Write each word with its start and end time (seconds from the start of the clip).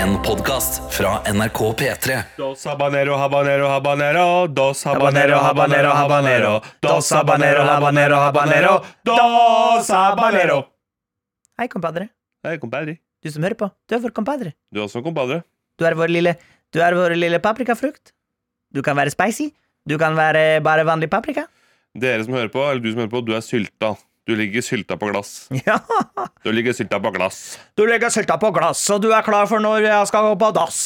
En 0.00 0.16
podkast 0.22 0.80
fra 0.96 1.10
NRK 1.32 1.58
P3. 1.78 2.22
Dos 2.36 2.64
habanero, 2.66 3.16
habanero, 3.20 3.66
habanero. 3.68 4.46
Dos 4.48 4.86
habanero, 4.86 5.36
habanero, 5.36 5.90
habanero. 5.92 6.52
Dos 6.80 7.12
habanero, 7.12 7.62
habanero, 7.68 8.16
habanero. 8.16 8.72
Dos 9.04 9.90
habanero. 9.90 10.58
Hei, 11.58 11.68
compadre. 11.68 12.08
Hei, 12.46 12.56
compadre. 12.58 12.96
Du 13.22 13.30
som 13.30 13.44
hører 13.44 13.58
på. 13.60 13.68
Du 13.88 13.96
er 13.96 14.00
vår 14.00 14.14
compadre. 14.16 14.54
Du 14.72 14.80
er 14.80 14.86
også 14.86 15.02
compadre. 15.04 15.42
Du 15.76 15.84
er 15.84 15.96
vår 15.98 16.08
lille 16.16 16.36
Du 16.72 16.80
er 16.80 16.94
vår 16.96 17.16
lille 17.18 17.40
paprikafrukt. 17.42 18.14
Du 18.72 18.80
kan 18.86 18.96
være 18.96 19.12
spicy. 19.12 19.50
Du 19.84 19.98
kan 19.98 20.16
være 20.16 20.62
bare 20.64 20.86
vanlig 20.86 21.10
paprika. 21.10 21.44
Dere 21.98 22.24
som 22.24 22.34
hører 22.38 22.48
på, 22.48 22.62
eller 22.70 22.80
du 22.80 22.92
som 22.92 23.02
hører 23.02 23.12
på, 23.12 23.20
du 23.26 23.34
er 23.34 23.42
sylta. 23.44 23.96
Du 24.30 24.36
ligger 24.38 24.62
sylta 24.62 24.94
på 24.94 25.08
glass. 25.10 25.48
Ja. 25.66 25.80
Du 26.44 26.52
ligger 26.54 26.72
sylta 26.76 27.00
på 27.02 27.10
glass. 27.10 27.58
Du 27.74 27.82
ligger 27.88 28.12
sylta 28.14 28.36
på 28.38 28.52
glass, 28.54 28.84
og 28.94 29.02
du 29.02 29.10
er 29.10 29.24
klar 29.26 29.48
for 29.50 29.58
når 29.62 29.88
jeg 29.88 30.06
skal 30.12 30.28
gå 30.28 30.36
på 30.38 30.50
dass. 30.54 30.78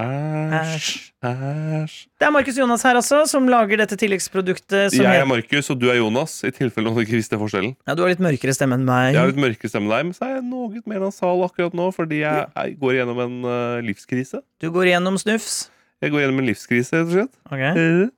Æsj, 0.00 0.90
æsj. 1.24 1.96
Det 2.20 2.26
er 2.28 2.32
Markus 2.32 2.56
Jonas 2.60 2.84
her 2.86 2.96
også, 3.00 3.22
som 3.28 3.48
lager 3.52 3.80
dette 3.82 3.96
tilleggsproduktet 4.00 4.94
som 4.94 5.04
Jeg 5.04 5.20
er 5.20 5.26
Markus, 5.28 5.68
og 5.72 5.80
du 5.80 5.88
er 5.92 5.98
Jonas, 5.98 6.38
i 6.44 6.52
tilfelle 6.56 6.88
noen 6.88 7.04
ikke 7.04 7.18
visste 7.18 7.40
forskjellen. 7.40 7.74
Ja, 7.88 7.96
du 7.96 8.04
har 8.04 8.12
litt 8.12 8.22
mørkere 8.24 8.54
stemme 8.56 8.78
enn 8.80 8.86
meg. 8.88 9.10
Jeg 9.12 9.20
har 9.20 9.32
litt 9.32 9.42
mørkere 9.44 9.72
stemme 9.72 9.88
enn 9.88 9.96
deg, 9.96 10.08
men 10.08 10.16
så 10.16 10.28
er 10.28 10.34
jeg 10.38 10.46
noe 10.48 10.84
mer 10.92 11.04
nasal 11.04 11.44
akkurat 11.48 11.76
nå, 11.76 11.90
fordi 11.96 12.22
jeg, 12.22 12.48
jeg 12.56 12.78
går 12.80 12.96
gjennom 13.00 13.22
en 13.26 13.36
uh, 13.48 13.76
livskrise. 13.84 14.40
Du 14.60 14.70
går 14.72 14.92
gjennom 14.94 15.20
snufs. 15.20 15.60
Jeg 16.00 16.14
går 16.14 16.24
gjennom 16.24 16.40
en 16.44 16.48
livskrise, 16.48 16.96
rett 16.96 17.08
og 17.08 17.16
slett. 17.18 17.36
Okay. 17.52 18.08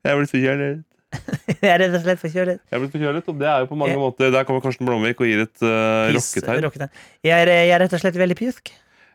Jeg 0.00 0.12
er 0.12 0.20
blitt 0.20 0.32
forkjølet. 0.32 0.84
Jeg 1.60 1.70
er 1.74 1.80
rett 1.82 1.94
og 1.98 2.02
slett 2.04 2.20
forkjølet. 2.22 2.60
Jeg 2.70 2.76
er 2.76 2.82
blitt 2.84 2.92
forkjølet, 2.94 3.26
og 3.32 3.38
det 3.40 3.48
er 3.50 3.64
jo 3.64 3.66
på 3.72 3.76
mange 3.80 3.92
Jeg- 3.96 4.00
måter 4.02 4.30
Der 4.34 4.44
kommer 4.48 4.62
Karsten 4.64 4.86
Blomvik 4.86 5.18
og 5.20 5.26
gir 5.26 5.42
et 5.42 5.56
uh, 5.64 6.12
Piss- 6.14 6.30
rocketegn. 6.38 6.90
Jeg, 7.26 7.34
er, 7.34 7.50
jeg 7.50 7.74
er 7.74 7.82
rett 7.82 7.96
og 7.98 8.02
slett 8.04 8.18
veldig 8.20 8.36
pjusk. 8.38 8.70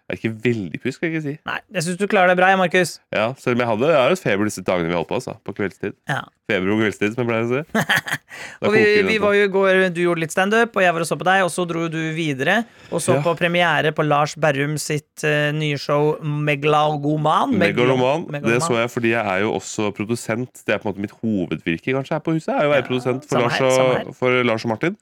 Jeg 0.06 0.14
er 0.14 0.20
ikke 0.20 0.38
veldig 0.44 0.80
pjusk, 0.84 0.96
skal 1.00 1.08
jeg 1.10 1.14
ikke 1.16 1.22
si. 1.26 1.32
Nei, 1.50 1.56
jeg 1.74 1.82
syns 1.88 1.98
du 1.98 2.04
klarer 2.06 2.30
deg 2.30 2.38
bra, 2.38 2.52
jeg, 2.54 2.60
Markus. 2.62 2.90
Ja, 3.10 3.24
Selv 3.42 3.56
om 3.58 3.62
jeg 3.64 3.70
hadde 3.72 3.88
Jeg 3.90 3.98
har 4.04 4.12
et 4.14 4.20
feber 4.22 4.46
disse 4.46 4.62
dagene 4.62 4.92
vi 4.92 4.94
holdt 4.94 5.08
på, 5.10 5.18
altså. 5.18 5.34
På 5.42 5.56
kveldstid. 5.58 5.96
Ja. 6.12 6.20
Feber 6.46 6.70
og 6.76 6.84
kveldstid, 6.84 7.16
som 7.16 7.24
jeg 7.24 7.30
pleier 7.32 7.48
å 7.48 7.50
si. 7.50 8.12
Og 8.68 8.74
vi, 8.76 8.82
vi 9.08 9.16
var 9.24 9.34
jo 9.34 9.46
i 9.48 9.50
går, 9.50 9.80
Du 9.96 10.02
gjorde 10.04 10.22
litt 10.22 10.34
standup, 10.36 10.76
og 10.78 10.84
jeg 10.84 10.94
var 10.94 11.02
og 11.02 11.08
så 11.10 11.16
på 11.18 11.26
deg. 11.26 11.42
Og 11.48 11.50
så 11.56 11.66
dro 11.66 11.88
du 11.90 11.98
videre 12.14 12.60
og 12.92 13.02
så 13.02 13.16
Ja. 13.16 13.22
på 13.26 13.34
premiere 13.40 13.92
på 13.98 14.06
Lars 14.06 14.36
Berrum 14.38 14.76
sitt 14.78 15.24
uh, 15.26 15.50
nye 15.56 15.80
show 15.82 16.20
Megalogoman. 16.22 17.56
Megaloman. 17.58 18.28
Megalo- 18.30 18.54
Det 18.54 18.62
så 18.62 18.78
jeg 18.84 18.90
fordi 18.94 19.10
jeg 19.16 19.26
er 19.26 19.42
jo 19.42 19.54
også 19.58 19.90
produsent. 19.96 20.62
Det 20.66 20.76
er 20.76 20.78
på 20.84 20.90
en 20.90 20.94
måte 20.94 21.02
mitt 21.02 21.16
hovedvirke 21.22 21.96
kanskje 21.98 22.14
her 22.18 22.20
på 22.26 22.36
huset. 22.38 22.54
Jeg 22.54 22.60
er 22.62 22.64
jo 22.64 22.70
å 22.70 22.76
være 22.76 22.84
Ja, 22.84 22.88
produsent 22.90 23.26
for 23.30 23.40
Lars, 23.42 23.58
her, 23.58 23.98
her. 24.06 24.14
for 24.14 24.44
Lars 24.44 24.66
og 24.66 24.70
Martin. 24.76 24.98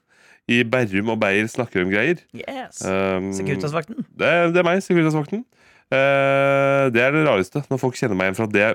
I 0.50 0.60
Berrum 0.68 1.08
og 1.14 1.20
Beyer 1.22 1.46
snakker 1.48 1.84
om 1.86 1.90
greier. 1.92 2.18
Yes. 2.36 2.82
Um, 2.84 3.30
Securitasvakten. 3.32 4.02
det, 4.12 4.32
det 4.52 4.60
er 4.60 4.66
meg, 4.66 4.82
Securitasvakten. 4.84 5.44
Uh, 5.92 6.88
det 6.92 7.00
er 7.04 7.12
det 7.14 7.22
rareste, 7.26 7.60
når 7.70 7.78
folk 7.80 7.96
kjenner 7.96 8.16
meg 8.18 8.30
igjen 8.30 8.36
fra 8.38 8.46
det. 8.50 8.68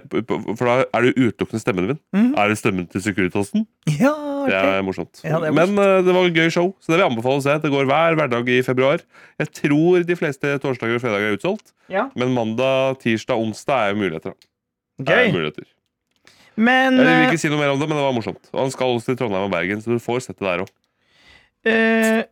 For 0.58 0.66
da 0.70 0.76
er 0.98 1.06
det 1.08 1.14
utelukkende 1.18 1.62
stemmen 1.62 1.88
min. 1.92 2.00
Mm. 2.16 2.28
Er 2.40 2.52
det 2.54 2.58
stemmen 2.62 2.88
til 2.90 3.04
Securitasen? 3.06 3.66
Ja, 4.00 4.14
Det 4.50 4.56
er 4.56 4.82
morsomt. 4.86 5.22
Ja, 5.26 5.38
det 5.42 5.50
er 5.52 5.56
Men 5.58 5.74
uh, 5.78 6.00
det 6.06 6.16
var 6.16 6.30
et 6.30 6.38
gøy 6.38 6.50
show, 6.54 6.72
så 6.80 6.90
det 6.94 6.98
vil 6.98 7.04
jeg 7.06 7.12
anbefale 7.12 7.42
å 7.42 7.46
se. 7.46 7.58
Det 7.66 7.72
går 7.74 7.90
hver 7.90 8.18
hverdag 8.22 8.50
i 8.56 8.60
februar. 8.66 9.04
Jeg 9.42 9.52
tror 9.62 10.06
de 10.10 10.18
fleste 10.18 10.54
torsdager 10.64 10.98
og 10.98 11.04
fredager 11.06 11.34
er 11.34 11.38
utsolgt, 11.38 11.74
Ja. 11.92 12.08
men 12.18 12.34
mandag, 12.38 12.98
tirsdag, 13.04 13.38
onsdag 13.42 13.84
er 13.90 13.94
jo 13.94 14.02
muligheter. 14.06 14.38
Gøy. 15.00 15.06
Det 15.06 15.20
er 15.28 15.34
muligheter. 15.38 15.70
Men 16.60 16.98
Jeg 17.00 17.06
vil 17.08 17.14
eh, 17.14 17.30
ikke 17.30 17.40
si 17.40 17.50
noe 17.52 17.60
mer 17.62 17.72
om 17.72 17.80
det, 17.80 17.88
men 17.88 17.96
det 18.00 18.04
var 18.04 18.16
morsomt. 18.18 18.50
Og 18.52 18.60
han 18.66 18.72
skal 18.74 18.92
også 18.98 19.12
til 19.14 19.20
Trondheim 19.22 19.46
og 19.48 19.54
Bergen, 19.54 19.80
så 19.84 19.94
du 19.96 20.02
får 20.04 20.26
sett 20.26 20.40
det 20.42 20.48
der 20.50 20.64
òg. 20.66 20.72
Eh, 21.68 22.24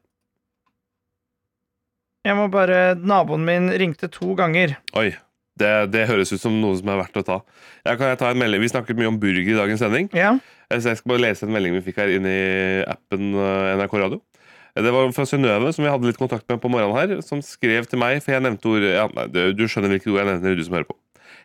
Jeg 2.27 2.35
må 2.35 2.47
bare 2.51 2.95
Naboen 2.99 3.45
min 3.47 3.69
ringte 3.79 4.09
to 4.11 4.35
ganger. 4.37 4.75
Oi. 4.99 5.13
Det, 5.57 5.69
det 5.89 6.03
høres 6.05 6.29
ut 6.35 6.41
som 6.41 6.53
noe 6.61 6.75
som 6.77 6.89
er 6.93 6.99
verdt 6.99 7.17
å 7.17 7.23
ta. 7.25 7.37
Jeg 7.87 7.97
kan 7.97 8.11
jeg 8.11 8.19
ta 8.21 8.27
en 8.29 8.37
melding? 8.37 8.61
Vi 8.61 8.69
snakket 8.69 8.99
mye 8.99 9.09
om 9.09 9.15
burger 9.17 9.47
i 9.47 9.55
dagens 9.57 9.81
sending. 9.81 10.09
Ja. 10.13 10.35
Eh, 10.69 10.77
Så 10.77 10.91
jeg 10.91 10.99
skal 10.99 11.13
bare 11.15 11.23
lese 11.23 11.47
en 11.47 11.53
melding 11.55 11.73
vi 11.79 11.81
fikk 11.87 11.97
her 12.03 12.11
inne 12.13 12.29
i 12.29 12.83
appen 12.85 13.31
eh, 13.33 13.71
NRK 13.79 13.95
Radio. 14.03 14.19
Eh, 14.75 14.83
Det 14.85 14.91
var 14.93 15.09
fra 15.15 15.25
Synnøve, 15.25 15.71
som 15.73 15.81
vi 15.87 15.89
hadde 15.89 16.05
litt 16.11 16.19
kontakt 16.21 16.45
med 16.51 16.61
på 16.61 16.69
morgenen 16.69 16.93
her, 16.99 17.23
som 17.25 17.41
skrev 17.41 17.87
til 17.89 17.97
meg, 18.03 18.19
for 18.21 18.35
jeg 18.35 18.45
nevnte 18.45 18.69
ord 18.69 18.85
ja, 18.85 19.07
nei, 19.17 19.25
du, 19.57 19.65
skjønner 19.65 19.95
hvilket 19.95 20.11
ord 20.13 20.21
jeg 20.21 20.29
nevner, 20.29 20.59
du 20.59 20.63
som 20.67 20.77
hører 20.77 20.89
på. 20.91 20.97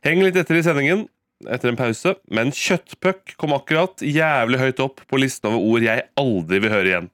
Heng 0.04 0.20
litt 0.26 0.36
etter 0.36 0.58
i 0.60 0.66
sendingen, 0.66 1.06
etter 1.48 1.72
en 1.72 1.78
pause, 1.80 2.12
men 2.28 2.52
kjøttpuck 2.52 3.32
kom 3.40 3.54
akkurat 3.56 4.02
jævlig 4.04 4.60
høyt 4.60 4.82
opp 4.84 5.00
på 5.08 5.22
listen 5.24 5.48
over 5.54 5.62
ord 5.72 5.86
jeg 5.88 6.04
aldri 6.20 6.60
vil 6.66 6.74
høre 6.74 6.90
igjen. 6.92 7.08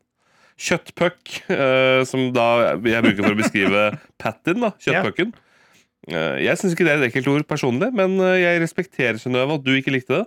Kjøttpuck, 0.58 1.36
eh, 1.54 2.00
som 2.08 2.32
da 2.34 2.46
jeg 2.82 3.04
bruker 3.04 3.22
for 3.22 3.34
å 3.36 3.38
beskrive 3.38 3.82
Pattin, 4.22 4.58
da, 4.64 4.72
kjøttpucken. 4.82 5.30
Eh, 6.08 6.38
jeg 6.46 6.58
syns 6.58 6.74
ikke 6.74 6.86
det 6.88 6.94
er 6.96 7.02
et 7.04 7.10
ekkelt 7.12 7.28
ord 7.30 7.46
personlig, 7.50 7.92
men 7.94 8.16
eh, 8.24 8.40
jeg 8.42 8.62
respekterer 8.64 9.20
Synnøve 9.22 9.58
at 9.60 9.64
du 9.66 9.70
ikke 9.76 9.94
likte 9.94 10.20
det. 10.22 10.26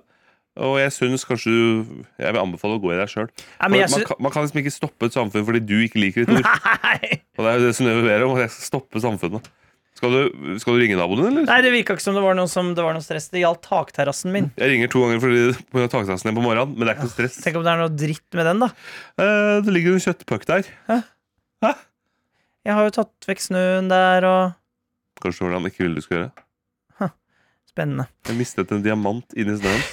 Og 0.61 0.73
jeg 0.81 0.91
syns 0.91 1.23
kanskje 1.23 1.47
du 1.47 2.01
Jeg 2.19 2.33
vil 2.35 2.41
anbefale 2.41 2.75
å 2.75 2.81
gå 2.83 2.89
i 2.91 2.97
deg 2.99 3.07
sjøl. 3.07 3.29
Man, 3.87 4.03
kan- 4.09 4.19
man 4.25 4.33
kan 4.35 4.43
liksom 4.43 4.59
ikke 4.59 4.73
stoppe 4.75 5.07
et 5.07 5.15
samfunn 5.15 5.45
fordi 5.47 5.61
du 5.63 5.77
ikke 5.85 6.01
liker 6.03 6.25
et 6.25 6.33
ord. 6.35 6.49
Og 7.39 7.45
det 7.45 7.51
er 7.53 7.59
jo 7.61 7.67
det 7.69 7.75
Synnøve 7.77 8.03
ber 8.03 8.25
om, 8.27 8.33
at 8.35 8.43
jeg 8.45 8.51
skal 8.57 8.67
stoppe 8.67 8.99
samfunnet. 9.03 9.47
Skal 10.01 10.15
du, 10.17 10.55
skal 10.57 10.73
du 10.73 10.81
ringe 10.81 10.95
naboen 10.97 11.19
din, 11.21 11.27
eller? 11.29 11.43
Nei, 11.45 11.59
det 11.61 11.71
virka 11.75 11.93
ikke 11.93 12.01
som 12.01 12.15
det 12.17 12.23
var 12.25 12.33
noe, 12.33 12.49
som, 12.49 12.71
det 12.73 12.81
var 12.81 12.95
noe 12.97 13.05
stress. 13.05 13.27
Det 13.29 13.43
gjaldt 13.43 13.61
takterrassen 13.67 14.33
min. 14.33 14.47
Jeg 14.57 14.71
ringer 14.71 14.89
to 14.89 15.03
ganger 15.03 15.21
fordi 15.21 15.41
på 15.75 15.83
takterrassen 15.85 16.31
din 16.31 16.39
på 16.39 16.45
morgenen, 16.47 16.73
men 16.73 16.87
det 16.87 16.89
er 16.89 16.97
ikke 16.97 17.05
noe 17.05 17.13
stress. 17.13 17.37
Tenk 17.43 17.59
om 17.59 17.67
det 17.67 17.69
er 17.75 17.81
noe 17.83 17.93
dritt 17.93 18.37
med 18.39 18.49
den, 18.49 18.63
da. 18.65 18.71
Eh, 19.21 19.57
det 19.61 19.75
ligger 19.75 19.93
en 19.93 20.01
kjøttpuck 20.07 20.47
der. 20.49 20.71
Hæ? 20.89 20.97
Hæ? 21.61 21.73
Jeg 22.65 22.77
har 22.79 22.89
jo 22.89 22.93
tatt 22.97 23.29
vekk 23.29 23.45
snøen 23.45 23.93
der, 23.93 24.25
og 24.25 24.57
Kanskje 25.21 25.45
hvordan 25.45 25.69
ikke 25.69 25.85
ville 25.85 26.01
du 26.01 26.05
skulle 26.07 26.23
gjøre. 26.23 27.11
Spennende. 27.71 28.09
Jeg 28.27 28.35
mistet 28.35 28.71
en 28.73 28.81
diamant 28.83 29.37
inni 29.37 29.53
snøen. 29.61 29.83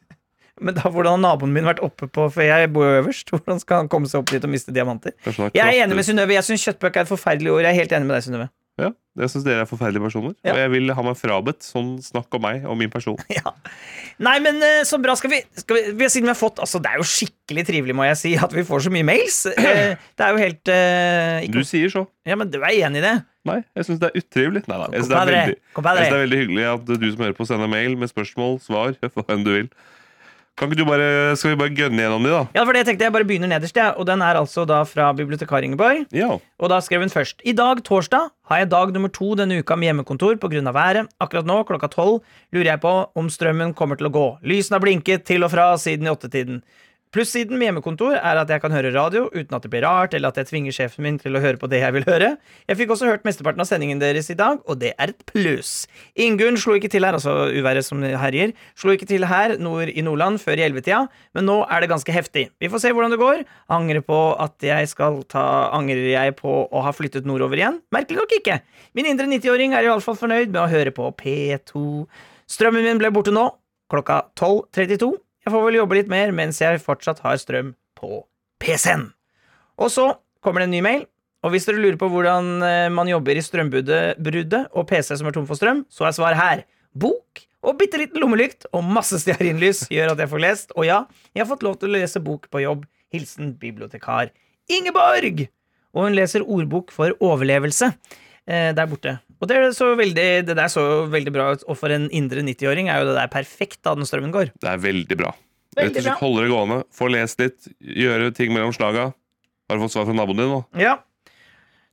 Men 0.64 0.76
da, 0.76 0.88
hvordan 0.88 1.14
har 1.14 1.22
naboen 1.22 1.52
min 1.54 1.68
vært 1.68 1.80
oppe 1.84 2.08
på 2.10 2.26
For 2.34 2.44
jeg 2.44 2.68
bor 2.74 2.84
jo 2.84 2.96
øverst. 3.00 3.30
Hvordan 3.32 3.60
skal 3.62 3.84
han 3.84 3.92
komme 3.92 4.10
seg 4.10 4.20
opp 4.20 4.32
dit 4.32 4.44
og 4.44 4.50
miste 4.52 4.74
diamanter? 4.76 5.14
Jeg 5.24 5.62
er 5.62 5.84
enig 5.84 5.96
med 5.96 6.04
Synnøve. 6.04 6.34
Jeg 6.36 6.48
syns 6.48 6.64
kjøttbøk 6.66 6.98
er 6.98 7.06
et 7.06 7.12
forferdelig 7.12 7.52
ord. 7.54 7.62
Jeg 7.64 7.70
er 7.72 7.78
helt 7.78 7.94
enig 7.96 8.08
med 8.08 8.18
deg, 8.18 8.26
Synnøve. 8.26 8.48
Ja, 8.80 8.90
jeg 9.20 9.30
syns 9.32 9.44
dere 9.44 9.64
er 9.64 9.68
forferdelige 9.68 10.04
personer. 10.06 10.34
Ja. 10.46 10.54
Og 10.54 10.60
jeg 10.62 10.70
vil 10.72 10.92
ha 10.96 11.02
meg 11.04 11.18
frabedt 11.20 11.66
sånn 11.66 11.96
snakk 12.04 12.32
om 12.38 12.44
meg 12.46 12.64
og 12.68 12.78
min 12.80 12.92
person. 12.92 13.18
Ja. 13.40 13.52
Nei, 14.20 14.36
men 14.44 14.58
eh, 14.64 14.82
så 14.84 14.98
bra. 15.00 15.14
Skal 15.16 15.32
vi, 15.32 15.38
skal 15.56 15.78
vi, 15.78 15.82
vi 15.96 16.08
Siden 16.12 16.26
vi 16.28 16.32
har 16.34 16.36
fått 16.36 16.58
Altså, 16.60 16.76
det 16.82 16.90
er 16.92 17.00
jo 17.00 17.06
skikkelig 17.08 17.62
trivelig, 17.68 17.94
må 17.96 18.04
jeg 18.04 18.18
si, 18.20 18.32
at 18.36 18.52
vi 18.52 18.64
får 18.68 18.84
så 18.84 18.92
mye 18.92 19.06
mails. 19.06 19.42
Eh, 19.60 19.94
Det 20.16 20.24
er 20.26 20.34
jo 20.34 20.40
helt 20.40 20.72
eh, 20.72 21.46
Du 21.52 21.60
sier 21.64 21.92
så. 21.92 22.04
Ja, 22.28 22.36
men 22.36 22.50
du 22.52 22.58
er 22.60 22.74
enig 22.74 23.00
i 23.00 23.04
det? 23.06 23.14
Nei, 23.48 23.60
jeg 23.76 23.86
syns 23.88 24.00
det 24.02 24.10
er 24.10 24.20
utrivelig. 24.20 24.62
Nei, 24.68 24.76
nei, 24.76 24.88
jeg 24.92 25.06
syns 25.06 25.12
det, 25.14 25.20
det 25.96 26.04
er 26.10 26.18
veldig 26.26 26.40
hyggelig 26.42 26.66
at 26.74 26.90
du 26.90 27.06
som 27.08 27.22
hører 27.24 27.36
på, 27.38 27.46
sender 27.48 27.70
mail 27.72 27.96
med 28.00 28.12
spørsmål, 28.12 28.58
svar, 28.64 28.92
hva 29.16 29.24
enn 29.32 29.46
du 29.46 29.52
vil. 29.54 29.70
Kan 30.58 30.68
ikke 30.68 30.82
du 30.82 30.88
bare, 30.88 31.36
Skal 31.40 31.54
vi 31.54 31.58
bare 31.60 31.72
gønne 31.72 32.02
gjennom 32.02 32.24
de, 32.26 32.32
da? 32.34 32.40
Ja, 32.54 32.64
for 32.68 32.76
det 32.76 32.82
tenkte 32.88 33.06
jeg 33.06 33.14
bare 33.14 33.26
begynner 33.28 33.48
nederst, 33.48 33.76
ja. 33.76 33.90
Og 33.96 34.06
den 34.08 34.20
er 34.24 34.36
altså 34.40 34.66
da 34.68 34.82
fra 34.88 35.08
bibliotekar 35.16 35.64
Ingeborg. 35.64 36.04
Ja. 36.12 36.34
Og 36.60 36.72
da 36.72 36.80
skrev 36.84 37.00
hun 37.04 37.12
først 37.12 37.40
I 37.48 37.54
dag, 37.56 37.80
torsdag, 37.86 38.28
har 38.50 38.60
jeg 38.60 38.70
dag 38.70 38.92
nummer 38.92 39.08
to 39.14 39.32
denne 39.38 39.62
uka 39.62 39.76
med 39.76 39.88
hjemmekontor 39.88 40.36
pga. 40.42 40.60
været. 40.74 41.08
Akkurat 41.20 41.46
nå, 41.46 41.62
klokka 41.64 41.88
tolv, 41.88 42.20
lurer 42.52 42.74
jeg 42.74 42.80
på 42.80 42.94
om 43.16 43.30
strømmen 43.30 43.74
kommer 43.74 43.96
til 43.96 44.10
å 44.10 44.14
gå. 44.14 44.26
Lysene 44.42 44.76
har 44.76 44.84
blinket 44.84 45.24
til 45.24 45.44
og 45.44 45.50
fra 45.50 45.76
siden 45.78 46.06
i 46.06 46.10
åttetiden. 46.12 46.62
Plussiden 47.10 47.58
med 47.58 47.66
hjemmekontor 47.66 48.12
er 48.14 48.38
at 48.38 48.50
jeg 48.52 48.62
kan 48.62 48.70
høre 48.70 48.92
radio 48.94 49.24
uten 49.32 49.56
at 49.56 49.64
det 49.64 49.70
blir 49.72 49.82
rart, 49.82 50.12
eller 50.14 50.30
at 50.30 50.36
jeg 50.38 50.46
tvinger 50.46 50.74
sjefen 50.76 51.02
min 51.02 51.16
til 51.18 51.34
å 51.34 51.40
høre 51.42 51.58
på 51.58 51.66
det 51.66 51.80
jeg 51.80 51.94
vil 51.96 52.04
høre. 52.06 52.28
Jeg 52.70 52.78
fikk 52.78 52.92
også 52.94 53.08
hørt 53.08 53.24
mesteparten 53.26 53.64
av 53.64 53.66
sendingen 53.66 53.98
deres 53.98 54.28
i 54.30 54.36
dag, 54.38 54.60
og 54.62 54.76
det 54.78 54.92
er 54.94 55.10
et 55.10 55.24
pluss. 55.26 55.88
Ingunn 56.14 56.54
slo 56.54 56.76
ikke 56.78 56.92
til 56.92 57.02
her, 57.02 57.16
altså 57.18 57.48
uværet 57.50 57.82
som 57.82 58.04
herjer, 58.06 58.52
slo 58.78 58.94
ikke 58.94 59.08
til 59.10 59.26
her 59.26 59.56
nord 59.58 59.90
i 59.90 60.04
Nordland 60.06 60.38
før 60.38 60.62
i 60.62 60.62
ellevetida, 60.68 61.00
men 61.34 61.48
nå 61.50 61.56
er 61.66 61.82
det 61.82 61.88
ganske 61.90 62.14
heftig. 62.14 62.44
Vi 62.62 62.70
får 62.70 62.84
se 62.84 62.92
hvordan 62.94 63.10
det 63.10 63.18
går. 63.18 63.42
Angrer 63.74 64.04
på 64.06 64.18
at 64.38 64.68
jeg 64.68 64.90
skal 64.92 65.18
ta 65.26 65.42
Angrer 65.74 66.12
jeg 66.12 66.36
på 66.38 66.52
å 66.62 66.82
ha 66.84 66.92
flyttet 66.94 67.26
nordover 67.26 67.58
igjen? 67.58 67.80
Merkelig 67.90 68.20
nok 68.20 68.36
ikke. 68.38 68.60
Min 68.94 69.08
indre 69.10 69.26
90-åring 69.26 69.74
er 69.74 69.88
iallfall 69.88 70.18
fornøyd 70.20 70.54
med 70.54 70.62
å 70.62 70.70
høre 70.70 70.94
på 70.94 71.10
P2. 71.18 71.82
Strømmen 72.54 72.86
min 72.86 73.02
ble 73.02 73.10
borte 73.18 73.34
nå, 73.34 73.48
klokka 73.90 74.20
12.32. 74.38 75.10
Jeg 75.44 75.54
får 75.54 75.62
vel 75.64 75.78
jobbe 75.80 75.96
litt 75.96 76.10
mer 76.12 76.34
mens 76.36 76.60
jeg 76.60 76.82
fortsatt 76.84 77.22
har 77.24 77.38
strøm 77.40 77.72
på 77.96 78.24
PC-en. 78.60 79.08
Og 79.80 79.88
så 79.92 80.10
kommer 80.44 80.62
det 80.62 80.68
en 80.68 80.76
ny 80.76 80.82
mail. 80.84 81.06
Og 81.40 81.54
hvis 81.54 81.64
dere 81.64 81.80
lurer 81.80 81.96
på 82.00 82.10
hvordan 82.12 82.50
eh, 82.66 82.88
man 82.92 83.08
jobber 83.08 83.38
i 83.38 83.44
strømbruddet 83.44 84.66
og 84.76 84.84
PC 84.90 85.14
som 85.16 85.30
er 85.30 85.36
tom 85.36 85.46
for 85.48 85.56
strøm, 85.56 85.86
så 85.88 86.04
er 86.04 86.16
svaret 86.16 86.40
her. 86.40 86.66
Bok 86.92 87.40
og 87.64 87.76
bitte 87.80 88.00
liten 88.00 88.20
lommelykt 88.20 88.66
og 88.76 88.84
masse 88.84 89.20
stearinlys 89.22 89.86
gjør 89.92 90.14
at 90.14 90.20
jeg 90.20 90.32
får 90.32 90.44
lest. 90.44 90.74
Og 90.76 90.84
ja, 90.88 91.02
jeg 91.32 91.44
har 91.44 91.48
fått 91.48 91.64
lov 91.64 91.78
til 91.80 91.88
å 91.88 91.96
lese 91.96 92.20
bok 92.24 92.48
på 92.52 92.64
jobb. 92.64 92.84
Hilsen 93.10 93.54
bibliotekar 93.58 94.28
Ingeborg! 94.70 95.48
Og 95.96 96.06
hun 96.06 96.14
leser 96.14 96.44
ordbok 96.44 96.92
for 96.94 97.16
overlevelse 97.24 97.88
eh, 97.90 98.70
der 98.76 98.86
borte. 98.86 99.16
Og 99.40 99.48
det, 99.48 99.56
er 99.56 99.70
så 99.72 99.94
veldig, 99.96 100.26
det 100.44 100.56
der 100.56 100.68
så 100.68 100.84
veldig 101.08 101.32
bra 101.32 101.46
ut, 101.56 101.62
og 101.64 101.78
for 101.80 101.92
en 101.94 102.10
indre 102.12 102.42
90-åring 102.44 102.90
er 102.92 103.00
jo 103.00 103.08
det 103.08 103.16
der 103.16 103.30
perfekt 103.32 103.80
da 103.86 103.94
den 103.96 104.08
strømmen 104.08 104.34
går. 104.34 104.52
Det 104.60 104.68
er 104.68 104.82
veldig 104.82 105.16
bra. 105.16 105.32
Veldig 105.78 105.86
Rett 105.86 105.96
og 105.96 106.04
slett. 106.04 106.20
Holde 106.20 106.44
det 106.44 106.50
gående, 106.52 106.78
få 106.92 107.08
lest 107.14 107.40
litt, 107.40 107.70
gjøre 107.80 108.34
ting 108.36 108.52
mellom 108.52 108.74
slaga. 108.76 109.10
Har 109.70 109.78
du 109.78 109.86
fått 109.86 109.94
svar 109.94 110.08
fra 110.08 110.16
naboen 110.18 110.42
din 110.42 110.52
nå? 110.52 110.60
Ja. 110.82 110.98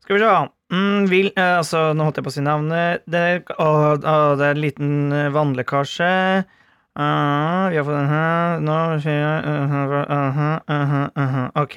Skal 0.04 0.18
vi 0.18 0.24
se. 0.24 0.34
Mm, 0.74 1.08
vil, 1.08 1.32
eh, 1.38 1.58
altså, 1.62 1.94
nå 1.96 2.08
holdt 2.08 2.20
jeg 2.20 2.26
på 2.26 2.32
å 2.34 2.36
si 2.36 2.44
navnet. 2.44 3.06
Det, 3.08 3.24
å, 3.56 3.70
å, 3.96 4.18
det 4.40 4.48
er 4.48 4.56
en 4.56 4.64
liten 4.64 4.94
eh, 5.16 5.32
vannlekkasje. 5.36 6.12
Uh, 6.98 7.70
vi 7.70 7.78
har 7.78 7.86
fått 7.86 7.94
den 7.94 8.10
her. 8.10 8.62
Nå 8.66 8.76
skjer 9.04 9.46
uh, 10.74 11.42
Ok. 11.62 11.76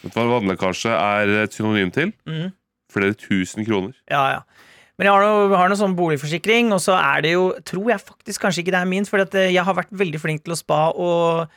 Vet 0.00 0.14
du 0.14 0.16
hva 0.16 0.24
vannlekkasje 0.38 0.94
er 0.96 1.34
et 1.42 1.54
synonym 1.54 1.92
til? 1.92 2.14
Mm. 2.24 2.54
Flere 2.94 3.18
tusen 3.20 3.66
kroner. 3.68 3.92
Ja, 4.08 4.24
ja. 4.32 4.70
Men 4.98 5.08
jeg 5.08 5.14
har 5.16 5.24
noe, 5.26 5.56
har 5.58 5.68
noe 5.72 5.78
sånn 5.80 5.96
boligforsikring, 5.98 6.68
og 6.74 6.78
så 6.82 6.94
er 6.94 7.24
det 7.24 7.32
jo 7.34 7.48
Tror 7.66 7.88
jeg 7.90 8.02
faktisk 8.04 8.44
kanskje 8.44 8.62
ikke 8.62 8.74
det 8.76 8.80
er 8.84 8.90
min, 8.90 9.04
for 9.08 9.18
jeg 9.24 9.64
har 9.66 9.74
vært 9.74 9.90
veldig 9.90 10.20
flink 10.22 10.44
til 10.44 10.54
å 10.54 10.58
spa 10.60 10.82
og 10.94 11.48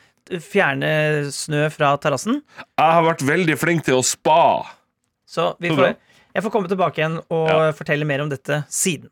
fjerne 0.44 0.90
snø 1.32 1.68
fra 1.72 1.94
terrassen. 2.02 2.42
Jeg 2.76 2.96
har 2.98 3.04
vært 3.06 3.22
veldig 3.24 3.54
flink 3.56 3.84
til 3.86 3.96
å 4.00 4.02
spa. 4.04 4.66
Så 5.28 5.52
vi 5.62 5.70
får, 5.72 5.94
jeg 6.34 6.44
får 6.44 6.52
komme 6.52 6.68
tilbake 6.68 7.00
igjen 7.00 7.20
og 7.30 7.48
Ja. 7.48 7.70
fortelle 7.72 8.04
mer 8.04 8.20
om 8.24 8.28
dette 8.28 8.64
siden. 8.68 9.08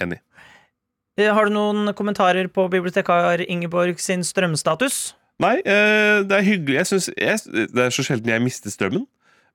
Enig. 0.00 0.18
Eh, 1.16 1.32
Har 1.32 1.44
du 1.46 1.50
noen 1.52 1.94
kommentarer 1.94 2.48
på 2.48 2.68
bibliotekar 2.70 3.40
Ingeborg 3.48 3.98
sin 4.00 4.20
strømstatus? 4.24 5.14
Nei, 5.40 5.56
eh, 5.64 6.22
det 6.22 6.32
er 6.32 6.42
hyggelig. 6.44 6.76
Jeg 6.76 6.86
synes, 6.86 7.08
jeg, 7.16 7.68
det 7.74 7.86
er 7.86 7.90
så 7.90 8.04
sjelden 8.04 8.26
jeg 8.28 8.42
mister 8.42 8.70
strømmen. 8.70 9.06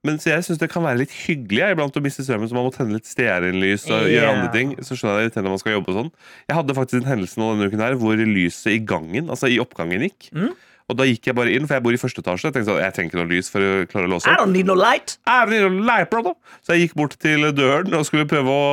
Men 0.06 0.20
så 0.22 0.32
jeg 0.32 0.46
syns 0.48 0.62
det 0.62 0.70
kan 0.72 0.86
være 0.86 1.02
litt 1.04 1.16
hyggelig 1.26 1.64
jeg, 1.64 1.76
iblant 1.76 1.98
å 1.98 2.04
miste 2.06 2.26
strømmen, 2.26 2.50
så 2.52 2.58
man 2.58 2.68
må 2.68 2.74
tenne 2.76 2.98
litt 2.98 3.10
stearinlys 3.10 3.88
og 3.90 4.06
yeah. 4.06 4.12
gjøre 4.14 4.36
andre 4.36 4.52
ting. 4.54 4.76
Så 4.86 5.00
skjønner 5.00 5.26
jeg 5.26 5.34
det 5.34 5.44
når 5.44 5.56
man 5.56 5.64
skal 5.64 5.78
jobbe 5.78 5.92
og 5.94 6.00
sånn. 6.00 6.14
Jeg 6.46 6.60
hadde 6.60 6.78
faktisk 6.78 7.02
en 7.02 7.10
hendelse 7.10 7.42
nå 7.42 7.50
denne 7.56 7.72
uken 7.72 7.84
her 7.86 7.98
hvor 8.02 8.22
lyset 8.22 8.72
i 8.76 8.80
gangen, 8.94 9.34
altså 9.34 9.50
i 9.52 9.60
oppgangen, 9.64 10.06
gikk. 10.08 10.30
Mm. 10.36 10.54
Og 10.86 10.98
da 11.00 11.06
gikk 11.10 11.32
jeg 11.32 11.38
bare 11.38 11.54
inn, 11.56 11.66
for 11.66 11.80
jeg 11.80 11.86
bor 11.88 11.96
i 11.96 12.00
første 12.00 12.22
etasje. 12.22 12.46
Jeg 12.46 12.54
tenkte 12.54 12.70
sånn, 12.70 12.84
jeg 12.84 12.94
trenger 12.94 13.10
ikke 13.10 13.22
noe 13.24 13.32
lys 13.32 13.48
for 13.50 13.66
å 13.66 13.70
klare 13.90 14.06
å 14.06 14.12
låse 14.12 14.30
opp. 14.30 14.36
I 14.36 14.42
don't 14.42 14.54
need 14.54 14.70
no 14.70 14.76
light! 14.78 15.16
I 15.26 15.40
don't 15.42 15.56
need 15.56 15.66
no 15.66 15.88
light, 15.88 16.12
brother? 16.12 16.36
Så 16.62 16.76
jeg 16.76 16.86
gikk 16.86 17.00
bort 17.00 17.16
til 17.22 17.48
døren 17.58 17.96
og 17.98 18.06
skulle 18.06 18.28
prøve 18.30 18.54
å, 18.54 18.68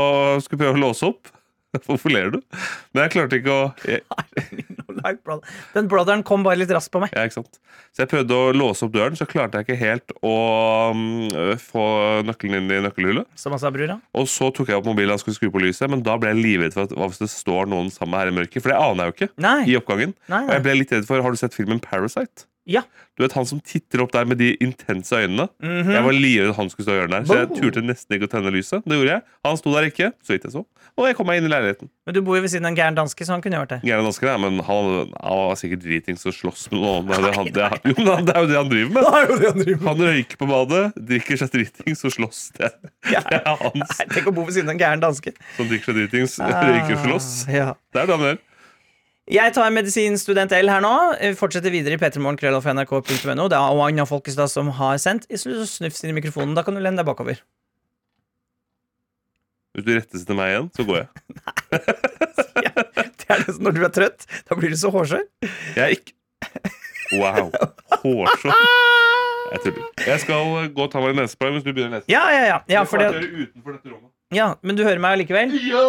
skulle 0.44 0.60
prøve 0.60 0.76
å 0.76 0.82
låse 0.82 1.08
opp. 1.08 1.32
Hvorfor 1.86 2.12
ler 2.12 2.32
du? 2.34 2.40
Men 2.92 3.06
jeg 3.06 3.14
klarte 3.14 3.38
ikke 3.40 3.52
å 3.52 3.62
jeg. 3.88 4.02
Den 5.76 5.88
brotheren 5.90 6.22
kom 6.26 6.44
bare 6.44 6.60
litt 6.60 6.70
raskt 6.74 6.92
på 6.92 7.00
meg. 7.02 7.14
Ja, 7.16 7.24
ikke 7.26 7.40
sant? 7.40 7.58
Så 7.92 8.04
jeg 8.04 8.10
prøvde 8.12 8.36
å 8.36 8.52
låse 8.54 8.84
opp 8.86 8.92
døren, 8.94 9.16
så 9.18 9.26
klarte 9.28 9.60
jeg 9.60 9.66
ikke 9.66 9.78
helt 9.80 10.14
å 10.24 10.34
um, 10.92 11.02
få 11.60 11.86
nøkkelen 12.28 12.60
inn 12.60 12.76
i 12.76 12.82
nøkkelhullet. 12.84 13.28
Som 13.40 13.56
han 13.56 13.62
sa, 13.62 13.72
brura. 13.74 13.98
Og 14.16 14.28
så 14.30 14.52
tok 14.54 14.70
jeg 14.72 14.78
opp 14.78 14.88
mobilen 14.88 15.16
og 15.16 15.24
skulle 15.24 15.38
skru 15.38 15.50
på 15.54 15.64
lyset, 15.64 15.88
men 15.92 16.04
da 16.04 16.18
ble 16.20 16.34
jeg 16.34 16.42
livredd 16.42 16.76
for 16.76 16.86
at 16.86 16.94
hva 16.96 17.08
hvis 17.10 17.24
det 17.24 17.32
står 17.32 17.68
noen 17.72 17.90
sammen 17.92 18.20
her 18.20 18.30
i 18.32 18.36
mørket? 18.36 18.60
For 18.62 18.72
det 18.72 18.78
aner 18.78 19.08
jeg 19.08 19.12
jo 19.12 19.18
ikke 19.18 19.44
Nei. 19.48 19.58
i 19.72 19.76
oppgangen. 19.80 20.16
Nei, 20.32 20.44
Og 20.46 20.56
jeg 20.58 20.66
ble 20.68 20.78
litt 20.82 20.96
redd 20.96 21.08
for 21.08 21.24
Har 21.24 21.34
du 21.34 21.40
sett 21.40 21.56
filmen 21.56 21.80
Parasite? 21.82 22.46
Ja. 22.64 22.84
Du 23.18 23.24
vet 23.24 23.32
han 23.34 23.46
som 23.48 23.58
titter 23.60 24.04
opp 24.04 24.12
der 24.14 24.24
med 24.30 24.38
de 24.38 24.52
intense 24.62 25.16
øynene? 25.18 25.48
Mhm. 25.62 25.90
Jeg 25.90 26.04
var 26.06 26.14
livredd 26.14 26.52
han 26.56 26.68
skulle 26.70 26.86
stå 26.86 26.92
i 26.94 26.98
hjørnet 27.00 27.16
der, 27.16 27.24
så 27.26 27.38
jeg 27.40 27.48
turte 27.58 27.82
nesten 27.82 28.14
ikke 28.16 28.28
å 28.28 28.30
tenne 28.36 28.52
lyset. 28.54 28.84
Det 28.86 28.94
gjorde 29.00 29.16
jeg. 29.16 29.22
Han 29.48 29.56
sto 29.58 29.72
der 29.74 29.88
ikke, 29.90 30.12
så 30.22 30.32
vidt 30.36 30.46
jeg 30.46 30.54
så. 30.54 30.62
Og 30.96 31.06
jeg 31.08 31.16
kom 31.18 31.26
meg 31.26 31.40
inn 31.40 31.48
i 31.48 31.50
leiligheten. 31.50 31.88
Men 32.06 32.14
du 32.14 32.20
bor 32.22 32.36
jo 32.36 32.42
ved 32.44 32.52
siden 32.52 32.66
av 32.68 32.72
en 32.72 32.76
gæren 32.78 32.94
danske, 32.98 33.24
så 33.26 33.32
han 33.34 33.42
kunne 33.42 33.58
gjort 33.58 33.70
vært 33.72 33.82
der. 33.82 33.88
Gæren 33.90 34.06
danske, 34.06 34.26
ja, 34.30 34.36
men 34.42 34.60
han, 34.68 34.90
han 35.16 35.40
var 35.42 35.58
sikkert 35.58 35.82
dritings 35.82 36.26
og 36.28 36.36
slåss 36.38 36.64
med 36.70 36.80
noen. 36.84 37.08
Det 37.10 37.16
er, 37.16 37.22
det, 37.26 37.34
han, 37.36 37.50
det, 37.56 37.64
er, 37.66 37.76
jo, 37.82 37.96
det 38.28 38.36
er 38.36 38.40
jo 38.42 38.48
det 38.52 38.58
han 38.60 38.70
driver 38.70 39.82
med. 39.82 39.88
Han 39.90 40.04
røyker 40.06 40.40
på 40.42 40.50
badet, 40.52 40.82
drikker 41.12 41.42
seg 41.42 41.52
dritings 41.56 42.04
og 42.06 42.14
slåss. 42.18 42.40
Det, 42.60 42.70
Ja. 43.10 43.20
det 43.26 43.40
er 43.42 43.58
hans 43.58 43.98
Nei, 43.98 44.06
Tenk 44.14 44.30
å 44.30 44.34
bo 44.36 44.44
ved 44.46 44.54
siden 44.54 44.70
av 44.70 44.76
en 44.76 44.82
gæren 44.84 45.02
danske. 45.02 45.32
som 45.56 45.66
drikker 45.70 45.90
seg 45.90 45.98
dritings, 46.02 46.38
røyker 46.38 46.94
og 47.00 47.04
slåss. 47.08 47.30
Ah, 47.48 47.52
Ja. 47.58 47.68
Det 47.92 48.02
er 48.02 48.06
det 48.06 48.16
han 48.18 48.26
gjør. 48.30 48.40
Jeg 49.30 49.52
tar 49.54 49.70
medisinstudent 49.70 50.50
L 50.56 50.66
her 50.72 50.82
nå. 50.82 50.92
Eh, 51.22 51.34
Fortsetter 51.38 51.70
videre 51.70 51.94
i 51.94 52.00
p3morgen.krøllalfa.nrk.no. 52.00 53.44
Det 53.52 53.58
er 53.58 54.02
og 54.02 54.08
Folkestad 54.10 54.50
som 54.50 54.72
har 54.80 54.98
sendt. 54.98 55.28
Snu- 55.30 55.62
Snufs 55.68 56.02
inn 56.02 56.10
i 56.10 56.16
mikrofonen. 56.18 56.56
Da 56.58 56.64
kan 56.66 56.74
du 56.74 56.82
lene 56.82 56.98
deg 56.98 57.06
bakover. 57.06 57.38
Hvis 59.72 59.86
du 59.86 59.92
rettesetter 59.94 60.36
meg 60.36 60.50
igjen, 60.52 60.66
så 60.76 60.84
går 60.88 60.96
jeg. 61.00 61.08
Det 63.22 63.38
er 63.38 63.44
det, 63.46 63.54
når 63.64 63.72
du 63.72 63.84
er 63.86 63.92
trøtt, 63.94 64.26
da 64.50 64.56
blir 64.58 64.74
du 64.74 64.76
så 64.76 64.90
hårsår. 64.92 65.22
Jeg 65.78 65.80
er 65.86 65.94
ikke 65.94 66.12
Wow. 67.16 67.48
Hårsår. 68.02 68.52
Jeg 69.52 69.62
tuller. 69.64 69.86
Jeg 70.08 70.20
skal 70.20 70.68
gå 70.74 70.84
og 70.84 70.90
ta 70.92 71.00
meg 71.00 71.14
en 71.14 71.22
nesespray 71.22 71.54
hvis 71.54 71.64
du 71.64 71.70
begynner 71.72 71.94
å 71.94 72.00
lese. 72.00 72.10
Ja, 72.12 72.26
ja, 72.34 72.42
ja. 72.50 72.58
ja, 72.72 72.82
Det 72.84 73.22
utenfor 73.46 73.76
dette 73.78 73.88
rommet. 73.92 74.10
ja 74.36 74.50
men 74.64 74.76
du 74.76 74.82
hører 74.84 75.00
meg 75.00 75.16
allikevel? 75.16 75.56
Ja! 75.70 75.86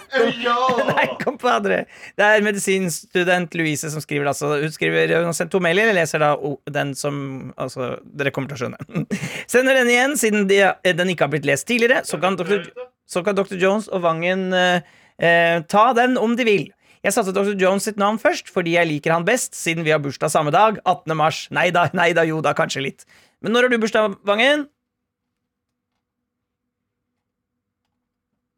Nei, 0.91 1.05
kompadre. 1.21 1.83
Det 2.19 2.27
er 2.27 2.43
medisinstudent 2.45 3.55
Louise 3.59 3.91
som 3.93 4.03
skriver. 4.03 4.27
Altså, 4.31 4.53
hun 4.61 4.73
skriver 4.73 5.15
hun 5.17 5.29
har 5.29 5.37
sendt 5.37 5.53
to 5.53 5.61
mailer. 5.63 5.91
Jeg 5.91 5.99
leser 6.01 6.23
da 6.23 6.33
den 6.79 6.93
som 6.97 7.15
altså, 7.55 7.93
Dere 8.03 8.33
kommer 8.35 8.51
til 8.51 8.59
å 8.59 8.61
skjønne. 8.65 9.05
Sender 9.51 9.81
den 9.81 9.91
igjen, 9.93 10.17
siden 10.19 10.49
de, 10.51 10.63
den 10.83 11.13
ikke 11.13 11.27
har 11.27 11.33
blitt 11.33 11.47
lest 11.47 11.69
tidligere. 11.69 12.03
Så 12.07 12.19
kan 12.21 12.39
Dr. 12.39 12.67
Så 13.11 13.23
kan 13.25 13.35
Dr. 13.35 13.57
Jones 13.59 13.89
og 13.91 14.05
Vangen 14.05 14.51
eh, 14.55 14.93
eh, 15.19 15.57
ta 15.67 15.89
den 15.97 16.15
om 16.19 16.37
de 16.39 16.47
vil. 16.47 16.69
Jeg 17.01 17.15
satte 17.15 17.33
Dr. 17.33 17.55
Jones 17.57 17.87
sitt 17.87 17.97
navn 17.99 18.19
først 18.21 18.51
fordi 18.53 18.75
jeg 18.75 18.87
liker 18.87 19.15
han 19.15 19.25
best, 19.27 19.55
siden 19.57 19.83
vi 19.87 19.93
har 19.93 20.01
bursdag 20.03 20.31
samme 20.31 20.53
dag. 20.53 20.77
18. 20.85 21.15
mars. 21.17 21.47
Nei 21.51 21.71
da, 21.73 21.87
nei 21.97 22.11
da, 22.17 22.23
jo 22.27 22.43
da, 22.45 22.53
kanskje 22.57 22.85
litt. 22.85 23.07
Men 23.41 23.55
når 23.55 23.67
har 23.67 23.73
du 23.73 23.81
bursdag, 23.81 24.19
Vangen? 24.27 24.67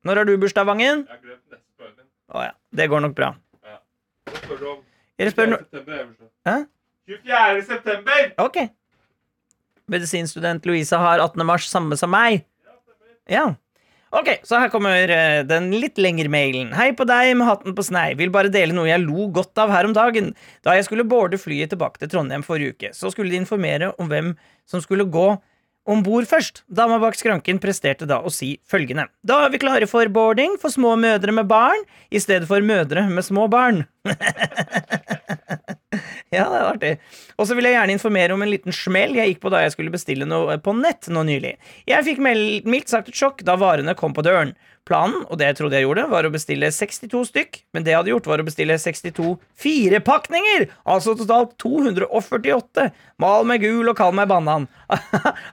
Når 0.04 0.20
har 0.20 0.28
du 0.28 0.36
bursdag, 0.38 0.68
Vangen? 0.68 1.06
Jeg 1.08 1.16
har 1.16 1.24
glemt. 1.24 1.43
Å 2.34 2.46
ja, 2.48 2.54
det 2.74 2.90
går 2.90 3.04
nok 3.06 3.18
bra. 3.18 3.34
Hva 3.64 4.40
spør 4.40 4.62
du 4.62 4.70
om? 4.72 4.80
Jeg 5.22 5.34
spør 5.34 5.52
24. 5.54 5.66
september 5.70 6.00
er. 6.00 6.08
Hæ? 6.50 6.56
24. 7.14 7.66
september! 7.68 8.32
Ok. 8.42 8.58
Medisinstudent 9.92 10.66
Louisa 10.66 10.98
har 11.02 11.22
18. 11.22 11.46
mars 11.46 11.68
samme 11.70 11.98
som 12.00 12.12
meg. 12.14 12.46
Ja. 13.30 13.52
Ok, 14.14 14.30
så 14.46 14.60
her 14.62 14.70
kommer 14.70 15.10
eh, 15.10 15.40
den 15.50 15.72
litt 15.82 15.98
lengre 16.02 16.30
mailen. 16.30 16.70
Hei 16.78 16.92
på 16.94 17.06
deg 17.10 17.32
med 17.38 17.48
hatten 17.50 17.74
på 17.78 17.86
snei. 17.86 18.12
Vil 18.18 18.34
bare 18.34 18.52
dele 18.54 18.76
noe 18.78 18.90
jeg 18.90 19.02
lo 19.02 19.26
godt 19.34 19.58
av 19.62 19.74
her 19.74 19.88
om 19.90 19.96
dagen. 19.96 20.32
Da 20.66 20.76
jeg 20.78 20.86
skulle 20.86 21.06
boarde 21.10 21.40
flyet 21.42 21.74
tilbake 21.74 22.02
til 22.02 22.12
Trondheim 22.12 22.46
forrige 22.46 22.76
uke, 22.76 22.92
så 22.94 23.10
skulle 23.14 23.34
de 23.34 23.42
informere 23.42 23.90
om 23.98 24.12
hvem 24.12 24.36
som 24.70 24.84
skulle 24.86 25.10
gå 25.10 25.32
om 25.90 26.04
bord 26.04 26.28
først. 26.30 26.64
Dama 26.68 27.00
bak 27.02 27.18
skranken 27.20 27.60
presterte 27.64 28.08
da 28.10 28.22
å 28.24 28.32
si 28.34 28.56
følgende. 28.70 29.08
Da 29.26 29.44
er 29.46 29.54
vi 29.54 29.62
klare 29.64 29.90
for 29.90 30.08
boarding 30.14 30.58
for 30.62 30.74
små 30.74 30.96
mødre 31.00 31.36
med 31.36 31.50
barn 31.50 31.84
i 32.14 32.22
stedet 32.24 32.48
for 32.50 32.64
mødre 32.64 33.08
med 33.10 33.26
små 33.26 33.50
barn. 33.52 33.84
Ja, 36.38 36.48
det 36.50 36.60
er 36.60 36.68
artig. 36.68 36.92
Og 37.38 37.48
så 37.48 37.56
vil 37.58 37.68
jeg 37.70 37.78
gjerne 37.78 37.96
informere 37.96 38.36
om 38.36 38.44
en 38.44 38.52
liten 38.52 38.76
smell 38.76 39.14
jeg 39.18 39.34
gikk 39.34 39.44
på 39.44 39.52
da 39.54 39.64
jeg 39.64 39.76
skulle 39.76 39.94
bestille 39.94 40.28
noe 40.30 40.58
på 40.64 40.74
nett 40.78 41.10
nå 41.14 41.26
nylig. 41.28 41.56
Jeg 41.90 42.08
fikk 42.08 42.22
mildt 42.24 42.92
sagt 42.92 43.12
et 43.12 43.18
sjokk 43.18 43.44
da 43.46 43.58
varene 43.60 43.96
kom 43.98 44.16
på 44.16 44.26
døren. 44.26 44.56
Planen, 44.84 45.22
og 45.32 45.38
det 45.40 45.48
jeg 45.48 45.58
trodde 45.62 45.78
jeg 45.78 45.86
gjorde, 45.86 46.04
var 46.12 46.28
å 46.28 46.32
bestille 46.34 46.68
62 46.76 47.22
stykk, 47.30 47.60
men 47.72 47.86
det 47.86 47.94
jeg 47.94 48.02
hadde 48.02 48.12
gjort, 48.12 48.26
var 48.28 48.42
å 48.44 48.46
bestille 48.50 48.76
62 48.76 49.30
firepakninger! 49.64 50.66
Altså 50.92 51.14
totalt 51.16 51.54
248. 51.64 52.90
Mal 53.24 53.48
meg 53.48 53.64
gul 53.64 53.88
og 53.88 53.96
kall 53.96 54.12
meg 54.18 54.28
banan. 54.28 54.68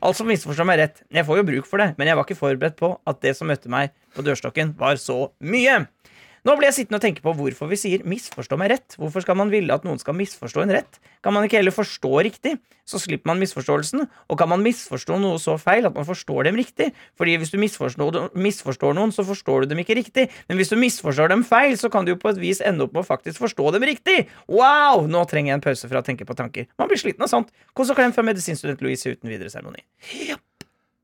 altså, 0.06 0.26
misforstå 0.26 0.66
meg 0.66 0.82
rett, 0.82 1.04
jeg 1.14 1.28
får 1.28 1.38
jo 1.38 1.46
bruk 1.52 1.70
for 1.70 1.78
det, 1.78 1.92
men 2.00 2.10
jeg 2.10 2.18
var 2.18 2.26
ikke 2.26 2.40
forberedt 2.40 2.80
på 2.80 2.96
at 3.06 3.22
det 3.22 3.36
som 3.38 3.46
møtte 3.50 3.70
meg 3.70 3.94
på 4.18 4.26
dørstokken, 4.26 4.74
var 4.80 4.98
så 4.98 5.28
mye. 5.38 5.84
Nå 6.46 6.54
ble 6.56 6.70
jeg 6.70 6.76
sittende 6.78 6.96
og 6.96 7.04
tenke 7.04 7.20
på 7.24 7.34
hvorfor 7.36 7.68
vi 7.68 7.76
sier 7.76 8.00
'misforstå 8.00 8.56
meg 8.56 8.70
rett'. 8.72 8.96
Hvorfor 8.96 9.20
skal 9.20 9.36
man 9.36 9.50
ville 9.52 9.74
at 9.74 9.84
noen 9.84 9.98
skal 10.00 10.16
misforstå 10.16 10.62
en 10.62 10.72
rett? 10.72 11.00
Kan 11.22 11.34
man 11.36 11.44
ikke 11.44 11.60
heller 11.60 11.74
forstå 11.74 12.12
riktig? 12.24 12.58
Så 12.88 12.98
slipper 12.98 13.28
man 13.28 13.38
misforståelsen. 13.38 14.08
Og 14.30 14.38
kan 14.38 14.48
man 14.48 14.64
misforstå 14.64 15.20
noe 15.20 15.38
så 15.38 15.58
feil 15.60 15.84
at 15.84 15.94
man 15.94 16.08
forstår 16.08 16.48
dem 16.48 16.56
riktig? 16.56 16.92
Fordi 17.16 17.36
hvis 17.36 17.52
du 17.52 17.58
misforstår, 17.60 18.32
misforstår 18.34 18.96
noen, 18.96 19.12
så 19.12 19.22
forstår 19.22 19.62
du 19.62 19.74
dem 19.74 19.78
ikke 19.84 19.94
riktig. 20.00 20.30
Men 20.48 20.56
hvis 20.56 20.72
du 20.72 20.76
misforstår 20.80 21.28
dem 21.28 21.44
feil, 21.44 21.76
så 21.76 21.90
kan 21.92 22.04
du 22.04 22.12
jo 22.12 22.16
på 22.16 22.32
et 22.32 22.40
vis 22.40 22.60
ende 22.64 22.84
opp 22.84 22.96
med 22.96 23.04
å 23.04 23.06
faktisk 23.06 23.38
forstå 23.38 23.72
dem 23.76 23.84
riktig. 23.84 24.26
Wow! 24.48 25.06
Nå 25.06 25.24
trenger 25.28 25.52
jeg 25.52 25.60
en 25.60 25.66
pause 25.68 25.88
fra 25.88 26.00
å 26.00 26.06
tenke 26.06 26.24
på 26.24 26.34
tanker. 26.34 26.66
Man 26.78 26.88
blir 26.88 26.98
sliten 26.98 27.22
av 27.22 27.28
sånt. 27.28 27.52
Kos 27.74 27.92
og 27.92 28.00
klem 28.00 28.16
fra 28.16 28.24
medisinstudent 28.24 28.80
Louise 28.80 29.12
uten 29.12 29.28
videre 29.28 29.52
seremoni. 29.52 29.84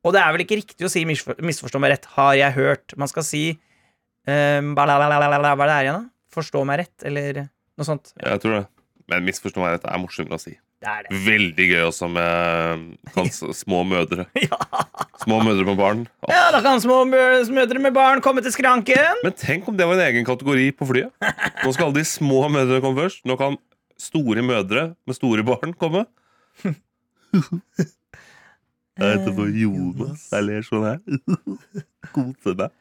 Og 0.06 0.14
det 0.14 0.22
er 0.22 0.32
vel 0.32 0.44
ikke 0.46 0.60
riktig 0.62 0.86
å 0.86 0.90
si 0.90 1.04
'misforstå 1.04 1.80
meg 1.82 1.92
rett', 1.92 2.12
har 2.14 2.34
jeg 2.34 2.52
hørt. 2.54 2.96
Man 2.96 3.08
skal 3.08 3.22
si 3.26 3.58
um, 4.26 4.72
Hva 4.76 4.86
er 4.86 4.92
det 4.92 5.80
igjen, 5.86 5.96
da? 5.96 6.04
Forstå 6.36 6.62
meg 6.68 6.82
rett, 6.82 6.96
eller 7.08 7.46
noe 7.46 7.88
sånt. 7.88 8.12
Jeg 8.20 8.42
tror 8.42 8.58
det. 8.58 8.64
Men 9.10 9.26
misforstå 9.26 9.62
meg 9.62 9.76
rett, 9.76 9.86
er 9.88 10.00
morsommere 10.02 10.38
å 10.38 10.42
si. 10.42 10.56
Det 10.82 10.90
er 10.92 11.06
det. 11.06 11.18
Veldig 11.24 11.66
gøy 11.70 11.82
også 11.86 12.08
med 12.12 12.82
hans 13.16 13.40
små 13.62 13.82
mødre. 13.88 14.26
Ja. 14.46 14.58
Små 15.22 15.40
mødre 15.42 15.64
med 15.66 15.78
barn. 15.80 16.02
Oh. 16.22 16.30
ja, 16.30 16.50
da 16.54 16.60
kan 16.62 16.78
små 16.82 17.00
mødre 17.08 17.80
med 17.82 17.94
barn 17.96 18.20
komme 18.22 18.44
til 18.44 18.52
skranken. 18.54 19.22
Men 19.24 19.34
tenk 19.34 19.66
om 19.66 19.78
det 19.78 19.86
var 19.88 19.96
en 19.96 20.04
egen 20.04 20.26
kategori 20.28 20.68
på 20.76 20.86
flyet. 20.86 21.10
Nå 21.64 21.72
skal 21.72 21.88
alle 21.88 21.98
de 21.98 22.04
små 22.06 22.44
mødrene 22.52 22.84
komme 22.84 23.00
først. 23.00 23.24
Nå 23.26 23.38
kan 23.40 23.56
store 23.98 24.44
mødre 24.44 24.90
med 25.08 25.18
store 25.18 25.42
barn 25.46 25.72
komme. 25.80 26.04
Jeg 28.96 29.18
heter 29.18 29.50
Jonas. 29.52 30.28
Jeg 30.32 30.44
ler 30.46 30.62
sånn 30.64 30.86
her. 30.86 31.00
Koser 32.14 32.54
meg. 32.60 32.76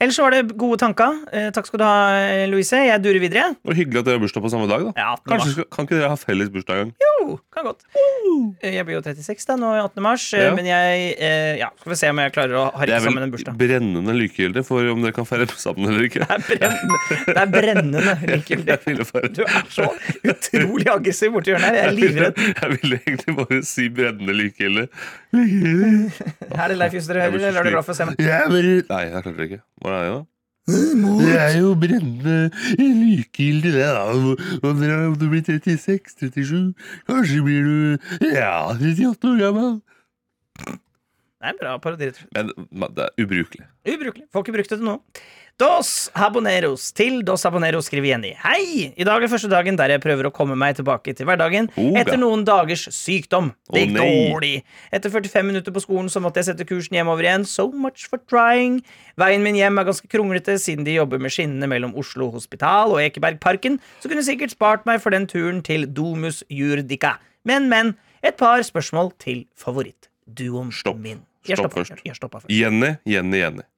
Ellers 0.00 0.16
var 0.18 0.30
det 0.32 0.56
gode 0.56 0.78
tanker. 0.80 1.12
Eh, 1.32 1.50
takk 1.52 1.66
skal 1.68 1.78
du 1.78 1.84
ha, 1.84 1.96
eh, 2.16 2.46
Louise. 2.48 2.72
Jeg 2.72 3.02
durer 3.04 3.20
videre. 3.20 3.50
Og 3.68 3.74
hyggelig 3.76 4.00
at 4.00 4.06
dere 4.06 4.16
har 4.16 4.22
bursdag 4.22 4.40
på 4.46 4.50
samme 4.50 4.66
dag. 4.70 4.86
da 4.88 4.92
Ja, 4.96 5.16
Kanskje 5.28 5.52
skal, 5.52 5.64
Kan 5.70 5.84
ikke 5.86 5.98
dere 6.00 6.08
ha 6.08 6.16
felles 6.16 6.48
bursdag 6.48 6.72
en 6.80 6.84
gang? 6.88 6.94
Jo, 7.04 7.38
kan 7.52 7.64
godt. 7.68 7.84
Eh, 8.62 8.72
Jeg 8.78 8.86
blir 8.86 8.94
jo 8.96 9.02
36 9.04 9.44
da, 9.46 9.56
nå 9.60 9.74
i 9.76 9.80
18. 9.84 10.00
mars, 10.02 10.24
eh, 10.32 10.44
Ja. 10.46 10.54
men 10.54 10.64
jeg 10.64 11.16
eh, 11.20 11.58
Ja, 11.60 11.68
skal 11.78 11.90
vi 11.92 11.96
se 12.00 12.08
om 12.08 12.16
jeg 12.16 12.32
klarer 12.32 12.54
å 12.56 12.64
Det 12.72 12.78
harke 12.80 12.96
er 12.96 13.00
sammen 13.04 13.22
en 13.22 13.30
vel 13.30 13.36
bursdag. 13.36 13.58
brennende 13.60 14.14
likegyldig 14.16 14.64
for 14.64 14.88
om 14.88 15.02
dere 15.02 15.12
kan 15.12 15.26
feire 15.28 15.46
sammen 15.60 15.90
eller 15.92 16.08
ikke. 16.08 16.24
Det 16.24 16.30
er 16.32 16.40
brennende. 16.48 16.96
Det 17.26 17.36
er 17.36 17.50
brennende 17.52 18.00
likegyldig. 18.24 18.66
Jeg 18.66 18.80
ville 18.86 19.04
bare, 19.12 19.28
Du 19.36 19.42
er 19.44 19.64
så 19.68 19.84
utrolig 20.24 20.86
aggressiv 20.88 21.32
borti 21.36 21.52
hjørnet 21.52 21.68
her. 21.68 21.74
Jeg 21.74 21.84
er 21.84 21.96
livredd. 22.00 22.36
jeg 22.62 22.80
ville 22.80 23.00
egentlig 23.04 23.36
bare 23.36 23.62
si 23.68 23.88
brennende 23.90 24.32
likegyldig. 24.32 24.88
Likegyldig. 25.34 26.32
Er 26.56 26.68
det 26.72 26.78
Leif 26.80 26.92
Juster 26.96 27.14
Jeg 27.20 27.22
hører, 27.28 27.36
blir 27.36 27.40
så 27.40 27.48
eller 27.50 27.60
er 27.60 27.62
du 27.62 27.68
sliten. 27.68 27.74
glad 27.76 27.84
for 27.84 27.92
å 27.92 27.96
se 27.96 28.04
meg? 28.08 28.16
Jeg 28.18 28.48
bare 28.48 28.62
Nei, 28.90 29.04
jeg 29.10 29.22
klarte 29.22 29.36
det 29.36 29.50
ikke. 29.50 29.60
Hva 29.90 30.00
er 30.00 30.06
det 30.06 30.18
da? 30.18 30.26
Det 30.70 31.30
er 31.34 31.54
jo 31.58 31.70
brennende 31.74 32.34
likegyldig, 32.78 33.72
det, 33.74 33.86
da. 33.90 34.04
Om 34.68 35.16
du 35.18 35.26
blir 35.32 35.42
36, 35.42 36.12
37, 36.20 36.60
kanskje 37.08 37.40
blir 37.46 37.66
du 37.66 38.28
ja, 38.30 38.70
38 38.76 39.32
år 39.32 39.40
gammel. 39.40 39.80
Det 41.40 41.48
er 41.48 41.54
en 41.54 41.60
bra 41.62 41.74
parodi. 41.80 42.10
Men 42.36 42.94
det 42.94 43.06
er 43.08 43.24
ubrukelig. 43.24 43.66
Ubrukelig. 43.88 44.26
Får 44.30 44.44
ikke 44.44 44.56
brukt 44.58 44.72
det 44.74 44.78
til 44.78 44.86
noe. 44.86 45.00
Dos 45.60 46.08
haboneros 46.16 46.86
til 46.96 47.18
Dos 47.26 47.42
haboneros 47.44 47.90
skriver 47.90 48.14
Jenny. 48.14 48.30
Hei! 48.40 48.94
I 48.96 49.04
dag 49.04 49.20
er 49.20 49.28
første 49.28 49.48
dagen 49.52 49.76
der 49.76 49.92
jeg 49.92 50.00
prøver 50.00 50.30
å 50.30 50.32
komme 50.32 50.54
meg 50.56 50.78
tilbake 50.78 51.12
til 51.12 51.26
hverdagen 51.28 51.66
Oga. 51.74 52.00
etter 52.00 52.16
noen 52.16 52.46
dagers 52.48 52.86
sykdom. 52.96 53.50
Det 53.68 53.82
gikk 53.82 53.98
dårlig. 53.98 54.62
Etter 54.88 55.12
45 55.12 55.44
minutter 55.50 55.74
på 55.76 55.82
skolen 55.84 56.08
så 56.08 56.22
måtte 56.24 56.40
jeg 56.40 56.48
sette 56.48 56.64
kursen 56.64 56.96
hjemover 56.96 57.28
igjen. 57.28 57.44
So 57.44 57.66
much 57.76 58.06
for 58.08 58.22
trying. 58.32 58.78
Veien 59.20 59.44
min 59.44 59.58
hjem 59.58 59.76
er 59.82 59.90
ganske 59.90 60.08
kronglete 60.08 60.54
siden 60.62 60.86
de 60.88 60.94
jobber 60.96 61.20
med 61.20 61.34
skinnene 61.34 61.68
mellom 61.68 61.92
Oslo 62.00 62.30
Hospital 62.32 62.94
og 62.94 63.02
Ekebergparken, 63.04 63.76
så 64.00 64.08
kunne 64.08 64.24
sikkert 64.24 64.54
spart 64.56 64.88
meg 64.88 65.02
for 65.04 65.12
den 65.12 65.28
turen 65.28 65.60
til 65.66 65.84
Domus 65.84 66.40
Jurdica. 66.48 67.18
Men, 67.44 67.68
men. 67.68 67.98
Et 68.24 68.36
par 68.36 68.64
spørsmål 68.64 69.12
til 69.20 69.44
favorittduoen 69.60 70.72
Stopp. 70.72 70.96
min. 71.04 71.20
Stopp 71.44 71.76
stoppa 72.16 72.40
først. 72.40 72.48
Jenny, 72.48 72.94
Jenny, 73.04 73.44
Jenny. 73.44 73.68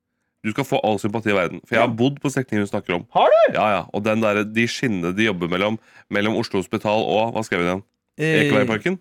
Du 0.42 0.50
skal 0.50 0.66
få 0.66 0.80
all 0.82 0.98
sympati 0.98 1.30
i 1.30 1.36
verden. 1.36 1.60
For 1.68 1.76
jeg 1.76 1.84
har 1.84 1.92
bodd 1.94 2.16
på 2.22 2.30
strekningen 2.32 2.64
hun 2.64 2.70
snakker 2.72 2.96
om. 2.96 3.04
Har 3.14 3.30
du? 3.30 3.54
Ja, 3.54 3.66
ja, 3.76 3.82
Og 3.94 4.02
den 4.02 4.20
der, 4.24 4.42
de 4.44 4.64
skinnene 4.66 5.12
de 5.14 5.28
jobber 5.28 5.50
mellom 5.52 5.78
Mellom 6.10 6.34
Oslo 6.40 6.58
Hospital 6.62 7.04
og 7.06 7.36
Hva 7.36 7.44
skrev 7.46 7.62
hun 7.62 7.68
igjen? 7.70 7.84
Ekebergparken? 8.18 8.98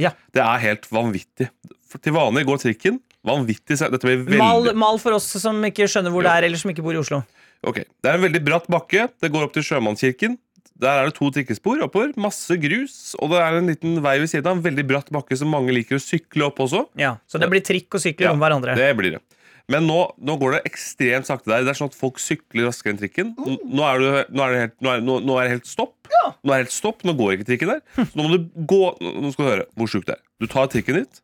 ja. 0.00 0.12
Det 0.32 0.40
er 0.44 0.60
helt 0.62 0.86
vanvittig. 0.92 1.48
For 1.88 2.00
til 2.00 2.14
vanlig 2.16 2.44
går 2.48 2.60
trikken. 2.62 3.00
Vanvittig 3.24 3.78
Dette 3.80 4.00
blir 4.04 4.22
veldig 4.24 4.38
Mal, 4.40 4.70
mal 4.78 4.98
for 5.00 5.16
oss 5.16 5.26
som 5.40 5.58
ikke 5.68 5.88
skjønner 5.90 6.12
hvor 6.14 6.24
det 6.26 6.32
er, 6.32 6.46
eller 6.48 6.60
som 6.60 6.72
ikke 6.72 6.84
bor 6.84 6.96
i 6.96 7.00
Oslo. 7.00 7.22
Ok, 7.62 7.84
Det 8.02 8.10
er 8.10 8.16
en 8.18 8.24
veldig 8.24 8.40
bratt 8.44 8.66
bakke. 8.72 9.08
Det 9.22 9.30
går 9.32 9.44
opp 9.46 9.52
til 9.54 9.62
Sjømannskirken. 9.64 10.36
Der 10.82 10.98
er 10.98 11.06
det 11.06 11.14
to 11.14 11.28
trikkespor 11.30 11.78
oppover. 11.84 12.10
Masse 12.18 12.56
grus. 12.58 13.14
Og 13.22 13.30
det 13.30 13.38
er 13.38 13.58
en 13.60 13.68
liten 13.70 14.00
vei 14.02 14.16
ved 14.18 14.32
siden 14.32 14.48
av. 14.50 14.56
En 14.58 14.64
veldig 14.64 14.84
bratt 14.88 15.12
bakke 15.14 15.36
som 15.38 15.48
mange 15.52 15.70
liker 15.72 15.96
å 16.00 16.02
sykle 16.02 16.48
opp 16.48 16.58
også. 16.64 16.86
Ja, 16.98 17.16
Så 17.30 17.38
det 17.38 17.48
blir 17.52 17.62
trikk 17.62 17.94
og 17.94 18.02
sykkel 18.02 18.26
Ja, 18.26 18.32
om 18.34 18.42
hverandre. 18.42 18.74
Det 18.76 18.88
blir 18.98 19.14
det. 19.18 19.22
Men 19.70 19.86
nå, 19.86 19.98
nå 20.18 20.34
går 20.40 20.56
det 20.56 20.60
ekstremt 20.72 21.28
sakte 21.28 21.50
der. 21.52 21.62
Det 21.66 21.72
er 21.72 21.78
sånn 21.78 21.90
at 21.92 21.98
folk 21.98 22.18
sykler 22.22 22.66
raskere 22.66 22.94
enn 22.94 23.00
trikken. 23.00 23.30
Nå 23.38 23.84
er, 23.86 24.02
nå 24.32 24.42
er, 24.44 24.54
det, 24.54 24.62
helt, 24.64 24.74
nå 24.82 24.90
er, 24.90 25.04
nå, 25.06 25.18
nå 25.22 25.36
er 25.38 25.46
det 25.46 25.54
helt 25.56 25.70
stopp. 25.70 25.94
Nå 26.10 26.50
er 26.50 26.52
det 26.52 26.64
helt 26.64 26.74
stopp, 26.74 27.04
nå 27.06 27.14
går 27.18 27.36
ikke 27.36 27.48
trikken 27.52 27.72
der. 27.74 27.82
Så 27.98 28.18
nå 28.18 28.26
må 28.26 28.34
du 28.34 28.50
gå 28.68 28.80
Nå 29.02 29.30
skal 29.34 29.44
du 29.44 29.50
høre 29.50 29.68
hvor 29.78 29.90
sjukt 29.90 30.10
det 30.10 30.16
er. 30.18 30.22
Du 30.42 30.48
tar 30.50 30.68
trikken 30.72 30.98
dit, 31.00 31.22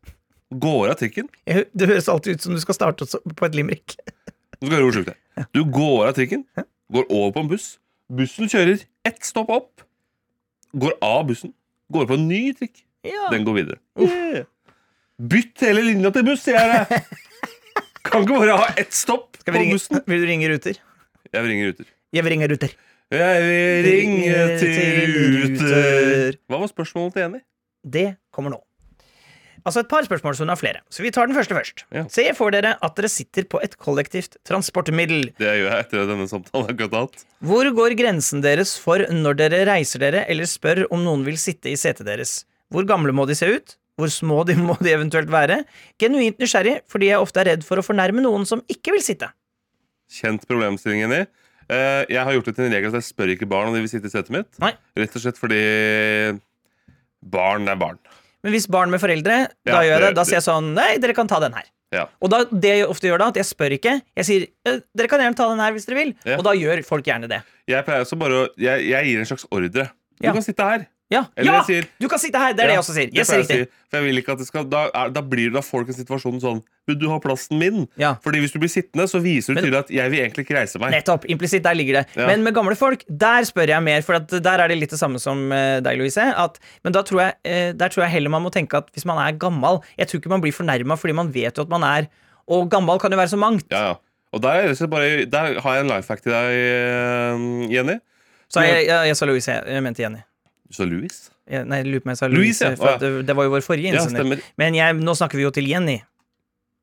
går 0.63 0.93
av 0.93 0.97
trikken. 1.01 1.29
Det 1.45 1.89
høres 1.91 2.09
alltid 2.11 2.39
ut 2.39 2.47
som 2.47 2.55
du 2.55 2.63
skal 2.63 2.77
starte 2.77 3.07
på 3.27 3.47
et 3.47 3.57
limerick. 3.59 3.97
Nå 4.59 4.65
skal 4.65 4.73
du 4.73 4.77
høre 4.77 4.87
hvor 4.87 4.97
sjukt 4.99 5.11
det 5.11 5.17
er. 5.17 5.49
Du 5.55 5.61
går 5.67 6.09
av 6.09 6.15
trikken, 6.17 6.43
går 6.95 7.07
over 7.07 7.35
på 7.35 7.45
en 7.45 7.51
buss. 7.51 7.69
Bussen 8.09 8.49
kjører 8.49 8.85
ett 9.07 9.23
stopp 9.27 9.51
opp. 9.53 9.85
Går 10.79 10.95
av 11.05 11.25
bussen, 11.29 11.53
går 11.93 12.07
på 12.09 12.17
en 12.17 12.27
ny 12.29 12.43
trikk. 12.57 12.83
Den 13.31 13.45
går 13.47 13.61
videre. 13.61 14.45
Bytt 15.19 15.63
hele 15.65 15.83
linja 15.83 16.11
til 16.15 16.25
buss, 16.27 16.45
sier 16.45 16.59
jeg 16.59 16.87
deg! 16.89 17.09
Kan 18.07 18.23
ikke 18.25 18.37
bare 18.39 18.57
ha 18.61 18.67
ett 18.79 18.93
stopp 18.95 19.37
Skal 19.41 19.53
på 19.53 19.57
vi 19.57 19.65
ringe, 19.65 19.75
bussen. 19.77 20.01
vil 20.07 20.21
du 20.23 20.27
ringe 20.29 20.49
Ruter? 20.51 20.79
Jeg 21.33 21.43
vil 21.43 21.51
ringe 21.51 21.67
Ruter. 21.71 21.89
Jeg 22.15 22.23
vil 22.25 22.33
ringe 22.35 22.47
Ruter. 22.51 22.71
Jeg 23.09 23.43
vil 23.43 23.85
ringe 23.89 24.47
til 24.61 25.13
Ruter. 25.43 26.39
Hva 26.49 26.59
var 26.63 26.71
spørsmålet 26.71 27.13
til 27.17 27.23
Jenny? 27.25 27.41
Det 27.83 28.07
kommer 28.35 28.53
nå. 28.55 28.61
Altså 29.67 29.81
et 29.83 29.89
par 29.91 30.05
spørsmål, 30.07 30.33
så 30.37 30.45
hun 30.45 30.49
har 30.53 30.57
flere. 30.57 30.79
Så 30.89 31.03
vi 31.03 31.11
tar 31.11 31.27
den 31.27 31.35
første 31.35 31.53
først. 31.53 31.83
Ja. 31.93 32.05
Se 32.09 32.23
for 32.37 32.49
dere 32.55 32.77
at 32.81 32.95
dere 32.95 33.09
sitter 33.11 33.43
på 33.51 33.59
et 33.61 33.75
kollektivt 33.77 34.37
transportmiddel. 34.47 35.33
Det 35.37 35.49
gjør 35.51 35.67
jeg 35.67 35.83
etter 35.83 36.05
denne 36.09 36.27
samtalen. 36.31 36.69
akkurat 36.71 36.95
har 36.95 37.03
hatt. 37.09 37.25
Hvor 37.43 37.67
går 37.75 37.95
grensen 37.99 38.41
deres 38.45 38.77
for 38.79 39.03
når 39.11 39.35
dere 39.41 39.59
reiser 39.67 39.99
dere 40.05 40.23
eller 40.31 40.47
spør 40.49 40.85
om 40.89 41.03
noen 41.05 41.25
vil 41.27 41.37
sitte 41.37 41.69
i 41.69 41.75
setet 41.77 42.07
deres? 42.07 42.45
Hvor 42.71 42.87
gamle 42.87 43.11
må 43.13 43.27
de 43.27 43.35
se 43.35 43.49
ut? 43.51 43.75
Hvor 43.99 44.11
små 44.13 44.37
de 44.47 44.55
må 44.55 44.77
de 44.79 44.93
eventuelt 44.95 45.27
være? 45.33 45.61
Genuint 45.99 46.39
nysgjerrig 46.39 46.77
fordi 46.89 47.11
jeg 47.11 47.19
ofte 47.19 47.41
er 47.43 47.51
redd 47.53 47.65
for 47.67 47.81
å 47.81 47.85
fornærme 47.85 48.23
noen 48.23 48.47
som 48.47 48.63
ikke 48.71 48.93
vil 48.95 49.03
sitte. 49.03 49.27
Kjent 50.09 50.47
problemstilling, 50.49 51.03
Jenny. 51.03 51.25
Eh, 51.69 52.05
Jeg 52.09 52.23
har 52.25 52.33
gjort 52.33 52.47
det 52.49 52.55
til 52.57 52.65
en 52.65 52.73
regel 52.73 52.89
at 52.93 52.97
jeg 53.01 53.09
spør 53.11 53.33
ikke 53.35 53.45
barn 53.51 53.67
om 53.69 53.75
de 53.75 53.83
vil 53.83 53.91
sitte 53.91 54.09
i 54.09 54.13
setet 54.13 54.31
mitt. 54.33 54.47
Nei. 54.63 54.71
Rett 54.97 55.13
og 55.19 55.21
slett 55.21 55.37
fordi 55.37 55.59
barn 57.21 57.67
er 57.69 57.77
barn. 57.79 57.99
Men 58.43 58.55
hvis 58.55 58.69
barn 58.71 58.89
med 58.93 59.01
foreldre, 59.03 59.41
da 59.67 59.81
Ja, 59.81 59.81
gjør 59.83 59.93
jeg 59.99 60.05
det. 60.07 60.15
Da 60.15 60.23
sier 60.27 60.39
jeg 60.39 60.45
sånn 60.47 60.71
Nei, 60.77 60.93
dere 61.03 61.13
kan 61.17 61.27
ta 61.27 61.41
den 61.43 61.53
her. 61.57 61.67
Ja. 61.91 62.05
Og 62.21 62.29
da, 62.31 62.43
det 62.45 62.71
jeg 62.77 62.87
ofte 62.87 63.09
gjør 63.09 63.19
da, 63.23 63.27
at 63.33 63.37
jeg 63.41 63.47
spør 63.49 63.73
ikke. 63.75 63.95
Jeg 64.21 64.25
sier 64.27 64.43
«Eh, 64.69 64.79
dere 64.95 65.09
kan 65.09 65.19
gjerne 65.23 65.35
ta 65.35 65.47
den 65.49 65.59
her 65.63 65.73
hvis 65.73 65.87
dere 65.89 65.97
vil. 65.97 66.11
Ja. 66.23 66.37
Og 66.37 66.45
da 66.45 66.53
gjør 66.55 66.83
folk 66.85 67.07
gjerne 67.09 67.27
det. 67.31 67.41
Jeg 67.69 67.85
pleier 67.87 68.05
også 68.05 68.17
bare 68.21 68.43
å 68.43 68.43
jeg, 68.61 68.85
jeg 68.91 69.09
gir 69.09 69.23
en 69.23 69.29
slags 69.31 69.45
ordre. 69.49 69.87
Du 70.21 70.27
kan 70.29 70.45
sitte 70.45 70.67
her. 70.69 70.85
Ja, 71.09 71.23
ja! 71.41 71.63
sier- 71.65 71.87
du 71.97 72.05
kan 72.07 72.19
sitte 72.21 72.37
her! 72.37 72.53
Det 72.53 72.61
er 72.61 72.69
det 72.69 72.75
jeg 72.75 72.81
også 72.83 72.93
sier. 72.93 73.09
Yes, 73.09 73.29
jeg 73.33 73.45
sier. 73.47 73.63
for 73.89 73.97
jeg 73.97 74.05
vil 74.05 74.19
ikke 74.21 74.33
at 74.35 74.41
det 74.43 74.45
skal 74.45 74.67
Da, 74.69 74.81
er, 74.93 75.09
da 75.09 75.23
blir 75.25 75.49
det 75.49 75.55
da 75.57 75.63
folk 75.65 75.89
i 75.89 75.95
situasjonen 75.97 76.41
sånn 76.43 76.59
Vil 76.85 76.99
du 77.01 77.07
ha 77.09 77.17
plassen 77.23 77.57
min? 77.57 77.87
Ja. 77.97 78.11
Fordi 78.21 78.41
hvis 78.43 78.53
du 78.53 78.59
blir 78.61 78.69
sittende, 78.69 79.07
så 79.09 79.21
viser 79.23 79.57
du 79.57 79.63
tydelig 79.63 79.79
at 79.81 79.89
jeg 79.93 80.13
vil 80.13 80.21
egentlig 80.21 80.45
ikke 80.45 80.57
reise 80.59 80.81
meg. 80.81 80.93
Nettopp. 80.93 81.25
Implisitt, 81.33 81.63
der 81.65 81.77
ligger 81.77 81.99
det. 81.99 82.03
Ja. 82.13 82.27
Men 82.29 82.45
med 82.45 82.53
gamle 82.57 82.77
folk, 82.77 83.05
der 83.09 83.47
spør 83.49 83.73
jeg 83.73 83.85
mer, 83.85 84.05
for 84.05 84.19
at 84.19 84.29
der 84.29 84.63
er 84.65 84.69
det 84.69 84.77
litt 84.77 84.93
det 84.93 84.99
samme 85.01 85.21
som 85.21 85.41
eh, 85.55 85.79
deg, 85.85 85.97
Louise. 86.01 86.21
At, 86.45 86.61
men 86.85 86.93
da 86.93 87.03
tror 87.05 87.23
jeg, 87.25 87.37
eh, 87.45 87.71
der 87.77 87.93
tror 87.93 88.05
jeg 88.05 88.13
heller 88.19 88.33
man 88.37 88.45
må 88.45 88.53
tenke 88.53 88.77
at 88.77 88.93
hvis 88.93 89.07
man 89.09 89.21
er 89.21 89.37
gammel 89.41 89.81
Jeg 89.97 90.09
tror 90.11 90.21
ikke 90.21 90.33
man 90.33 90.45
blir 90.45 90.53
fornærma 90.53 90.97
fordi 90.99 91.17
man 91.17 91.33
vet 91.33 91.57
jo 91.57 91.65
at 91.65 91.73
man 91.73 91.85
er 91.89 92.09
Og 92.49 92.69
gammel 92.69 93.01
kan 93.01 93.13
jo 93.13 93.17
være 93.17 93.33
så 93.33 93.41
mangt. 93.41 93.65
Ja, 93.73 93.91
ja. 93.91 93.97
Og 94.33 94.41
der, 94.45 94.69
er 94.69 94.87
bare, 94.93 95.25
der 95.25 95.57
har 95.61 95.75
jeg 95.75 95.85
en 95.85 95.89
life 95.89 96.13
hack 96.13 96.21
til 96.21 96.33
deg, 96.33 96.53
eh, 96.53 97.73
Jenny. 97.73 97.97
Så 98.49 98.61
jeg, 98.65 98.85
jeg, 98.85 99.09
jeg 99.09 99.17
sa 99.17 99.25
Louise, 99.29 99.61
jeg 99.65 99.85
mente 99.85 100.05
Jenny. 100.05 100.21
Sa 100.71 100.85
Louis? 100.85 101.15
Ja, 101.49 101.63
nei, 101.65 101.79
jeg 101.81 101.89
lurer 101.89 102.03
på 102.03 102.09
om 102.09 102.13
jeg 102.13 102.19
sa 102.19 102.27
Louise, 102.29 102.67
Louise, 102.67 102.83
ja. 102.85 102.93
at 102.95 103.01
det, 103.01 103.09
det 103.25 103.35
var 103.37 103.47
jo 103.47 103.53
vår 103.55 103.63
forrige 103.65 103.93
innsender. 103.93 104.43
men 104.61 104.77
jeg, 104.77 104.97
nå 105.01 105.15
snakker 105.17 105.39
vi 105.39 105.47
jo 105.47 105.53
til 105.55 105.65
Jenny. 105.69 105.97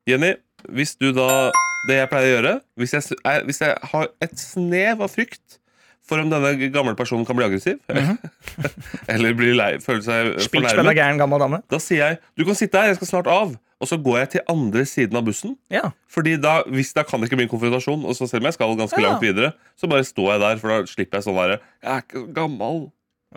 Jenny, 0.07 0.33
hvis 0.73 0.95
du 0.99 1.11
da 1.15 1.51
Det 1.87 1.97
jeg 1.99 2.09
pleier 2.09 2.27
å 2.27 2.31
gjøre 2.31 2.51
Hvis 2.79 2.93
jeg, 2.95 3.17
er, 3.27 3.43
hvis 3.45 3.59
jeg 3.61 3.75
har 3.91 4.07
et 4.23 4.39
snev 4.41 5.03
av 5.05 5.11
frykt 5.13 5.59
for 6.07 6.23
om 6.23 6.29
denne 6.31 6.69
gamle 6.71 6.95
personen 6.95 7.25
kan 7.27 7.35
bli 7.35 7.43
aggressiv, 7.43 7.81
eller 9.11 9.33
bli 9.35 9.49
lei, 9.51 9.73
føle 9.83 9.99
seg 10.05 10.37
fornærmet, 10.47 10.95
gammel 11.19 11.41
dame. 11.43 11.59
da 11.67 11.79
sier 11.83 11.99
jeg 11.99 12.19
du 12.39 12.45
kan 12.47 12.55
sitte 12.55 12.79
her, 12.79 12.93
jeg 12.93 12.99
skal 13.01 13.09
snart 13.09 13.27
av. 13.27 13.57
Og 13.77 13.89
så 13.91 13.97
går 14.01 14.15
jeg 14.23 14.29
til 14.37 14.45
andre 14.49 14.85
siden 14.89 15.19
av 15.19 15.25
bussen. 15.27 15.57
Ja. 15.69 15.91
Fordi 16.09 16.37
da, 16.41 16.61
hvis 16.71 16.95
da 16.97 17.03
kan 17.05 17.21
det 17.21 17.27
ikke 17.29 17.37
bli 17.41 17.45
en 17.45 17.51
konfrontasjon. 17.51 18.05
Og 18.09 18.15
så 18.17 18.25
selv 18.25 18.41
om 18.41 18.47
jeg 18.49 18.55
skal 18.55 18.73
ganske 18.79 18.97
Ja. 18.97 19.03
langt 19.05 19.21
videre, 19.21 19.51
så 19.77 19.89
bare 19.91 20.07
står 20.07 20.31
jeg 20.31 20.39
der, 20.41 20.61
for 20.63 20.71
da 20.73 20.77
slipper 20.89 21.19
jeg 21.19 21.27
sånn 21.27 21.37
derre 21.37 21.59
Jeg 21.83 21.91
er 21.91 22.01
ikke 22.01 22.23
gammel. 22.33 22.87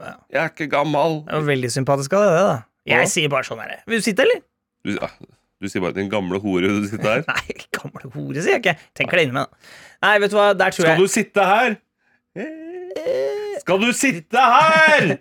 Ja. 0.01 0.15
Jeg 0.33 0.41
er 0.45 0.49
ikke 0.55 0.71
gammel. 0.73 1.21
Det 1.27 1.37
var 1.37 1.47
veldig 1.51 1.71
sympatisk 1.75 2.15
av 2.17 2.25
deg, 2.25 2.33
det, 2.39 2.47
da. 2.49 2.57
Jeg 2.91 3.05
Ja. 3.05 3.11
sier 3.13 3.29
bare 3.33 3.45
sånn 3.45 3.61
her. 3.61 3.83
Vil 3.87 4.01
du 4.01 4.07
sitte, 4.07 4.25
eller? 4.25 4.41
Du, 4.85 4.95
ja, 4.97 5.09
du 5.61 5.69
sier 5.69 5.83
bare 5.85 5.93
'din 5.93 6.09
gamle 6.11 6.41
hore', 6.41 6.69
du 6.81 6.89
sitter 6.89 7.11
her. 7.21 7.25
Nei, 7.35 7.57
gamle 7.77 8.11
hore, 8.15 8.41
sier 8.43 8.57
jeg 8.57 8.63
ikke. 8.65 8.77
Tenker 8.97 9.17
det 9.21 9.27
inni 9.29 9.37
meg. 9.37 9.47
da. 9.47 9.69
Nei, 10.07 10.19
vet 10.25 10.31
du 10.33 10.37
hva, 10.37 10.47
der 10.57 10.71
tror 10.73 10.87
Skal 10.87 10.97
jeg 10.97 10.99
du 10.99 11.07
sitte 11.13 11.45
her? 11.45 11.77
Skal 13.61 13.81
du 13.85 13.93
sitte 13.93 14.39
her? 14.41 15.19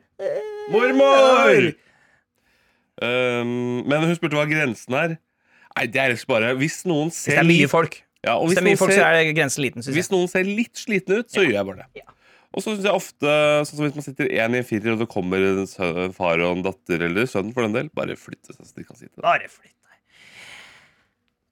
Mormor! 0.71 1.73
Um, 3.01 3.83
men 3.87 4.03
hun 4.03 4.15
spurte 4.17 4.35
hva 4.35 4.45
grensen 4.49 4.95
er. 4.99 5.13
Nei, 5.77 5.85
det 5.87 6.01
er 6.01 6.09
liksom 6.11 6.27
bare 6.33 6.49
Hvis 6.59 6.81
noen 6.89 7.07
Hvis 7.13 7.29
det 7.29 7.37
er 7.39 7.47
mye 7.47 7.67
folk, 7.71 7.93
ja, 8.25 8.33
hvis 8.41 8.49
hvis, 8.49 8.55
det 8.57 8.59
er 8.59 8.65
mye 8.67 8.79
folk 8.79 8.91
folk 8.91 8.99
så 8.99 9.05
er 9.07 9.29
grensen 9.37 9.63
liten, 9.63 9.85
hvis 9.85 9.95
jeg. 9.95 10.11
noen 10.11 10.27
ser 10.27 10.43
litt 10.43 10.75
slitne 10.81 11.21
ut, 11.21 11.29
så 11.31 11.45
gjør 11.45 11.53
jeg 11.55 11.67
bare 11.69 11.77
det. 11.85 12.01
Ja. 12.01 12.07
Og 12.55 12.63
så 12.63 12.71
syns 12.73 12.85
jeg 12.87 12.95
ofte 12.97 13.33
Sånn 13.67 13.77
som 13.77 13.85
hvis 13.85 13.97
man 13.99 14.05
sitter 14.07 14.29
én 14.33 14.55
i 14.57 14.61
en 14.63 14.65
firer, 14.65 14.95
og 14.95 15.03
det 15.03 15.09
kommer 15.11 15.43
en 15.51 15.67
sø- 15.69 16.07
far 16.17 16.41
og 16.41 16.55
en 16.57 16.63
datter 16.65 17.03
eller 17.05 17.27
sønn 17.29 17.51
for 17.53 17.67
den 17.67 17.75
del, 17.77 17.91
bare 17.93 18.15
flytte 18.17 18.55
seg 18.55 18.63
så 18.65 18.73
de 18.79 18.87
kan 18.87 18.97
sitte 18.97 19.13
der. 19.19 19.25
Bare 19.27 19.49
flytt 19.51 19.75
deg. 19.75 19.99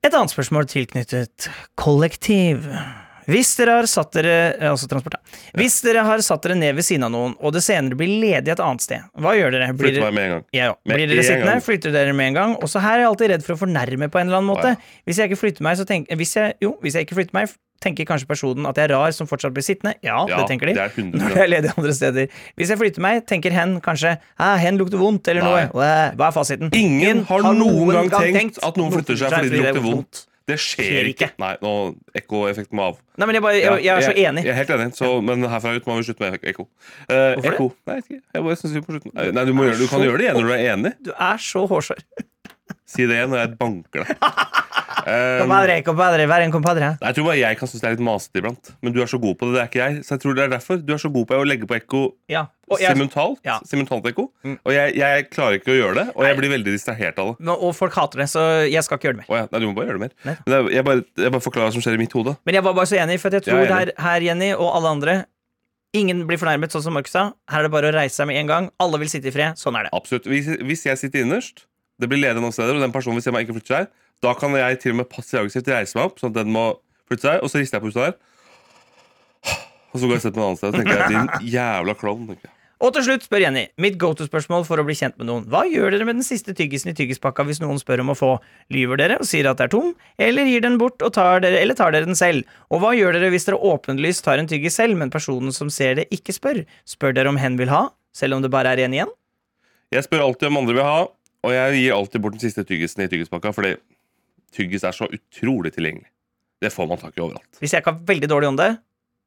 Et 0.08 0.14
annet 0.16 0.32
spørsmål 0.34 0.66
tilknyttet 0.72 1.50
kollektiv. 1.78 2.66
Hvis 3.28 3.50
dere 3.60 3.74
har 3.82 3.88
satt 3.92 4.14
dere 4.16 4.36
eh, 4.56 4.70
Altså 4.72 4.88
transport, 4.88 5.18
da. 5.18 5.40
Hvis 5.60 5.82
dere 5.84 6.06
har 6.08 6.22
satt 6.24 6.46
dere 6.46 6.56
ned 6.56 6.78
ved 6.78 6.86
siden 6.88 7.04
av 7.04 7.12
noen, 7.12 7.34
og 7.44 7.52
det 7.52 7.60
senere 7.66 7.98
blir 8.00 8.14
ledig 8.22 8.54
et 8.54 8.62
annet 8.64 8.86
sted, 8.86 9.04
hva 9.20 9.34
gjør 9.36 9.52
dere? 9.58 9.68
Blir 9.76 9.90
Flytte 9.92 10.00
dere 10.00 10.08
meg 10.08 10.16
med 10.16 10.24
en 10.30 10.32
gang. 10.38 10.46
Ja, 10.56 10.70
ja. 10.70 10.76
Med 10.88 10.96
Blir 11.02 11.10
dere 11.12 11.20
en 11.20 11.28
sittende, 11.28 11.52
gang. 11.58 11.66
flytter 11.66 11.96
dere 11.98 12.14
med 12.16 12.30
en 12.32 12.38
gang. 12.40 12.54
Også 12.64 12.80
her 12.86 12.96
er 12.96 13.04
jeg 13.04 13.10
alltid 13.12 13.34
redd 13.34 13.44
for 13.44 13.58
å 13.58 13.62
fornærme 13.66 14.08
på 14.14 14.22
en 14.22 14.30
eller 14.32 14.40
annen 14.40 14.54
måte. 14.54 14.72
Hvis 15.04 15.20
jeg 15.20 15.28
ikke 15.30 15.42
flytter 15.44 15.68
meg, 15.68 15.76
så 15.82 15.88
tenk, 15.90 16.08
hvis 16.22 16.34
jeg, 16.40 16.56
jo, 16.64 16.72
hvis 16.86 16.96
jeg 16.96 17.04
ikke 17.10 17.20
flytter 17.20 17.36
meg, 17.42 17.52
tenker 17.84 18.08
kanskje 18.10 18.28
personen 18.30 18.66
at 18.70 18.78
jeg 18.80 18.90
er 18.90 18.94
rar 18.96 19.12
som 19.16 19.30
fortsatt 19.30 19.54
blir 19.56 19.66
sittende. 19.66 19.96
Ja, 20.06 20.24
Ja, 20.30 20.42
det 20.42 20.48
tenker 20.52 20.70
de. 20.72 20.78
det 20.78 20.88
100%. 20.96 21.14
Når 21.18 21.36
jeg 21.36 21.44
er 21.44 21.52
ledig 21.52 21.74
andre 21.78 21.94
steder. 21.98 22.32
Hvis 22.58 22.72
jeg 22.74 22.82
flytter 22.82 23.06
meg, 23.06 23.26
tenker 23.30 23.54
hen 23.56 23.78
kanskje 23.86 24.16
ah, 24.40 24.56
hen 24.62 24.80
lukter 24.82 25.02
vondt, 25.02 25.28
eller 25.32 25.46
Nei. 25.46 25.68
noe. 25.72 25.92
Hva 26.18 26.32
er 26.32 26.34
fasiten? 26.36 26.74
Ingen 26.78 27.26
har 27.30 27.46
noen 27.54 28.10
gang 28.10 28.34
tenkt 28.34 28.60
at 28.64 28.80
noen 28.80 28.94
flytter 28.96 29.20
seg 29.20 29.38
fordi 29.38 29.54
det 29.54 29.62
lukter 29.68 29.86
vondt. 29.86 30.24
Det 30.48 30.56
skjer 30.64 31.10
ikke. 31.12 31.28
Nei, 31.44 31.58
nå 31.60 31.72
ekkoeffekten 32.16 32.78
må 32.80 32.86
av. 32.94 33.00
Nei, 33.20 33.28
men 33.28 33.36
jeg, 33.36 33.44
bare, 33.44 33.58
jeg, 33.60 33.82
jeg 33.84 33.92
er 33.92 34.06
så 34.06 34.14
enig. 34.16 34.44
Jeg 34.48 34.54
er 34.54 34.60
helt 34.62 34.70
enig, 34.78 34.86
så, 34.96 35.10
men 35.20 35.44
herfra 35.52 35.74
ut 35.76 35.90
må 35.90 35.98
vi 35.98 36.06
slutte 36.08 36.24
med 36.24 36.38
ekko. 36.40 36.64
Uh, 37.12 37.36
Hvorfor 37.36 37.58
det? 37.58 37.68
Nei, 37.90 37.98
jeg 37.98 38.06
ikke. 38.06 38.20
Jeg 38.38 38.46
bare 38.46 38.56
synes 38.62 38.78
vi 38.78 38.80
må 38.86 38.94
slutte. 38.96 39.12
Nei, 39.12 39.26
Nei, 39.36 39.44
du, 39.50 39.52
må 39.58 39.66
gjøre, 39.68 39.80
du 39.82 39.92
kan 39.92 40.06
gjøre 40.06 40.22
det 40.22 40.30
igjen 40.30 40.40
når 40.40 40.48
du 40.48 40.54
er 40.56 40.64
enig. 40.72 40.94
Du 41.04 41.12
er 41.12 41.44
så 41.50 41.66
hårsår. 41.68 42.00
Si 42.88 43.04
det 43.04 43.18
igjen, 43.20 43.36
og 43.36 43.42
jeg 43.42 43.52
banker 43.60 44.08
deg. 44.08 44.24
Eh, 45.06 45.40
Compadre, 45.44 45.76
compadre, 45.86 46.26
vær 46.28 46.42
en 46.42 46.52
compadre. 46.52 46.88
Nei, 46.98 47.10
jeg 47.12 47.16
tror 47.18 47.26
bare 47.30 47.38
jeg 47.38 47.58
kan 47.60 47.70
synes 47.70 47.84
det 47.84 47.88
er 47.90 47.96
litt 47.96 48.04
masete 48.08 48.42
iblant. 48.42 48.72
Men 48.82 48.94
du 48.96 49.02
er 49.04 49.10
så 49.12 49.20
god 49.22 49.38
på 49.38 49.46
det. 49.48 49.54
Det 49.54 49.62
er 49.62 49.70
ikke 49.70 49.82
jeg. 49.84 50.00
Så 50.08 50.16
jeg 50.16 50.24
tror 50.24 50.38
det 50.38 50.44
er 50.48 50.54
derfor. 50.56 50.80
Du 50.84 50.94
er 50.96 51.02
så 51.04 51.12
god 51.14 51.28
på 51.30 51.38
å 51.38 51.46
legge 51.48 51.70
på 51.70 51.78
ekko 51.78 52.02
Ja. 52.34 52.48
Jeg, 52.68 52.98
simultalt. 52.98 53.38
ja. 53.48 53.60
Simultant 53.64 54.04
ekko. 54.10 54.26
Mm. 54.44 54.58
Og 54.66 54.74
jeg, 54.76 54.96
jeg 55.00 55.28
klarer 55.32 55.56
ikke 55.62 55.72
å 55.72 55.78
gjøre 55.78 55.96
det, 56.02 56.08
og 56.18 56.26
jeg 56.28 56.36
blir 56.42 56.52
veldig 56.52 56.74
distrahert 56.76 57.22
av 57.24 57.30
det. 57.30 57.46
Nå- 57.48 57.56
og 57.64 57.72
folk 57.78 57.94
hater 57.96 58.20
det, 58.26 58.28
så 58.34 58.42
jeg 58.68 58.84
skal 58.84 58.98
ikke 59.00 59.08
gjøre 59.08 59.20
det 59.20 59.24
mer. 59.24 59.30
Oh, 59.32 59.38
ja. 59.40 59.46
Nei, 59.54 59.62
du 59.64 59.68
må 59.70 59.76
bare 59.78 59.88
gjøre 59.88 60.02
det 60.02 60.04
mer. 60.10 60.14
Nei. 60.28 60.36
Men 60.44 60.58
er, 60.58 60.70
jeg, 60.76 60.84
bare, 60.90 61.06
jeg 61.24 61.32
bare 61.38 61.46
forklarer 61.46 61.70
hva 61.70 61.76
som 61.78 61.86
skjer 61.86 61.96
i 61.96 62.02
mitt 62.02 62.18
hode. 62.18 62.34
Men 62.44 62.58
jeg 62.60 62.66
var 62.68 62.76
bare 62.82 62.90
så 62.92 62.98
enig, 63.00 63.20
for 63.24 63.38
jeg 63.38 63.46
tror 63.48 63.62
Jeg 63.64 63.70
er 63.72 63.74
her, 63.78 63.94
her, 64.04 64.26
Jenny, 64.32 64.52
og 64.58 64.68
alle 64.76 64.92
andre 64.98 65.16
Ingen 65.96 66.26
blir 66.28 66.38
fornærmet, 66.38 66.74
sånn 66.76 66.84
som 66.84 66.94
Markus 66.98 67.14
sa. 67.16 67.22
Her 67.50 67.64
er 67.64 67.70
det 67.70 67.72
bare 67.74 67.88
å 67.90 67.94
reise 67.96 68.20
seg 68.20 68.28
med 68.28 68.36
en 68.42 68.50
gang. 68.50 68.66
Alle 68.84 69.00
vil 69.00 69.08
sitte 69.10 69.30
i 69.32 69.34
fred. 69.34 69.56
Sånn 69.58 69.78
er 69.80 69.88
det. 69.88 69.94
Absolutt. 69.96 70.28
Hvis, 70.30 70.50
hvis 70.68 70.84
jeg 70.86 71.00
sitter 71.00 71.24
innerst, 71.24 71.64
det 71.98 72.10
blir 72.12 72.20
ledig 72.20 72.44
noen 72.44 72.54
steder, 72.54 72.76
og 72.76 72.84
den 72.84 72.92
personen 72.94 73.16
vil 73.18 73.24
se 73.26 73.32
meg 73.34 73.48
ikke 73.48 73.56
flytte 73.56 73.72
seg, 73.72 73.88
da 74.24 74.34
kan 74.38 74.56
jeg 74.58 74.82
til 74.82 74.96
og 74.96 75.02
med 75.02 75.10
passivt 75.12 75.72
reise 75.72 75.98
meg 75.98 76.10
opp, 76.10 76.20
sånn 76.22 76.34
at 76.34 76.42
den 76.42 76.54
må 76.54 76.68
flytte 77.08 77.28
seg, 77.30 77.42
og 77.44 77.52
så 77.52 77.62
rister 77.62 77.78
jeg 77.78 77.86
på 77.86 77.92
huset 77.92 78.04
der. 78.08 78.18
Og 79.94 80.02
så 80.02 80.06
går 80.06 80.18
jeg 80.18 80.20
og 80.20 80.26
setter 80.28 80.38
meg 80.38 80.44
et 80.44 80.48
annet 80.48 80.62
sted 80.62 80.70
og 80.70 80.78
tenker 80.78 81.00
jeg, 81.00 81.10
din 81.16 81.52
jævla 81.56 81.98
klovn. 81.98 82.30
tenker 82.30 82.50
jeg. 82.50 82.54
Og 82.78 82.92
til 82.94 83.08
slutt 83.08 83.24
spør 83.26 83.42
Jenny 83.42 83.64
mitt 83.82 83.96
go 83.98 84.12
to-spørsmål 84.14 84.66
for 84.68 84.78
å 84.78 84.84
bli 84.86 84.94
kjent 84.98 85.16
med 85.18 85.26
noen. 85.26 85.46
Hva 85.50 85.64
gjør 85.66 85.96
dere 85.96 86.06
med 86.06 86.20
den 86.20 86.26
siste 86.26 86.54
tyggisen 86.58 86.92
i 86.92 86.96
tyggispakka 86.98 87.48
hvis 87.48 87.62
noen 87.64 87.80
spør 87.82 88.04
om 88.04 88.12
å 88.14 88.18
få? 88.18 88.30
Lyver 88.74 89.00
dere 89.02 89.18
og 89.18 89.26
sier 89.26 89.50
at 89.50 89.58
det 89.58 89.66
er 89.66 89.72
tom, 89.74 89.96
eller 90.22 90.46
gir 90.46 90.62
den 90.62 90.78
bort 90.78 91.02
og 91.02 91.16
tar 91.16 91.42
dere, 91.42 91.58
eller 91.64 91.78
tar 91.78 91.96
dere 91.96 92.06
den 92.06 92.20
selv? 92.20 92.46
Og 92.70 92.84
hva 92.84 92.94
gjør 92.94 93.18
dere 93.18 93.32
hvis 93.34 93.50
dere 93.50 93.58
åpenlyst 93.72 94.26
tar 94.28 94.38
en 94.38 94.50
tyggis 94.52 94.78
selv, 94.78 95.00
men 95.00 95.10
personen 95.14 95.56
som 95.56 95.72
ser 95.74 95.98
det, 95.98 96.06
ikke 96.14 96.36
spør? 96.38 96.62
Spør 96.86 97.18
dere 97.18 97.34
om 97.34 97.42
hen 97.42 97.58
vil 97.58 97.74
ha, 97.74 97.88
selv 98.14 98.38
om 98.38 98.46
det 98.46 98.54
bare 98.54 98.76
er 98.76 98.86
en 98.86 98.94
igjen? 98.94 99.16
Jeg 99.96 100.06
spør 100.06 100.28
alltid 100.28 100.52
om 100.52 100.62
andre 100.62 100.78
vil 100.78 100.86
ha, 100.86 101.00
og 101.48 101.58
jeg 101.58 101.82
gir 101.82 101.98
alltid 101.98 102.22
bort 102.28 102.38
den 102.38 102.46
siste 102.46 102.68
tyggisen 102.68 103.08
i 103.08 103.10
tyggispakka, 103.10 103.56
fordi 103.58 103.74
tyggis 104.56 104.84
er 104.88 104.96
så 104.96 105.08
utrolig 105.12 105.74
tilgjengelig. 105.76 106.08
Det 106.62 106.72
får 106.74 106.88
man 106.90 106.98
tak 107.02 107.18
i 107.18 107.22
overalt. 107.22 107.60
Hvis 107.62 107.74
jeg 107.76 107.84
ikke 107.84 107.92
har 107.94 108.06
veldig 108.10 108.30
dårlig 108.32 108.48
ånde 108.54 108.70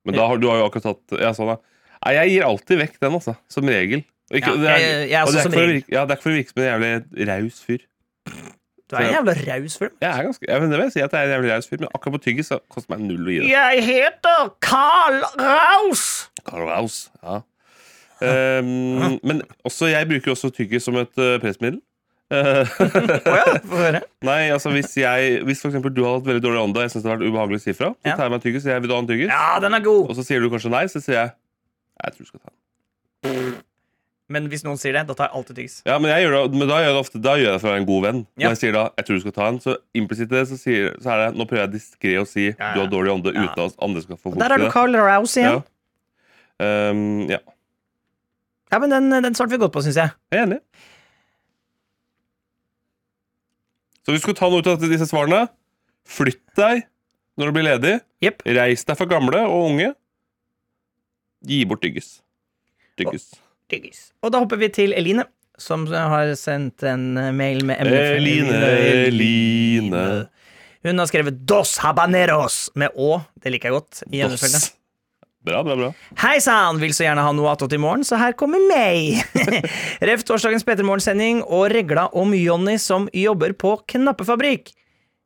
Men 0.09 0.17
da 0.17 0.25
har 0.27 0.39
du 0.41 0.49
har 0.51 0.57
jo 0.59 0.65
akkurat 0.71 0.87
tatt 0.89 1.21
Ja, 1.21 1.31
sånn, 1.37 1.53
ja. 1.53 1.59
Nei, 2.01 2.15
jeg 2.17 2.31
gir 2.33 2.47
alltid 2.49 2.79
vekk 2.81 2.97
den, 3.05 3.13
altså. 3.21 3.35
Som 3.53 3.69
regel. 3.69 4.03
Ikke, 4.33 4.55
Ja, 4.55 4.57
det, 4.57 4.71
er, 4.71 4.79
jeg- 4.81 5.11
jeg 5.11 5.19
er 5.21 5.27
også 5.27 5.33
det 5.37 5.39
er 5.39 5.43
som 5.43 5.53
ikke 5.53 5.59
for 5.59 5.61
å 5.61 5.69
regel. 5.69 5.77
virke, 5.81 5.93
ja, 5.95 6.05
det 6.07 6.11
er 6.11 6.17
ikke 6.17 6.23
for 6.23 6.31
å 6.31 6.39
virke 6.39 6.55
som 6.55 6.63
en 6.63 6.71
jævlig 6.71 7.29
raus 7.29 7.61
fyr. 7.67 7.85
Du 8.91 8.97
er 8.97 9.05
en 9.05 9.15
jævla 9.15 9.35
raus 9.47 9.77
fyr. 9.79 9.91
Jeg 10.01 10.11
er 10.11 10.23
ganske, 10.27 10.47
jeg, 10.49 10.61
det 10.61 10.71
vil 10.71 10.81
jeg 10.87 10.93
si 10.97 11.03
at 11.05 11.13
jeg 11.15 11.21
er 11.21 11.29
en 11.29 11.35
jævlig 11.37 11.51
raus 11.55 11.69
fyr, 11.71 11.79
men 11.85 11.91
akkurat 11.95 12.15
på 12.17 12.23
tyggis 12.25 12.49
så 12.51 12.59
koster 12.73 12.91
meg 12.97 13.05
null 13.07 13.29
å 13.29 13.31
gi 13.31 13.39
det. 13.45 13.51
Jeg 13.53 13.85
heter 13.87 14.51
Carl 14.65 15.21
Raus! 15.39 16.05
Karl 16.49 16.67
Raus, 16.67 16.97
ja. 17.23 17.37
Um, 18.21 19.19
men 19.29 19.43
også, 19.65 19.87
jeg 19.93 20.09
bruker 20.11 20.35
også 20.35 20.51
tyggis 20.57 20.85
som 20.89 20.97
et 21.01 21.15
uh, 21.23 21.37
pressmiddel. 21.43 21.79
Å 22.31 23.37
ja, 23.41 23.47
få 23.67 23.79
høre. 23.81 24.01
Nei, 24.29 24.41
altså 24.55 24.71
hvis 24.71 24.93
jeg 25.01 25.41
Hvis 25.49 25.65
for 25.65 25.91
du 25.91 26.05
har 26.05 26.21
hatt 26.21 26.29
veldig 26.29 26.45
dårlig 26.45 26.61
ånde, 26.63 26.79
og 26.79 26.87
jeg 26.87 26.93
synes 26.95 27.07
det 27.07 27.11
har 27.11 27.19
vært 27.19 27.31
ubehagelig 27.33 27.59
å 27.59 27.65
si 27.65 27.75
fra, 27.75 27.91
så 27.99 28.15
tar 28.15 28.27
jeg 28.27 28.35
meg 28.35 28.39
en 28.39 28.45
tyggis, 28.45 28.69
jeg 28.71 28.85
vil 28.85 28.93
du 28.93 28.95
ha 28.95 29.01
en 29.03 29.11
tyggis, 29.11 29.33
Ja, 29.33 29.49
den 29.65 29.75
er 29.75 29.83
god. 29.85 30.05
og 30.11 30.19
så 30.19 30.27
sier 30.27 30.45
du 30.45 30.51
kanskje 30.53 30.71
nei, 30.73 30.85
så 30.93 31.03
sier 31.03 31.19
jeg 31.19 31.33
jeg 32.01 32.15
tror 32.15 32.25
du 32.25 32.31
skal 32.31 32.41
ta 32.41 32.53
den. 32.55 33.59
Men 34.31 34.47
hvis 34.47 34.63
noen 34.63 34.79
sier 34.79 34.95
det, 34.95 35.03
da 35.09 35.15
tar 35.19 35.27
jeg 35.27 35.37
alltid 35.41 35.57
tyggis. 35.59 35.75
Ja, 35.89 35.97
men, 35.99 36.13
gjør 36.23 36.37
det, 36.37 36.59
men 36.61 36.71
da 36.71 36.79
gjør 36.81 36.93
det 36.95 37.01
ofte 37.03 37.21
Da 37.23 37.33
gjør 37.35 37.49
jeg 37.49 37.57
det 37.57 37.61
for 37.61 37.69
å 37.69 37.73
være 37.73 37.81
en 37.83 37.89
god 37.89 38.05
venn. 38.05 38.21
Ja. 38.39 38.45
Når 38.45 38.55
jeg 38.55 38.61
sier 38.61 38.77
da 38.77 38.85
jeg 38.95 39.07
tror 39.09 39.19
du 39.19 39.25
skal 39.25 39.35
ta 39.37 39.49
en, 39.51 39.59
så 39.65 39.75
implisitt 40.01 40.31
det 40.31 40.43
så, 40.47 40.59
sier, 40.61 40.93
så 41.03 41.11
er 41.15 41.23
det 41.25 41.41
Nå 41.41 41.47
prøver 41.51 41.65
jeg 41.65 41.73
diskré 41.75 42.15
å 42.21 42.27
si 42.31 42.47
Ja, 42.47 42.55
ja. 42.55 42.71
du 42.77 42.83
har 42.85 42.93
dårlig 42.93 43.15
ånde 43.17 43.35
uten 43.35 43.65
at 43.67 43.83
andre 43.83 44.05
skal 44.05 44.21
få 44.21 44.37
Der 44.39 44.55
er 44.55 44.63
du 44.63 44.69
det. 44.69 44.73
Carl 44.77 44.95
Rouse 44.95 45.43
igjen. 45.43 45.59
Ja. 45.59 46.71
Um, 46.93 47.03
ja. 47.33 47.41
Ja, 48.71 48.79
men 48.79 48.95
den, 48.95 49.11
den 49.27 49.35
svarte 49.35 49.57
vi 49.57 49.59
godt 49.59 49.75
på, 49.75 49.83
syns 49.83 49.99
jeg. 49.99 50.15
Jeg 50.31 50.45
er 50.45 50.47
enig. 50.47 50.61
Så 54.11 54.15
hvis 54.17 54.25
du 54.25 54.27
skal 54.27 54.39
ta 54.41 54.49
noe 54.51 54.59
ut 54.59 54.67
av 54.67 54.83
disse 54.83 55.07
svarene, 55.07 55.45
flytt 56.11 56.43
deg 56.59 56.81
når 57.39 57.47
du 57.47 57.55
blir 57.55 57.63
ledig. 57.69 57.93
Yep. 58.27 58.43
Reis 58.59 58.83
deg 58.89 58.97
for 58.99 59.07
gamle 59.07 59.45
og 59.47 59.69
unge. 59.69 59.93
Gi 61.47 61.61
bort 61.71 61.79
tyggis. 61.85 62.17
Tyggis. 62.99 63.29
Tyggis. 63.71 64.01
Og 64.27 64.33
da 64.35 64.41
hopper 64.43 64.59
vi 64.59 64.67
til 64.75 64.97
Eline, 64.99 65.29
som 65.63 65.87
har 65.95 66.35
sendt 66.35 66.83
en 66.91 67.07
mail 67.39 67.63
med 67.69 67.79
emne- 67.85 68.03
Eline, 68.19 68.59
Eline. 69.07 70.03
Hun 70.83 70.99
har 70.99 71.07
skrevet 71.07 71.47
'Dos 71.47 71.79
habaneros' 71.79 72.69
med 72.75 72.91
Å. 72.99 73.23
Det 73.39 73.53
liker 73.53 73.71
jeg 73.71 73.79
godt. 73.79 74.03
i 74.11 74.25
emnefeltet. 74.27 74.75
Bra, 75.41 75.63
bra, 75.65 75.73
bra. 75.79 75.89
Hei 76.21 76.37
sann, 76.45 76.77
vil 76.83 76.93
så 76.93 77.07
gjerne 77.07 77.23
ha 77.25 77.31
noe 77.33 77.49
attåt 77.55 77.73
i 77.73 77.79
morgen, 77.81 78.03
så 78.05 78.19
her 78.21 78.35
kommer 78.37 78.61
meg. 78.69 79.23
Ref 80.11 80.25
torsdagens 80.29 80.67
Petter 80.69 80.85
Morgen-sending 80.85 81.41
og 81.47 81.71
regla 81.73 82.09
om 82.21 82.35
Jonny 82.37 82.75
som 82.83 83.07
jobber 83.17 83.55
på 83.57 83.79
knappefabrikk. 83.89 84.75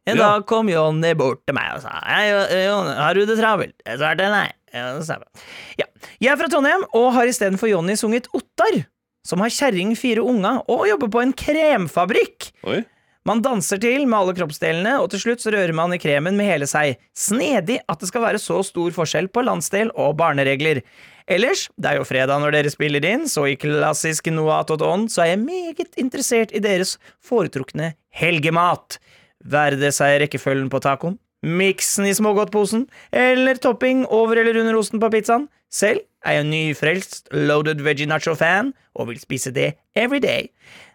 En 0.07 0.19
Ja. 0.21 0.35
dag 0.37 0.47
kom 0.47 0.69
Jonny 0.71 1.15
bort 1.19 1.41
til 1.49 1.57
meg 1.57 1.71
og 1.75 1.81
sa 1.83 1.97
Hei, 2.05 2.29
Jonny, 2.67 2.95
har 3.01 3.17
du 3.17 3.25
det 3.27 3.39
travelt? 3.41 3.75
Jeg 3.89 3.99
svarte 3.99 4.31
nei. 4.31 4.47
Ja. 4.75 5.87
Jeg 6.21 6.31
er 6.33 6.37
fra 6.39 6.49
Trondheim 6.53 6.83
og 6.95 7.11
har 7.17 7.31
istedenfor 7.31 7.71
Jonny 7.71 7.95
sunget 7.99 8.27
Ottar, 8.37 8.85
som 9.27 9.41
har 9.43 9.51
kjerring, 9.55 9.95
fire 9.99 10.23
unga 10.23 10.59
og 10.69 10.87
jobber 10.91 11.11
på 11.15 11.23
en 11.25 11.33
kremfabrikk. 11.33 12.51
Oi. 12.69 12.83
Man 13.25 13.41
danser 13.41 13.81
til 13.81 14.03
med 14.05 14.19
alle 14.19 14.35
kroppsdelene, 14.37 14.99
og 15.01 15.07
til 15.09 15.23
slutt 15.23 15.41
så 15.41 15.49
rører 15.55 15.73
man 15.73 15.95
i 15.97 15.99
kremen 16.01 16.37
med 16.37 16.45
hele 16.45 16.67
seg. 16.69 16.99
Snedig 17.17 17.79
at 17.89 18.03
det 18.03 18.11
skal 18.11 18.21
være 18.21 18.41
så 18.43 18.59
stor 18.69 18.93
forskjell 18.93 19.31
på 19.33 19.47
landsdel 19.47 19.89
og 19.97 20.19
barneregler. 20.19 20.83
Ellers, 21.25 21.71
det 21.81 21.89
er 21.89 22.03
jo 22.03 22.05
fredag 22.05 22.43
når 22.43 22.53
dere 22.53 22.75
spiller 22.75 23.07
inn, 23.09 23.25
så 23.25 23.47
i 23.49 23.57
klassisk 23.57 24.29
ånd, 24.29 25.09
så 25.09 25.25
er 25.25 25.31
jeg 25.33 25.41
meget 25.41 25.97
interessert 25.97 26.53
i 26.53 26.61
deres 26.61 26.99
foretrukne 27.25 27.95
helgemat. 28.13 28.99
Være 29.41 29.81
det 29.81 29.95
seg 29.97 30.21
rekkefølgen 30.21 30.69
på 30.69 30.85
tacoen, 30.85 31.17
miksen 31.41 32.05
i 32.05 32.13
smågodtposen, 32.13 32.85
eller 33.09 33.57
topping 33.57 34.05
over 34.05 34.37
eller 34.37 34.61
under 34.61 34.77
osten 34.77 35.01
på 35.01 35.09
pizzaen. 35.09 35.49
Selv 35.73 36.05
er 36.25 36.43
jeg 36.43 36.51
nyfrelst 36.53 37.33
loaded 37.33 37.81
veggie 37.81 38.07
nacho-fan, 38.07 38.75
og 38.95 39.09
vil 39.09 39.19
spise 39.19 39.51
det 39.51 39.75
every 39.97 40.21
day. 40.21 40.53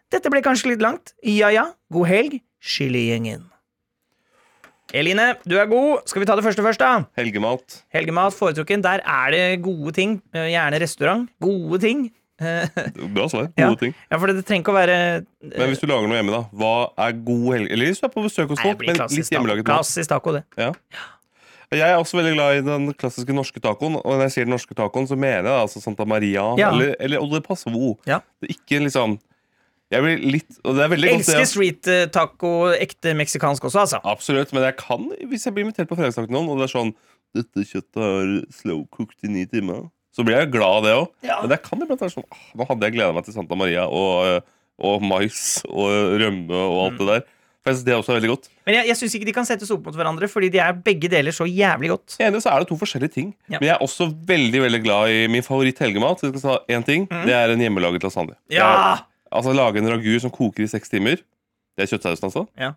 Dette 0.09 0.31
ble 0.33 0.41
kanskje 0.45 0.71
litt 0.73 0.81
langt. 0.83 1.13
Ja 1.25 1.51
ja, 1.53 1.67
god 1.93 2.09
helg, 2.09 2.39
Chiligjengen. 2.59 3.45
Eline, 4.89 5.35
du 5.45 5.53
er 5.61 5.67
god. 5.69 6.01
Skal 6.09 6.23
vi 6.23 6.25
ta 6.25 6.33
det 6.35 6.41
første 6.43 6.63
først, 6.65 6.81
da? 6.81 7.03
Helgemat. 7.19 7.83
Helgemat 7.93 8.33
foretrukken. 8.33 8.81
Der 8.81 9.03
er 9.05 9.29
det 9.35 9.43
gode 9.61 9.93
ting. 9.93 10.15
Eh, 10.33 10.47
Gjerne 10.49 10.79
restaurant. 10.81 11.29
Gode 11.45 11.77
ting. 11.83 12.07
Bra 13.13 13.27
svar. 13.29 13.51
Ja. 13.59 13.67
Gode 13.69 13.83
ting. 13.83 13.93
Ja, 14.09 14.17
for 14.17 14.31
det 14.33 14.41
trenger 14.47 14.63
ikke 14.63 14.73
å 14.73 14.77
være 14.79 14.97
Men 15.43 15.69
hvis 15.69 15.81
du 15.83 15.85
lager 15.91 16.09
noe 16.09 16.17
hjemme, 16.17 16.33
da, 16.33 16.41
hva 16.57 16.73
er 17.05 17.13
god 17.27 17.45
helg... 17.53 17.69
Eller 17.75 17.91
hvis 17.91 18.01
du 18.01 18.07
er 18.09 18.13
på 18.15 18.25
besøk 18.25 18.49
hos 18.55 18.63
folk, 18.65 18.81
men 18.87 18.97
klassisk 18.97 19.27
litt 19.27 19.33
hjemmelaget 19.37 19.67
mat. 19.67 19.71
Klassisk 19.75 20.09
taco, 20.15 20.33
det. 20.39 20.43
Ja. 20.57 20.71
Jeg 21.69 21.85
er 21.85 21.99
også 22.01 22.17
veldig 22.17 22.33
glad 22.33 22.57
i 22.57 22.61
den 22.65 22.89
klassiske 22.97 23.35
norske 23.37 23.61
tacoen. 23.61 23.99
Og 24.01 24.09
når 24.15 24.25
jeg 24.25 24.37
sier 24.39 24.47
den 24.49 24.55
norske 24.57 24.73
tacoen, 24.73 25.05
så 25.05 25.13
mener 25.19 25.51
jeg 25.51 25.65
altså 25.67 25.83
Santa 25.85 26.07
Maria 26.09 26.47
Ja. 26.57 26.71
eller, 26.73 26.95
eller 26.97 27.21
Ole 27.21 27.43
Passo. 27.45 27.69
Ja. 28.09 28.23
Det 28.41 28.49
er 28.49 28.55
ikke 28.57 28.81
liksom 28.87 29.19
Jeg 29.89 30.03
blir 30.05 30.19
litt 30.37 30.57
Og 30.63 30.75
det 30.77 30.83
er 30.85 30.89
veldig 30.91 31.09
godt, 31.15 31.21
Elsker 31.29 31.47
street 31.49 31.87
eh, 31.89 32.03
taco, 32.13 32.51
ekte 32.75 33.15
meksikansk 33.17 33.63
også, 33.69 33.79
altså. 33.87 33.99
Absolutt, 34.05 34.51
men 34.53 34.63
jeg 34.67 34.75
kan, 34.77 35.07
hvis 35.31 35.47
jeg 35.47 35.55
blir 35.55 35.65
invitert 35.65 35.89
på 35.89 35.97
fredagstaco 35.97 36.29
noen, 36.35 36.49
og 36.53 36.61
det 36.61 36.67
er 36.69 36.73
sånn 36.75 36.91
Dette 37.37 37.61
kjøttet 37.65 37.97
er 38.01 38.29
slow 38.57 38.83
cooked 38.89 39.25
i 39.25 39.29
ni 39.29 39.43
timer. 39.45 39.83
Så 40.15 40.23
blir 40.25 40.39
jeg 40.39 40.49
glad 40.53 40.79
av 40.79 40.85
det 40.85 40.93
òg. 40.97 41.09
Ja. 41.21 41.35
Men 41.43 41.51
det 41.51 41.59
kan 41.61 41.81
iblant 41.85 42.01
være 42.01 42.13
sånn 42.15 42.25
ah, 42.33 42.39
Nå 42.57 42.65
hadde 42.69 42.87
jeg 42.87 42.95
gleda 42.95 43.13
meg 43.13 43.27
til 43.27 43.35
Santa 43.35 43.57
Maria 43.59 43.83
og, 43.85 44.13
eh, 44.25 44.39
og 44.81 45.03
mais 45.05 45.59
og 45.69 46.15
rømme 46.21 46.53
og 46.57 46.79
alt 46.87 46.97
Mm. 46.97 47.03
det 47.03 47.07
der. 47.13 47.27
For 47.59 47.69
jeg 47.69 47.75
synes 47.75 47.85
det 47.85 47.91
er 47.93 47.99
også 47.99 48.13
veldig 48.15 48.29
godt. 48.31 48.45
Men 48.65 48.75
jeg, 48.77 48.87
jeg 48.87 48.95
syns 49.01 49.15
ikke 49.17 49.25
de 49.27 49.33
kan 49.35 49.45
settes 49.45 49.69
opp 49.75 49.83
mot 49.85 49.95
hverandre, 49.99 50.29
fordi 50.31 50.47
de 50.53 50.61
er 50.63 50.71
begge 50.79 51.09
deler 51.11 51.35
så 51.35 51.43
jævlig 51.49 51.89
godt. 51.91 52.15
Enig, 52.23 52.39
så 52.45 52.53
er 52.53 52.63
det 52.63 52.69
to 52.69 52.77
forskjellige 52.79 53.11
ting. 53.17 53.33
Ja. 53.51 53.57
Men 53.59 53.67
jeg 53.67 53.73
er 53.75 53.83
også 53.83 54.07
veldig 54.29 54.61
veldig 54.63 54.79
glad 54.85 55.11
i 55.11 55.27
min 55.27 55.43
favoritt 55.43 55.81
helgemat. 55.83 56.23
Jeg 56.23 56.31
skal 56.39 56.45
ta 56.45 56.57
én 56.71 56.85
ting, 56.87 57.05
Det 57.27 57.35
er 57.35 57.51
en 57.51 57.59
hjemmelaget 57.59 58.05
lasagne. 58.07 58.37
Mm. 58.47 58.55
Ja! 58.55 58.69
Jeg- 58.95 59.05
altså 59.31 59.53
Lage 59.55 59.81
en 59.81 59.89
ragu 59.91 60.13
som 60.21 60.31
koker 60.33 60.63
i 60.65 60.69
seks 60.71 60.89
timer. 60.91 61.21
Det 61.77 61.85
er 61.85 61.91
kjøttsausen, 61.93 62.27
altså. 62.29 62.45
Ja. 62.59 62.73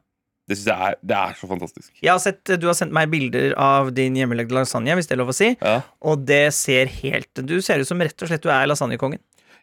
Det 0.51 0.57
synes 0.59 0.69
jeg 0.73 0.91
er, 0.91 0.97
det 1.07 1.17
er 1.17 1.35
så 1.39 1.47
fantastisk. 1.47 1.91
Jeg 2.03 2.11
har 2.11 2.19
sett, 2.19 2.43
Du 2.59 2.67
har 2.67 2.75
sendt 2.75 2.93
meg 2.93 3.11
bilder 3.13 3.53
av 3.63 3.93
din 3.95 4.17
hjemmelagde 4.19 4.57
lasagne, 4.57 4.97
hvis 4.99 5.07
det 5.07 5.15
er 5.15 5.21
lov 5.23 5.31
å 5.31 5.37
si. 5.37 5.53
Ja, 5.61 5.77
Og 6.03 6.25
det 6.27 6.53
ser 6.57 6.91
helt 6.91 7.31
Du 7.47 7.61
ser 7.63 7.79
ut 7.79 7.87
som 7.87 8.01
rett 8.03 8.19
og 8.23 8.29
slett 8.31 8.43
du 8.43 8.51
er 8.51 8.67
lasagnekongen. 8.67 9.21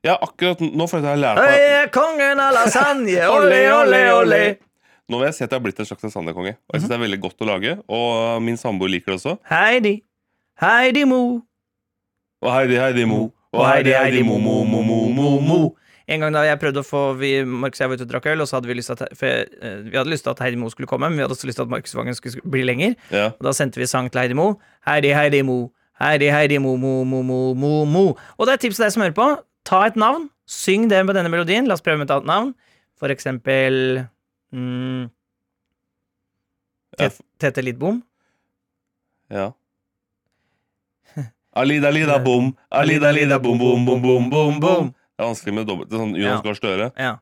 ja 0.07 0.15
akkurat 0.15 0.61
nå 0.63 0.87
føler 0.87 1.03
jeg 1.03 1.11
at 1.11 1.19
jeg 1.19 1.19
har 1.19 1.23
lært 1.25 1.41
meg 1.43 1.65
er 1.81 1.89
kongen 1.91 2.39
av 2.39 2.53
lasagne, 2.55 3.17
Olé, 3.35 3.59
olé, 3.75 4.01
olé! 4.15 4.43
Nå 5.09 5.17
vil 5.19 5.25
jeg 5.27 5.35
si 5.35 5.43
at 5.43 5.51
jeg 5.51 5.57
har 5.59 5.63
blitt 5.65 5.79
en 5.83 5.89
slags 5.89 6.03
lasagnekonge. 6.07 6.53
Og 6.55 6.73
jeg 6.75 6.81
synes 6.81 6.89
det 6.93 6.97
er 6.99 7.03
veldig 7.03 7.19
godt 7.25 7.41
å 7.43 7.49
lage, 7.49 7.75
og 7.89 8.41
min 8.45 8.57
samboer 8.61 8.91
liker 8.93 9.11
det 9.11 9.17
også. 9.19 9.35
Heidi, 9.51 9.95
Heidi 10.61 11.03
Mo. 11.09 11.41
Og 12.45 12.51
Heidi, 12.53 12.77
Heidi 12.79 13.05
Mo. 13.09 13.31
Og 13.51 13.65
Heidi, 13.65 13.91
Heidi 13.97 14.21
Mo, 14.23 14.37
Mo, 14.39 14.63
Mo, 14.63 14.81
Mo, 14.85 14.99
Mo, 15.09 15.29
Mo. 15.41 15.59
En 16.09 16.23
gang 16.23 16.33
da 16.33 16.41
jeg 16.47 16.57
prøvde 16.61 16.81
å 16.81 16.87
få 16.87 17.01
vi, 17.19 17.31
Markus 17.45 17.77
og 17.77 17.83
jeg 17.83 17.91
var 17.91 17.99
ute 17.99 18.05
og 18.07 18.09
drakk 18.09 18.27
øl, 18.31 18.41
og 18.41 18.47
så 18.49 18.57
hadde 18.57 18.69
vi 18.71 18.77
lyst 18.79 18.89
til 18.89 18.97
at, 18.97 19.21
eh, 19.21 19.83
vi 19.85 19.97
hadde 19.97 20.09
lyst 20.09 20.25
til 20.25 20.33
at 20.33 20.39
Heidi 20.41 20.57
Mo 20.57 20.71
skulle 20.73 20.89
komme, 20.89 21.05
men 21.09 21.19
vi 21.19 21.21
hadde 21.21 21.35
også 21.35 21.45
lyst 21.49 21.59
til 21.61 21.67
at 21.67 21.73
Markus 21.73 21.93
Vangen 21.93 22.17
skulle 22.17 22.41
bli 22.49 22.63
lenger. 22.65 22.95
Ja. 23.13 23.27
Og 23.37 23.45
da 23.45 23.53
sendte 23.53 23.77
vi 23.77 23.85
sang 23.85 24.09
til 24.09 24.23
Heidi 24.23 24.37
Mo. 24.37 24.55
Heidi, 24.87 25.13
Heidi 25.13 25.43
Mo. 25.45 25.69
Heidi, 26.01 26.31
Heidi 26.33 26.57
Mo, 26.57 26.75
Mo, 26.81 27.03
Mo, 27.03 27.21
Mo, 27.21 27.53
Mo, 27.53 27.85
Mo. 27.85 28.05
Og 28.37 28.47
det 28.47 28.55
er 28.55 28.57
et 28.57 28.65
tips 28.65 28.79
til 28.79 28.87
deg 28.87 28.95
som 28.95 29.03
hører 29.03 29.17
på. 29.19 29.29
Ta 29.69 29.83
et 29.85 29.99
navn. 29.99 30.29
Syng 30.49 30.89
det 30.89 31.05
med 31.05 31.13
denne 31.19 31.29
melodien. 31.29 31.67
La 31.69 31.77
oss 31.77 31.85
prøve 31.85 31.99
med 32.01 32.09
et 32.09 32.15
annet 32.15 32.29
navn. 32.31 32.53
For 32.97 33.13
eksempel 33.13 34.07
mm, 34.55 35.09
Tete 37.39 37.61
Lidbom. 37.61 38.01
ja. 39.29 39.51
Alida, 41.59 41.89
lida, 41.91 42.19
bom. 42.23 42.55
Alida, 42.71 43.11
lida, 43.11 43.39
bom, 43.39 43.57
bom, 43.59 43.85
bom, 43.85 44.01
bom, 44.01 44.29
bom, 44.29 44.59
bom. 44.59 44.91
Det 45.19 45.25
er 45.25 45.27
vanskelig 45.33 45.53
med 45.53 45.65
dobbelt. 45.67 45.89
Sånn. 45.91 46.13
Jonas 46.15 46.41
Gahr 46.45 46.55
Støre. 46.55 46.85
Ja. 46.95 47.17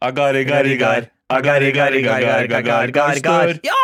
Agari, 0.00 0.40
gari, 0.48 0.76
gar. 0.80 1.04
Agari, 1.28 1.68
gari, 1.76 2.00
gar, 2.02 2.22
gar, 2.24 2.46
gar, 2.48 2.62
gar, 2.64 2.92
gar, 2.96 3.18
stør. 3.20 3.58
Ja! 3.68 3.82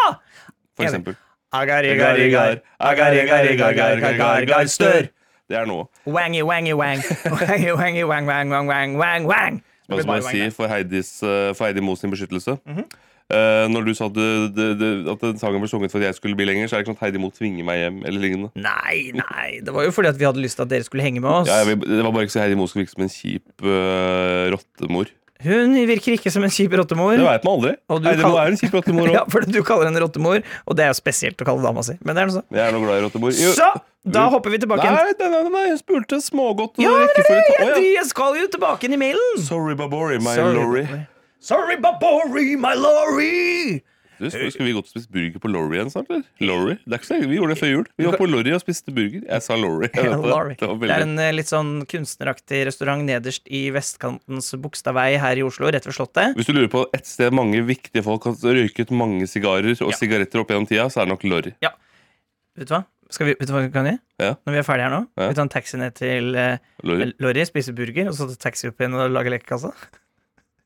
For 0.75 0.87
eksempel. 0.87 1.17
Agari, 1.53 1.91
gari, 1.99 2.31
gar. 2.33 2.63
Agari, 2.81 3.27
gari, 3.29 3.57
gar, 3.61 3.75
gar, 3.77 4.01
gar, 4.01 4.17
gar, 4.17 4.47
gar, 4.49 4.65
stør. 4.73 5.11
Det 5.53 5.57
er 5.61 5.69
noe. 5.69 5.85
Wangy, 6.09 6.41
wangy, 6.49 6.73
wang. 6.73 7.05
Wangy, 7.29 7.75
wangy, 7.77 8.05
wang, 8.09 8.25
wang, 8.27 8.49
wang, 8.57 8.69
wang, 8.73 8.97
wang, 8.97 9.29
wang. 9.29 9.61
Jeg 9.89 10.25
si 10.25 10.49
for, 10.57 10.69
Heidis, 10.69 11.13
for 11.21 11.65
Heidi 11.69 11.81
Mo 11.85 11.95
sin 11.95 12.11
beskyttelse 12.11 12.57
Mhm. 12.65 12.85
Eh, 13.31 13.67
Når 13.69 13.85
du 13.89 13.93
sa 13.95 14.07
at, 14.09 14.15
det, 14.17 14.29
det, 14.57 14.69
det, 14.81 14.91
at 15.13 15.27
sangen 15.43 15.61
ble 15.61 15.69
sunget 15.71 15.93
for 15.93 16.01
at 16.01 16.09
jeg 16.11 16.19
skulle 16.21 16.37
bli 16.39 16.47
lenger, 16.49 16.69
så 16.69 16.77
er 16.77 16.81
det 16.83 16.87
ikke 16.89 16.95
sånn 16.95 17.01
at 17.01 17.07
Heidi 17.09 17.19
Mo 17.23 17.31
tvinger 17.35 17.65
meg 17.69 17.79
hjem. 17.83 18.01
eller 18.09 18.21
lignende 18.25 18.51
Nei, 18.57 19.13
nei. 19.17 19.61
Det 19.65 19.75
var 19.75 19.85
jo 19.89 19.93
fordi 19.95 20.09
at 20.15 20.19
vi 20.21 20.25
hadde 20.29 20.43
lyst 20.45 20.57
til 20.61 20.67
at 20.69 20.73
dere 20.73 20.85
skulle 20.89 21.05
henge 21.05 21.21
med 21.25 21.31
oss. 21.31 21.49
ja, 21.53 21.63
vil, 21.69 21.79
Det 21.81 22.03
var 22.05 22.13
bare 22.17 22.29
ikke 22.29 22.37
så 22.39 22.45
Heidi 22.47 22.57
Mo 22.59 22.67
skulle 22.71 22.87
virke 22.87 22.97
som 22.97 23.07
en 23.09 23.13
kjip 23.15 23.65
uh, 23.65 24.49
rottemor. 24.57 25.13
Hun 25.39 25.77
virker 25.87 26.17
ikke 26.17 26.33
som 26.35 26.43
en 26.43 26.51
kjip 26.51 26.73
rottemor. 26.75 27.13
Det 27.15 27.23
veit 27.23 27.45
man 27.47 27.53
aldri. 27.61 27.75
Du 28.03 28.09
Heidi 28.09 28.25
Mo 28.27 28.39
er 28.43 28.49
en 28.51 28.57
kjip 28.59 28.73
rottemor 28.75 29.13
Ja, 29.17 29.21
for 29.31 29.45
du 29.47 29.61
kaller 29.63 29.87
henne 29.87 30.01
rottemor, 30.03 30.41
og 30.67 30.79
det 30.81 30.87
er 30.89 30.91
jo 30.91 30.97
spesielt 30.99 31.39
å 31.45 31.47
kalle 31.47 31.63
dama 31.63 31.85
si. 31.87 31.95
Men 32.03 32.17
det 32.19 32.25
er 32.25 32.31
noe 32.33 32.37
sånn. 32.41 32.49
Jeg 32.59 32.65
er 32.65 32.75
nå 32.75 32.81
glad 32.83 32.99
i 32.99 33.05
rottemor. 33.05 33.37
Jo, 33.39 33.53
Så, 33.55 33.69
da 34.09 34.25
hopper 34.33 34.51
vi 34.51 34.59
tilbake. 34.65 34.89
Nei, 34.89 35.13
nei, 35.21 35.29
nei, 35.37 35.53
nei, 35.55 35.63
jeg 35.69 35.79
spurte 35.85 36.19
smågodt. 36.25 36.81
Ja, 36.83 36.91
nei, 36.91 37.07
nei. 37.29 37.69
Jeg- 37.69 37.95
Jeg 38.01 38.09
skal 38.11 38.35
jo 38.41 38.49
tilbake 38.57 38.89
inn 38.89 38.97
i 38.97 39.01
mailen. 39.05 39.39
Sorry, 39.47 39.77
Babori, 39.79 40.19
my 40.19 40.35
Sorry. 40.35 40.57
lorry. 40.59 41.07
Sorry, 41.41 41.77
Babori, 41.81 42.57
my 42.59 42.75
lorry. 42.75 43.81
Du, 44.19 44.27
skal 44.35 44.67
vi 44.67 44.73
gå 44.75 44.81
og 44.83 44.89
spise 44.91 45.07
burger 45.15 45.39
på 45.39 45.47
Lorry 45.47 45.77
igjen 45.77 45.93
snart? 45.93 46.09
eller? 46.11 46.25
Lorry? 46.43 46.73
Det 46.83 46.97
er 46.97 46.99
ikke 46.99 47.07
så. 47.07 47.19
Vi 47.31 47.37
gjorde 47.39 47.55
det 47.55 47.59
før 47.61 47.69
jul. 47.71 47.85
Vi 48.01 48.07
var 48.09 48.17
på 48.19 48.27
Lorry 48.27 48.51
og 48.57 48.63
spiste 48.65 48.91
burger. 48.97 49.21
Jeg 49.29 49.45
sa 49.45 49.55
Lorry. 49.55 49.87
Jeg 49.95 50.09
vet 50.09 50.17
det. 50.25 50.31
Lorry. 50.33 50.57
Det 50.59 50.67
var 50.73 50.81
Det 50.83 50.97
er 50.97 51.05
en 51.05 51.13
eh, 51.23 51.29
litt 51.37 51.53
sånn 51.53 51.71
kunstneraktig 51.87 52.65
restaurant 52.67 53.07
nederst 53.07 53.47
i 53.55 53.61
vestkantens 53.77 54.51
Bogstadvei 54.59 55.13
her 55.23 55.39
i 55.39 55.45
Oslo, 55.47 55.71
rett 55.71 55.87
ved 55.87 55.95
Slottet. 55.95 56.35
Hvis 56.35 56.51
du 56.51 56.53
lurer 56.57 56.67
på 56.73 56.83
et 56.99 57.07
sted 57.07 57.31
mange 57.39 57.63
viktige 57.69 58.03
folk 58.09 58.27
har 58.27 58.35
røyket 58.59 58.91
mange 58.91 59.31
sigarer 59.31 59.71
og 59.79 59.93
Ja. 59.95 60.01
sigaretter 60.01 60.43
opp 60.43 60.51
gjennom 60.51 60.67
tida, 60.67 60.89
så 60.91 61.05
er 61.05 61.07
det 61.07 61.15
nok 61.15 61.29
Lorry. 61.31 61.55
Vet 61.63 62.67
du 62.67 62.75
hva? 62.75 62.83
Skal 63.15 63.31
vi, 63.31 63.37
vet 63.39 63.47
du 63.47 63.55
hva 63.55 63.63
vi 63.63 63.71
kan 63.79 63.87
gjøre? 63.87 64.03
Ja. 64.19 64.33
Når 64.43 64.53
vi 64.59 64.59
er 64.59 64.67
ferdige 64.67 64.89
her 64.91 64.97
nå, 64.99 65.01
Ja. 65.15 65.29
vi 65.31 65.39
tar 65.39 65.47
en 65.47 65.55
taxi 65.55 65.79
ned 65.79 65.95
til 65.95 66.35
uh, 66.35 66.59
Lorry. 66.83 67.13
Lorry, 67.23 67.47
spiser 67.47 67.73
burger, 67.79 68.11
og 68.11 68.19
så 68.19 68.27
tar 68.35 68.51
taxi 68.51 68.67
opp 68.67 68.83
igjen 68.83 68.99
og 68.99 69.15
lager 69.15 69.31
lekekassa. 69.39 69.71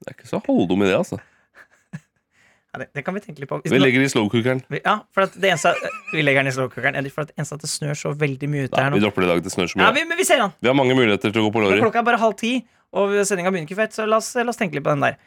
Det 0.02 0.12
er 0.12 0.16
ikke 0.18 0.30
så 0.30 0.40
halvdum 0.46 0.82
idé, 0.86 0.96
altså. 0.98 1.18
Ja, 2.72 2.78
det, 2.80 2.86
det 2.96 3.02
kan 3.04 3.12
vi 3.12 3.20
tenke 3.20 3.42
litt 3.42 3.50
på. 3.50 3.58
Vi 3.68 3.78
legger 3.78 4.00
den 4.00 4.08
i 4.08 4.12
slowcookeren. 4.12 4.62
ja, 4.78 4.94
for 5.12 5.26
at 5.26 5.34
det 5.36 5.50
eneste 5.52 5.74
Vi 6.14 6.22
legger 6.24 6.40
den 6.40 6.48
i 6.48 6.54
slowcookeren. 6.56 6.96
For 7.12 7.26
at 7.26 7.32
det 7.32 7.36
eneste 7.36 7.58
at 7.58 7.66
det 7.66 7.68
snør 7.68 7.98
så 8.00 8.12
veldig 8.16 8.48
mye 8.48 8.64
ute 8.64 8.78
Nei, 8.78 8.84
her 8.86 8.94
vi 8.96 9.02
dropper 9.04 9.20
det 9.24 9.28
i 9.28 9.32
dag. 9.34 9.42
Det 9.44 9.52
snør 9.52 9.68
så 9.68 9.76
Ja, 9.76 9.90
mye. 9.90 9.98
vi, 9.98 10.04
men 10.08 10.16
vi 10.22 10.24
ser 10.24 10.40
den. 10.40 10.54
Vi 10.64 10.70
har 10.70 10.76
mange 10.78 10.96
muligheter 10.96 11.28
til 11.34 11.42
å 11.42 11.50
gå 11.50 11.52
på 11.52 11.60
Lorry. 11.66 11.82
klokka 11.84 12.00
er 12.00 12.06
bare 12.08 12.20
halv 12.22 12.38
ti, 12.40 12.54
og 12.96 13.12
sendinga 13.28 13.52
begynner 13.52 13.68
ikke 13.68 13.76
fett, 13.82 13.92
så 13.98 14.06
la 14.08 14.16
oss, 14.22 14.32
la 14.40 14.48
oss 14.48 14.56
tenke 14.60 14.78
litt 14.78 14.86
på 14.88 14.94
den 14.94 15.04
der. 15.04 15.18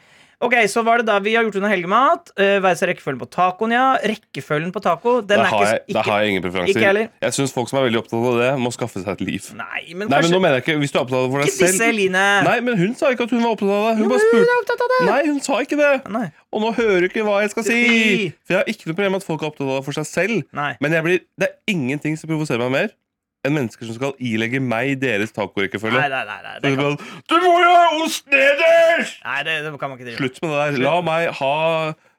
Ok, 0.43 0.55
så 0.67 0.83
var 0.83 0.99
det 0.99 1.05
da 1.07 1.15
vi 1.23 1.35
har 1.35 1.45
gjort 1.47 1.55
unna 1.59 1.69
helgemat. 1.71 2.31
Uh, 2.35 2.57
Hva 2.63 2.73
er 2.73 2.89
rekkefølgen 2.91 3.21
på 3.21 3.27
tacoen, 3.31 3.71
ja? 3.75 3.85
Rekkefølgen 4.03 4.73
på 4.75 4.81
taco, 4.83 5.19
den 5.21 5.39
Der 5.39 5.45
er 5.45 5.53
ikke, 5.53 5.69
jeg, 5.69 5.81
ikke 5.93 6.03
har 6.09 6.23
jeg 6.23 6.33
ingen 6.33 6.43
preferanser. 6.43 6.85
heller. 6.85 7.07
Jeg 7.23 7.37
syns 7.37 7.53
folk 7.55 7.71
som 7.71 7.79
er 7.79 7.87
veldig 7.87 8.01
opptatt 8.01 8.27
av 8.31 8.39
det, 8.41 8.49
må 8.59 8.71
skaffe 8.75 9.03
seg 9.03 9.11
et 9.15 9.23
liv. 9.25 9.49
Nei, 9.55 9.83
men 9.93 10.11
Nei, 10.11 10.21
men 10.25 10.33
nå 10.35 10.41
mener 10.43 10.59
jeg 10.59 10.65
ikke 10.65 10.77
Hvis 10.83 10.91
du 10.95 10.99
er 10.99 11.05
opptatt 11.05 11.19
av 11.19 11.27
det 11.27 11.31
for 11.35 11.45
deg 11.45 11.53
Ikke 11.53 11.69
disse, 11.71 11.91
Line. 11.95 12.25
Nei, 12.49 12.57
men 12.67 12.79
hun 12.81 12.97
sa 12.99 13.13
ikke 13.15 13.29
at 13.29 13.35
hun 13.35 13.45
var 13.45 13.55
opptatt 13.55 13.71
av 13.75 13.87
det. 13.87 13.93
Hun 13.95 14.03
Jo, 14.03 14.09
bare 14.11 14.19
hun 14.19 14.27
spurte 14.33 14.51
er 14.51 14.59
opptatt 14.63 14.83
av 14.85 14.93
det. 14.95 14.99
Nei, 15.11 15.21
hun 15.29 15.39
sa 15.47 15.61
ikke 15.63 15.79
det. 15.79 15.93
Nei. 16.17 16.25
Og 16.55 16.65
nå 16.65 16.73
hører 16.75 17.05
du 17.05 17.09
ikke 17.09 17.25
hva 17.27 17.39
jeg 17.45 17.55
skal 17.55 17.67
si. 17.67 17.79
Si. 17.85 18.29
For 18.45 18.55
jeg 18.55 18.61
har 18.61 18.69
ikke 18.75 18.89
noe 18.89 18.97
problem 18.97 19.15
med 19.15 19.23
at 19.23 19.29
folk 19.31 19.41
er 19.43 19.51
opptatt 19.53 19.67
av 19.69 19.79
det 19.79 19.87
for 19.87 19.99
seg 19.99 20.09
selv. 20.11 20.45
Nei. 20.55 20.71
Men 20.83 20.99
jeg 20.99 21.07
blir, 21.07 21.25
det 21.39 21.49
er 21.51 21.73
ingenting 21.75 22.19
som 22.19 22.31
provoserer 22.31 22.63
meg 22.67 22.75
mer 22.75 22.93
enn 23.45 23.55
mennesker 23.57 23.87
som 23.87 23.97
skal 23.97 24.15
ilegge 24.19 24.59
meg 24.63 24.97
deres 25.01 25.31
tacorekkefølge. 25.35 26.01
Nei, 26.01 26.09
nei, 26.11 26.23
nei, 26.27 26.39
nei, 26.45 26.55
det 26.63 26.73
det 26.73 26.81
kan, 26.81 27.21
Du 27.29 27.37
må 27.43 27.53
jo 27.61 27.69
ha 27.71 27.85
ost 28.03 28.27
nederst! 28.33 29.21
nei 29.25 29.39
det, 29.47 29.55
det 29.65 29.73
kan 29.79 29.91
man 29.93 29.99
ikke 29.99 30.09
drive. 30.09 30.19
Slutt 30.19 30.41
med 30.43 30.51
det 30.53 30.65
der. 30.65 30.83
La 30.85 30.97
meg 31.05 31.31
ha 31.39 31.53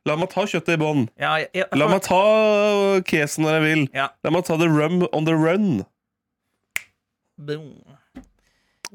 La 0.07 0.15
meg 0.15 0.31
ta 0.31 0.45
kjøttet 0.47 0.77
i 0.77 0.79
bånn. 0.79 1.09
Ja, 1.19 1.33
La 1.75 1.89
meg 1.91 2.05
ta 2.07 2.21
kesen 3.11 3.43
når 3.43 3.57
jeg 3.59 3.65
vil. 3.65 3.81
Ja. 3.97 4.09
La 4.23 4.31
meg 4.31 4.47
ta 4.47 4.55
the 4.61 4.69
rum 4.71 5.03
on 5.11 5.27
the 5.27 5.35
run. 5.35 5.83
Boom. 7.37 7.96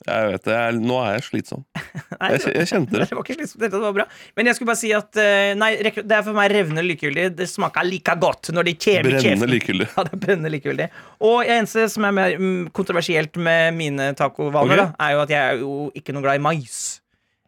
Jeg 0.02 0.30
vet 0.32 0.46
det, 0.48 0.54
jeg, 0.58 0.78
Nå 0.82 0.96
er 1.04 1.12
jeg 1.18 1.26
slitsom. 1.28 1.64
Nei, 2.22 2.30
Jeg, 2.34 2.42
jeg 2.56 2.70
kjente 2.72 2.96
det. 2.96 3.06
Det 3.12 3.18
var 3.18 3.26
ikke 3.26 3.36
slitsom, 3.38 3.60
dette 3.62 3.82
var 3.84 3.94
bra. 3.98 4.06
Men 4.38 4.50
jeg 4.50 4.58
skulle 4.58 4.72
bare 4.72 4.82
si 4.82 4.94
at 4.98 5.20
eh, 5.22 5.52
Nei, 5.60 5.72
det 5.84 6.16
er 6.18 6.24
for 6.26 6.38
meg 6.38 6.50
revnende 6.54 6.86
likegyldig. 6.88 7.28
Det 7.38 7.48
smaker 7.52 7.86
like 7.88 8.16
godt 8.22 8.50
når 8.56 8.70
de 8.72 8.76
kjever 8.78 9.18
kjeften. 9.20 9.52
likegyldig. 9.52 9.90
Ja, 9.96 10.06
det 10.08 10.16
er 10.18 10.24
brennende 10.24 10.54
likegyldig. 10.54 10.88
Og 11.28 11.44
det 11.46 11.58
eneste 11.60 11.86
som 11.94 12.08
er 12.08 12.16
mer 12.18 12.34
mm, 12.40 12.72
kontroversielt 12.74 13.38
med 13.38 13.78
mine 13.78 14.10
tacovaner, 14.18 14.64
okay. 14.64 14.82
da, 14.82 14.90
er 15.06 15.14
jo 15.18 15.22
at 15.28 15.36
jeg 15.36 15.42
er 15.52 15.62
jo 15.62 15.76
ikke 16.02 16.16
noe 16.16 16.26
glad 16.26 16.40
i 16.40 16.44
mais. 16.48 16.80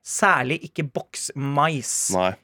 Særlig 0.03 0.57
ikke 0.67 0.83
boksmais. 0.91 1.91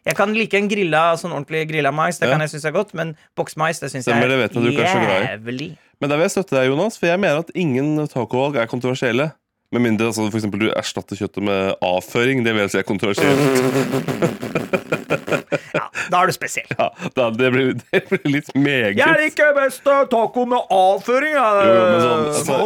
Jeg 0.08 0.16
kan 0.16 0.32
like 0.34 0.56
en 0.58 0.70
grilla, 0.72 1.04
sånn 1.20 1.34
ordentlig 1.36 1.66
grilla 1.70 1.92
mais, 1.92 2.18
det 2.18 2.30
Ja. 2.30 2.38
kan 2.38 2.46
jeg 2.46 2.54
synes 2.56 2.66
er 2.70 2.72
godt, 2.72 2.94
men 2.96 3.18
boksmais 3.36 3.82
det 3.84 3.92
syns 3.92 4.08
jeg 4.08 4.16
det 4.16 4.80
er 4.80 5.28
jævlig. 5.36 5.70
Men 6.00 6.10
der 6.10 6.16
vil 6.16 6.24
jeg 6.30 6.32
støtte 6.38 6.56
deg, 6.56 6.70
Jonas, 6.72 6.96
for 6.98 7.12
jeg 7.12 7.20
mener 7.20 7.44
at 7.44 7.52
ingen 7.60 8.08
tacovalg 8.08 8.56
er 8.56 8.72
kontroversielle. 8.72 9.34
Med 9.72 9.84
mindre 9.86 10.08
altså, 10.10 10.26
for 10.32 10.40
eksempel, 10.40 10.64
du 10.66 10.72
erstatter 10.74 11.20
kjøttet 11.20 11.46
med 11.46 11.76
avføring. 11.86 12.42
Det 12.46 12.56
vil 12.56 12.64
jeg 12.66 12.72
si 12.74 12.80
er 12.82 12.88
kontroversielt. 12.90 13.40
Ja, 15.74 15.84
da 16.10 16.22
er 16.24 16.30
du 16.30 16.34
spesiell. 16.34 16.70
Ja, 16.78 16.88
da, 17.16 17.28
det, 17.34 17.50
blir, 17.54 17.72
det 17.78 18.02
blir 18.10 18.32
litt 18.34 18.50
meget. 18.58 18.98
Jeg 18.98 19.18
liker 19.22 19.54
best 19.58 19.86
taco 19.86 20.46
med 20.50 20.72
avføring. 20.74 21.36
Jo, 21.36 21.44
men 21.76 22.02
sånn, 22.04 22.26
altså-. 22.32 22.58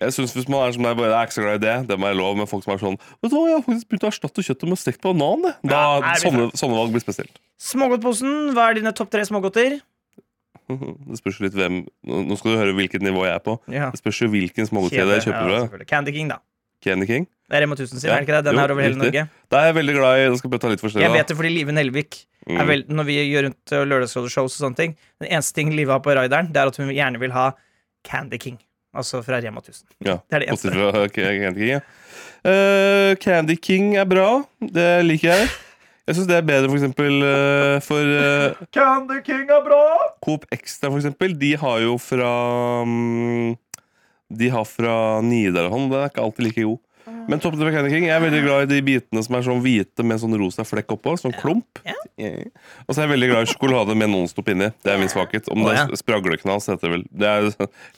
Jeg 0.00 0.16
synes 0.16 0.34
Hvis 0.36 0.48
man 0.48 0.64
er 0.66 0.76
som 0.76 0.86
deg, 0.88 0.96
bare, 1.00 1.12
er 1.12 1.28
ikke 1.28 1.36
så 1.38 1.44
glad 1.44 1.60
i 1.60 1.64
det, 1.66 1.76
det 1.90 1.98
må 2.00 2.10
jeg 2.10 2.18
lov 2.20 2.38
med 2.40 2.50
folk 2.50 2.64
som 2.64 2.74
er 2.74 2.80
sånn 2.82 2.96
Vet 3.00 3.32
du 3.32 3.36
hva, 3.36 3.44
Jeg 3.50 3.58
har 3.58 3.66
faktisk 3.66 3.90
begynt 3.90 4.06
å 4.06 4.10
erstatte 4.12 4.46
kjøttet 4.48 4.72
med 4.72 4.80
stekt 4.80 5.04
banan. 5.04 5.46
jeg». 5.48 5.70
Da, 5.72 5.82
Ja, 6.00 6.16
sånne, 6.22 6.48
sånne 6.58 6.78
valg 6.80 6.96
blir 6.96 7.04
spesielt. 7.04 7.34
Smågodtposen, 7.68 8.34
hva 8.56 8.70
er 8.70 8.80
dine 8.80 8.94
topp 8.96 9.12
tre 9.12 9.24
smågodter? 9.28 9.80
Det 10.68 11.18
spørs 11.20 11.40
litt 11.40 11.54
hvem 11.56 11.80
Nå 12.04 12.36
skal 12.38 12.52
du 12.54 12.58
høre 12.60 12.74
hvilket 12.76 13.02
nivå 13.02 13.24
jeg 13.24 13.34
er 13.34 13.42
på. 13.44 13.56
Ja. 13.72 13.88
Det 13.94 14.00
spørs 14.02 14.20
jo 14.22 14.28
hvilken 14.28 14.68
smågodtkjede 14.68 15.16
jeg 15.16 15.26
kjøper. 15.30 15.80
ja. 15.80 15.84
Candy 15.88 16.12
King, 16.12 16.28
da. 16.28 16.38
Candy 16.84 17.06
King. 17.08 17.26
Det 17.48 17.56
er 17.56 17.64
Rema 17.64 17.74
1000 17.74 17.98
sin, 17.98 18.10
Ja, 18.10 18.16
er 18.16 18.20
det 18.20 18.28
ikke 18.28 18.36
det? 18.36 18.44
Den 18.44 18.54
jo, 18.54 18.60
er 18.60 18.72
over 18.74 18.82
hele. 18.84 18.98
Norge. 19.00 19.28
Da 19.50 19.62
er 19.62 19.70
jeg 19.70 19.74
veldig 19.80 19.94
glad 19.96 20.18
i 20.18 20.20
Jeg 20.26 20.38
skal 20.38 20.58
ta 20.58 20.68
litt. 20.68 20.82
Jeg 21.00 21.12
vet 21.16 21.28
det 21.32 21.36
fordi 21.36 21.54
Live 21.54 21.72
Nelvik 21.72 22.24
Mm. 22.48 22.60
er 22.62 22.64
vel, 22.64 22.84
Når 22.88 23.04
vi 23.04 23.14
gjør 23.28 23.42
rundt 23.44 23.72
uh, 23.72 24.42
og 24.42 24.48
sånne 24.48 24.76
ting 24.76 24.96
Den 25.20 25.28
eneste 25.28 25.52
ting 25.54 25.72
Live 25.76 25.90
har 25.92 26.00
på 26.00 26.14
rideren, 26.16 26.50
det 26.52 26.56
er 26.56 26.70
at 26.70 26.76
hun 26.80 26.88
gjerne 26.88 27.20
vil 27.20 27.32
ha 27.32 27.50
Candy 28.06 28.38
King. 28.38 28.58
Altså 28.96 29.20
fra 29.22 29.40
Rema 29.42 29.60
1000. 29.60 29.84
Ja, 30.06 30.18
Det 30.30 30.34
er 30.34 30.38
det 30.38 30.48
eneste. 30.48 30.70
fra 30.72 31.08
Candy 31.08 31.58
King. 31.58 31.68
Ja. 31.68 31.80
uh, 32.48 33.14
Candy 33.20 33.56
King 33.60 33.96
er 33.96 34.04
bra. 34.08 34.44
Det 34.62 35.04
liker 35.04 35.28
jeg. 35.34 35.48
Jeg 36.08 36.16
syns 36.16 36.28
det 36.30 36.36
er 36.38 36.44
bedre 36.48 36.70
for 36.70 36.78
eksempel 36.78 37.18
eh, 37.20 37.78
for 37.84 38.00
uh, 38.00 38.60
Candy 38.72 39.18
King 39.26 39.50
er 39.52 39.60
bra! 39.60 39.80
Coop 40.24 40.46
Extra, 40.54 40.88
for 40.88 41.02
eksempel. 41.02 41.34
De 41.36 41.50
har 41.60 41.82
jo 41.84 41.98
fra 42.00 42.30
um, 42.80 43.52
De 44.32 44.48
har 44.48 44.64
fra 44.64 44.94
Nidarholm. 45.20 45.90
Den 45.92 46.00
er 46.00 46.08
ikke 46.08 46.24
alltid 46.24 46.46
like 46.46 46.64
god. 46.64 46.80
Men 47.28 47.40
Candy 47.44 47.90
King, 47.92 48.06
jeg 48.08 48.16
er 48.16 48.22
veldig 48.24 48.42
glad 48.44 48.62
i 48.64 48.68
de 48.74 48.80
bitene 48.86 49.22
som 49.24 49.34
er 49.36 49.42
sånn 49.44 49.60
hvite 49.64 50.04
med 50.06 50.18
sånn 50.22 50.34
rosa 50.40 50.64
flekk 50.64 50.94
oppå. 50.96 51.12
Sånn 51.20 51.34
klump. 51.36 51.80
Ja. 51.84 51.94
Og 52.18 52.94
så 52.94 53.02
er 53.02 53.04
jeg 53.06 53.12
veldig 53.12 53.28
glad 53.30 53.46
i 53.46 53.50
sjokolade 53.52 53.94
med 54.00 54.10
nonstop 54.10 54.48
inni. 54.50 54.70
Det 54.82 54.90
er 54.94 54.98
min 54.98 55.10
svakhet. 55.12 55.46
Om 55.52 55.62
det 55.66 55.74
er 55.78 55.92
spragleknas, 56.00 56.66
heter 56.72 56.88
det 56.88 56.92
vel. 56.96 57.04
Det 57.12 57.28
er, 57.28 57.48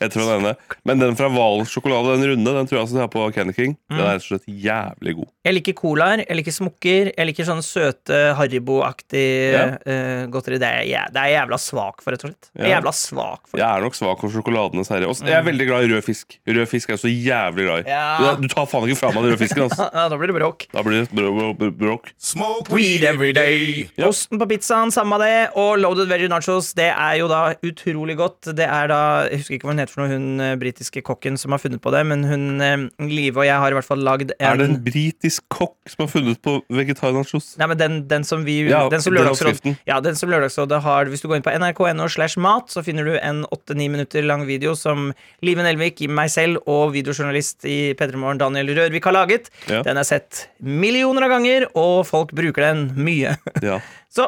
jeg 0.03 0.13
tror 0.13 0.27
den 0.27 0.43
ene. 0.45 0.55
Men 0.85 1.01
den 1.01 1.17
fra 1.17 1.31
Hval 1.33 1.63
sjokolade, 1.71 2.17
den 2.19 2.27
runde, 2.33 2.55
den 2.59 2.69
tror 2.69 2.81
jeg 2.81 2.89
også 2.89 2.99
de 2.99 3.03
har 3.05 3.13
på 3.15 3.29
Candy 3.37 3.55
King. 3.57 3.77
Den 3.89 4.01
Mm. 4.01 4.03
er 4.05 4.11
rett 4.19 4.27
og 4.27 4.29
slett 4.33 4.49
jævlig 4.67 5.15
god. 5.21 5.29
Jeg 5.47 5.55
liker 5.57 5.75
colaer, 5.79 6.25
jeg 6.27 6.37
liker 6.37 6.53
smokker, 6.59 7.11
jeg 7.17 7.27
liker 7.31 7.47
sånne 7.49 7.65
søte 7.65 8.19
Haribo-aktig 8.39 9.25
Ja. 9.55 9.65
uh, 9.79 10.27
godteri. 10.31 10.59
Det 10.61 10.69
er, 10.69 10.83
jeg, 10.89 11.07
det 11.15 11.21
er 11.23 11.31
jeg 11.31 11.39
jævla 11.41 11.59
svak 11.61 12.03
for, 12.03 12.13
rett 12.15 12.25
og 12.25 12.31
slett. 12.33 12.51
Jeg 12.57 12.67
er 12.69 12.75
jævla 12.77 12.93
svak 12.95 13.49
for 13.51 13.59
Jeg 13.63 13.67
er 13.69 13.85
nok 13.87 13.95
svak 13.99 14.21
for 14.21 14.35
sjokoladenes 14.35 14.91
herre. 14.93 15.09
Og 15.11 15.17
jeg 15.25 15.37
er 15.39 15.47
veldig 15.47 15.67
glad 15.71 15.87
i 15.87 15.93
rød 15.95 16.05
fisk. 16.07 16.37
Rød 16.47 16.69
fisk 16.71 16.91
er 16.91 16.97
jeg 16.99 17.03
så 17.05 17.13
jævlig 17.15 17.67
glad 17.67 17.87
i. 17.87 18.43
Du 18.45 18.49
tar 18.53 18.67
faen 18.71 18.89
ikke 18.91 19.01
fra 19.01 19.13
meg 19.17 19.20
man 19.21 19.29
røde 19.29 19.41
fisken. 19.41 19.65
Altså. 19.69 19.89
Ja, 20.01 20.07
da 20.09 20.17
blir 20.17 20.31
det 20.31 20.37
bråk. 20.39 20.67
Da 20.73 20.83
blir 20.87 21.03
det 21.03 21.11
br 21.13 21.29
br 21.59 21.71
bråk. 21.77 22.11
Smoke 22.21 22.73
Weed 22.73 23.05
every 23.05 23.33
day. 23.37 23.87
Ja. 23.99 24.09
Osten 24.09 24.41
på 24.41 24.47
pizzaen, 24.51 24.93
samme 24.95 25.19
det. 25.23 25.51
Og 25.61 25.79
loaded 25.83 26.09
veggie 26.11 26.31
nachos, 26.31 26.73
det 26.79 26.89
er 26.91 27.19
jo 27.21 27.29
da 27.31 27.41
utrolig 27.67 28.17
godt. 28.21 28.53
Det 28.57 28.67
er 28.67 28.91
da 28.91 29.01
Jeg 29.31 29.43
husker 29.43 29.57
ikke 29.59 29.69
hva 29.69 29.75
hun 29.75 29.83
heter 29.83 29.95
for 29.95 30.03
noe, 30.05 30.13
hun 30.15 30.45
eh, 30.45 30.55
britiske 30.61 31.03
kokken 31.07 31.37
som 31.41 31.55
har 31.55 31.63
funnet 31.63 31.83
på 31.83 31.93
det, 31.95 32.03
men 32.09 32.25
hun 32.29 32.47
eh, 32.65 32.87
Live 33.11 33.41
og 33.41 33.47
jeg 33.49 33.59
har 33.63 33.75
i 33.75 33.79
hvert 33.79 33.89
fall 33.89 34.03
lagd 34.07 34.33
en 34.37 34.47
Er 34.51 34.61
det 34.61 34.69
en 34.71 34.79
britisk 34.85 35.45
kokk 35.53 35.91
som 35.91 36.05
har 36.05 36.11
funnet 36.13 36.41
på 36.45 36.57
vegetarnachos? 36.73 37.55
Nei, 37.61 37.69
men 37.73 37.81
den, 37.81 37.99
den 38.11 38.27
som 38.27 38.45
vi 38.47 38.61
Ja, 38.71 38.85
den 38.93 39.03
som 39.03 39.15
den 39.15 39.23
Lørdagsråd. 39.25 39.75
Ja, 39.89 40.01
den 40.05 40.19
som 40.19 40.31
Lørdagsrådet 40.33 40.83
har 40.85 41.11
Hvis 41.11 41.25
du 41.25 41.29
går 41.31 41.41
inn 41.41 41.47
på 41.47 41.55
nrk.no 41.57 42.09
slash 42.13 42.41
mat, 42.41 42.71
så 42.73 42.85
finner 42.87 43.09
du 43.09 43.17
en 43.19 43.45
8-9 43.51 43.89
minutter 43.93 44.27
lang 44.27 44.47
video 44.49 44.75
som 44.79 45.11
Live 45.45 45.65
Nelvik, 45.65 46.03
meg 46.11 46.31
selv 46.33 46.61
og 46.71 46.95
videojournalist 46.95 47.67
i 47.69 47.93
P3 47.99 48.21
Morgen 48.21 48.41
Daniel 48.41 48.73
Rørvik 48.77 49.00
har 49.09 49.17
laget. 49.17 49.49
Ja. 49.71 49.81
Den 49.87 49.97
er 49.97 50.05
sett 50.05 50.49
millioner 50.61 51.25
av 51.25 51.33
ganger, 51.37 51.69
og 51.79 52.05
folk 52.09 52.35
bruker 52.37 52.67
den 52.69 52.91
mye. 53.01 53.37
Ja. 53.65 53.81
Så 54.13 54.27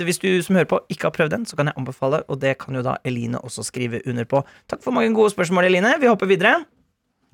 hvis 0.00 0.18
du 0.22 0.28
som 0.42 0.56
hører 0.56 0.68
på 0.70 0.78
ikke 0.88 1.10
har 1.10 1.14
prøvd 1.16 1.34
den, 1.34 1.44
så 1.44 1.58
kan 1.58 1.68
jeg 1.68 1.76
anbefale, 1.76 2.22
og 2.32 2.40
det 2.40 2.54
kan 2.62 2.76
jo 2.76 2.82
da 2.84 2.96
Eline 3.04 3.40
også 3.44 3.64
skrive 3.66 4.00
under 4.08 4.24
på. 4.24 4.40
Takk 4.70 4.80
for 4.84 4.96
mange 4.96 5.12
gode 5.16 5.34
spørsmål, 5.34 5.68
Eline. 5.68 5.92
Vi 6.00 6.08
hopper 6.08 6.30
videre. 6.30 6.62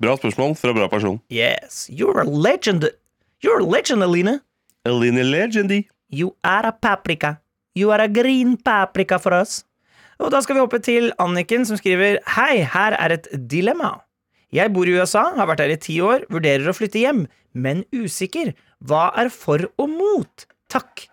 Bra 0.01 0.17
spørsmål 0.17 0.55
fra 0.59 0.73
bra 0.73 0.87
person. 0.91 1.21
Yes, 1.31 1.85
you're 1.89 2.19
a 2.19 2.25
legend. 2.27 2.89
You're 3.43 3.61
a 3.61 3.67
legend, 3.67 4.03
Eline. 4.03 4.39
Eline 4.85 5.23
Legendy. 5.23 5.83
You 6.11 6.35
are 6.43 6.67
a 6.67 6.71
paprika. 6.71 7.37
You 7.77 7.91
are 7.91 8.03
a 8.03 8.07
green 8.07 8.57
paprika 8.57 9.17
for 9.19 9.33
us. 9.37 9.61
Og 10.19 10.31
da 10.33 10.41
skal 10.43 10.57
vi 10.57 10.61
hoppe 10.61 10.79
til 10.83 11.11
Anniken, 11.21 11.65
som 11.65 11.79
skriver 11.79 12.19
Hei, 12.35 12.63
her 12.67 12.97
er 12.99 13.15
et 13.15 13.29
dilemma. 13.49 13.95
Jeg 14.51 14.73
bor 14.75 14.89
i 14.89 14.97
USA, 14.99 15.29
har 15.37 15.47
vært 15.47 15.61
her 15.63 15.71
i 15.71 15.79
ti 15.79 15.93
år, 16.03 16.25
vurderer 16.31 16.67
å 16.67 16.75
flytte 16.75 16.99
hjem, 16.99 17.23
men 17.55 17.85
usikker. 17.95 18.51
Hva 18.83 19.05
er 19.15 19.29
for 19.31 19.63
og 19.79 19.93
mot? 19.93 20.45
Takk. 20.71 21.05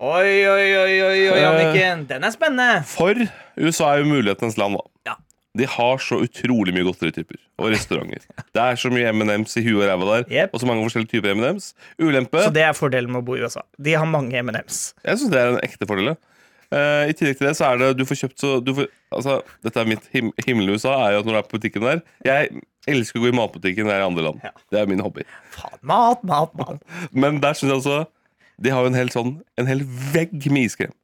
Oi, 0.00 0.32
oi, 0.48 0.64
oi, 0.80 0.94
oi, 1.04 1.20
oi, 1.28 1.36
Eh. 1.36 1.44
Anniken. 1.48 2.06
Den 2.08 2.24
er 2.24 2.32
spennende. 2.32 2.84
For 2.88 3.12
USA 3.60 3.92
er 3.92 4.02
jo 4.02 4.08
mulighetenes 4.08 4.56
land, 4.56 4.78
da. 4.80 5.12
Ja. 5.12 5.16
De 5.54 5.68
har 5.68 6.00
så 6.00 6.22
utrolig 6.24 6.72
mye 6.74 6.88
godterityper 6.88 7.36
og 7.60 7.70
restauranter. 7.70 8.24
Det 8.56 8.62
er 8.64 8.80
så 8.80 8.90
mye 8.90 9.12
M&M's 9.12 9.54
i 9.60 9.62
huet 9.68 9.84
og 9.84 9.88
ræva 9.90 10.08
der, 10.10 10.24
yep. 10.32 10.54
og 10.56 10.60
så 10.60 10.66
mange 10.66 10.82
forskjellige 10.88 11.12
typer 11.12 11.36
M&M's. 11.36 11.74
Ulempe 12.00 12.42
Så 12.42 12.52
det 12.52 12.64
er 12.64 12.72
fordelen 12.72 13.12
med 13.12 13.22
å 13.22 13.26
bo 13.28 13.36
i 13.36 13.44
USA. 13.44 13.62
De 13.76 13.92
har 13.92 14.08
mange 14.08 14.40
M&M's. 14.40 14.94
Jeg 15.04 15.20
syns 15.20 15.30
det 15.30 15.40
er 15.42 15.52
en 15.52 15.60
ekte 15.62 15.86
fordel. 15.86 16.14
ja. 16.14 16.16
Eh, 16.74 17.10
I 17.10 17.14
tillegg 17.14 17.38
til 17.38 17.46
det 17.46 17.54
så 17.58 17.68
er 17.70 17.80
det 17.80 17.88
du 17.98 18.04
får 18.08 18.18
kjøpt 18.24 18.40
så 18.42 18.50
du 18.64 18.72
får, 18.74 18.88
altså, 19.14 19.36
Dette 19.62 19.82
er 19.82 19.90
mitt 19.90 20.06
him 20.14 20.62
USA, 20.64 20.94
er 21.04 21.14
jo 21.14 21.20
at 21.22 21.28
når 21.28 21.36
du 21.36 21.38
er 21.38 21.46
på 21.46 21.58
butikken 21.58 21.86
der 21.86 22.00
Jeg 22.26 22.62
elsker 22.90 23.20
å 23.20 23.24
gå 23.24 23.30
i 23.30 23.36
matbutikken 23.36 23.88
der 23.88 24.02
i 24.02 24.06
andre 24.06 24.24
land. 24.26 24.40
Ja. 24.44 24.52
Det 24.72 24.80
er 24.80 24.90
min 24.90 25.02
hobby. 25.04 25.26
Faen, 25.54 25.78
mat, 25.86 26.24
mat, 26.26 26.54
mat. 26.58 26.82
Men 27.24 27.38
der 27.44 27.56
synes 27.58 27.70
jeg 27.70 27.78
altså 27.78 27.98
De 28.64 28.72
har 28.74 28.84
jo 28.84 28.90
en 28.92 28.98
hel 28.98 29.12
sånn 29.14 29.36
En 29.60 29.70
hel 29.70 29.84
vegg 30.14 30.34
med 30.50 30.70
iskrem. 30.70 30.94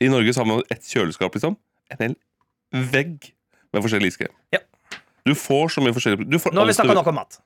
I 0.00 0.10
Norge 0.12 0.32
så 0.36 0.44
har 0.44 0.50
man 0.50 0.64
et 0.72 0.84
kjøleskap, 0.84 1.36
liksom. 1.36 1.58
En 1.92 2.02
hel 2.02 2.16
vegg 2.92 3.30
med 3.72 3.84
forskjellig 3.84 4.12
iskrem. 4.12 4.32
Ja. 4.54 4.60
Du 5.26 5.34
får 5.34 5.72
så 5.74 5.82
mye 5.82 5.94
forskjellig 5.96 6.26
du 6.28 6.38
får 6.40 6.54
Nå 6.54 6.62
har 6.62 6.68
vi 6.70 6.76
snakka 6.76 6.96
nok 6.98 7.12
om 7.12 7.16
mat. 7.18 7.38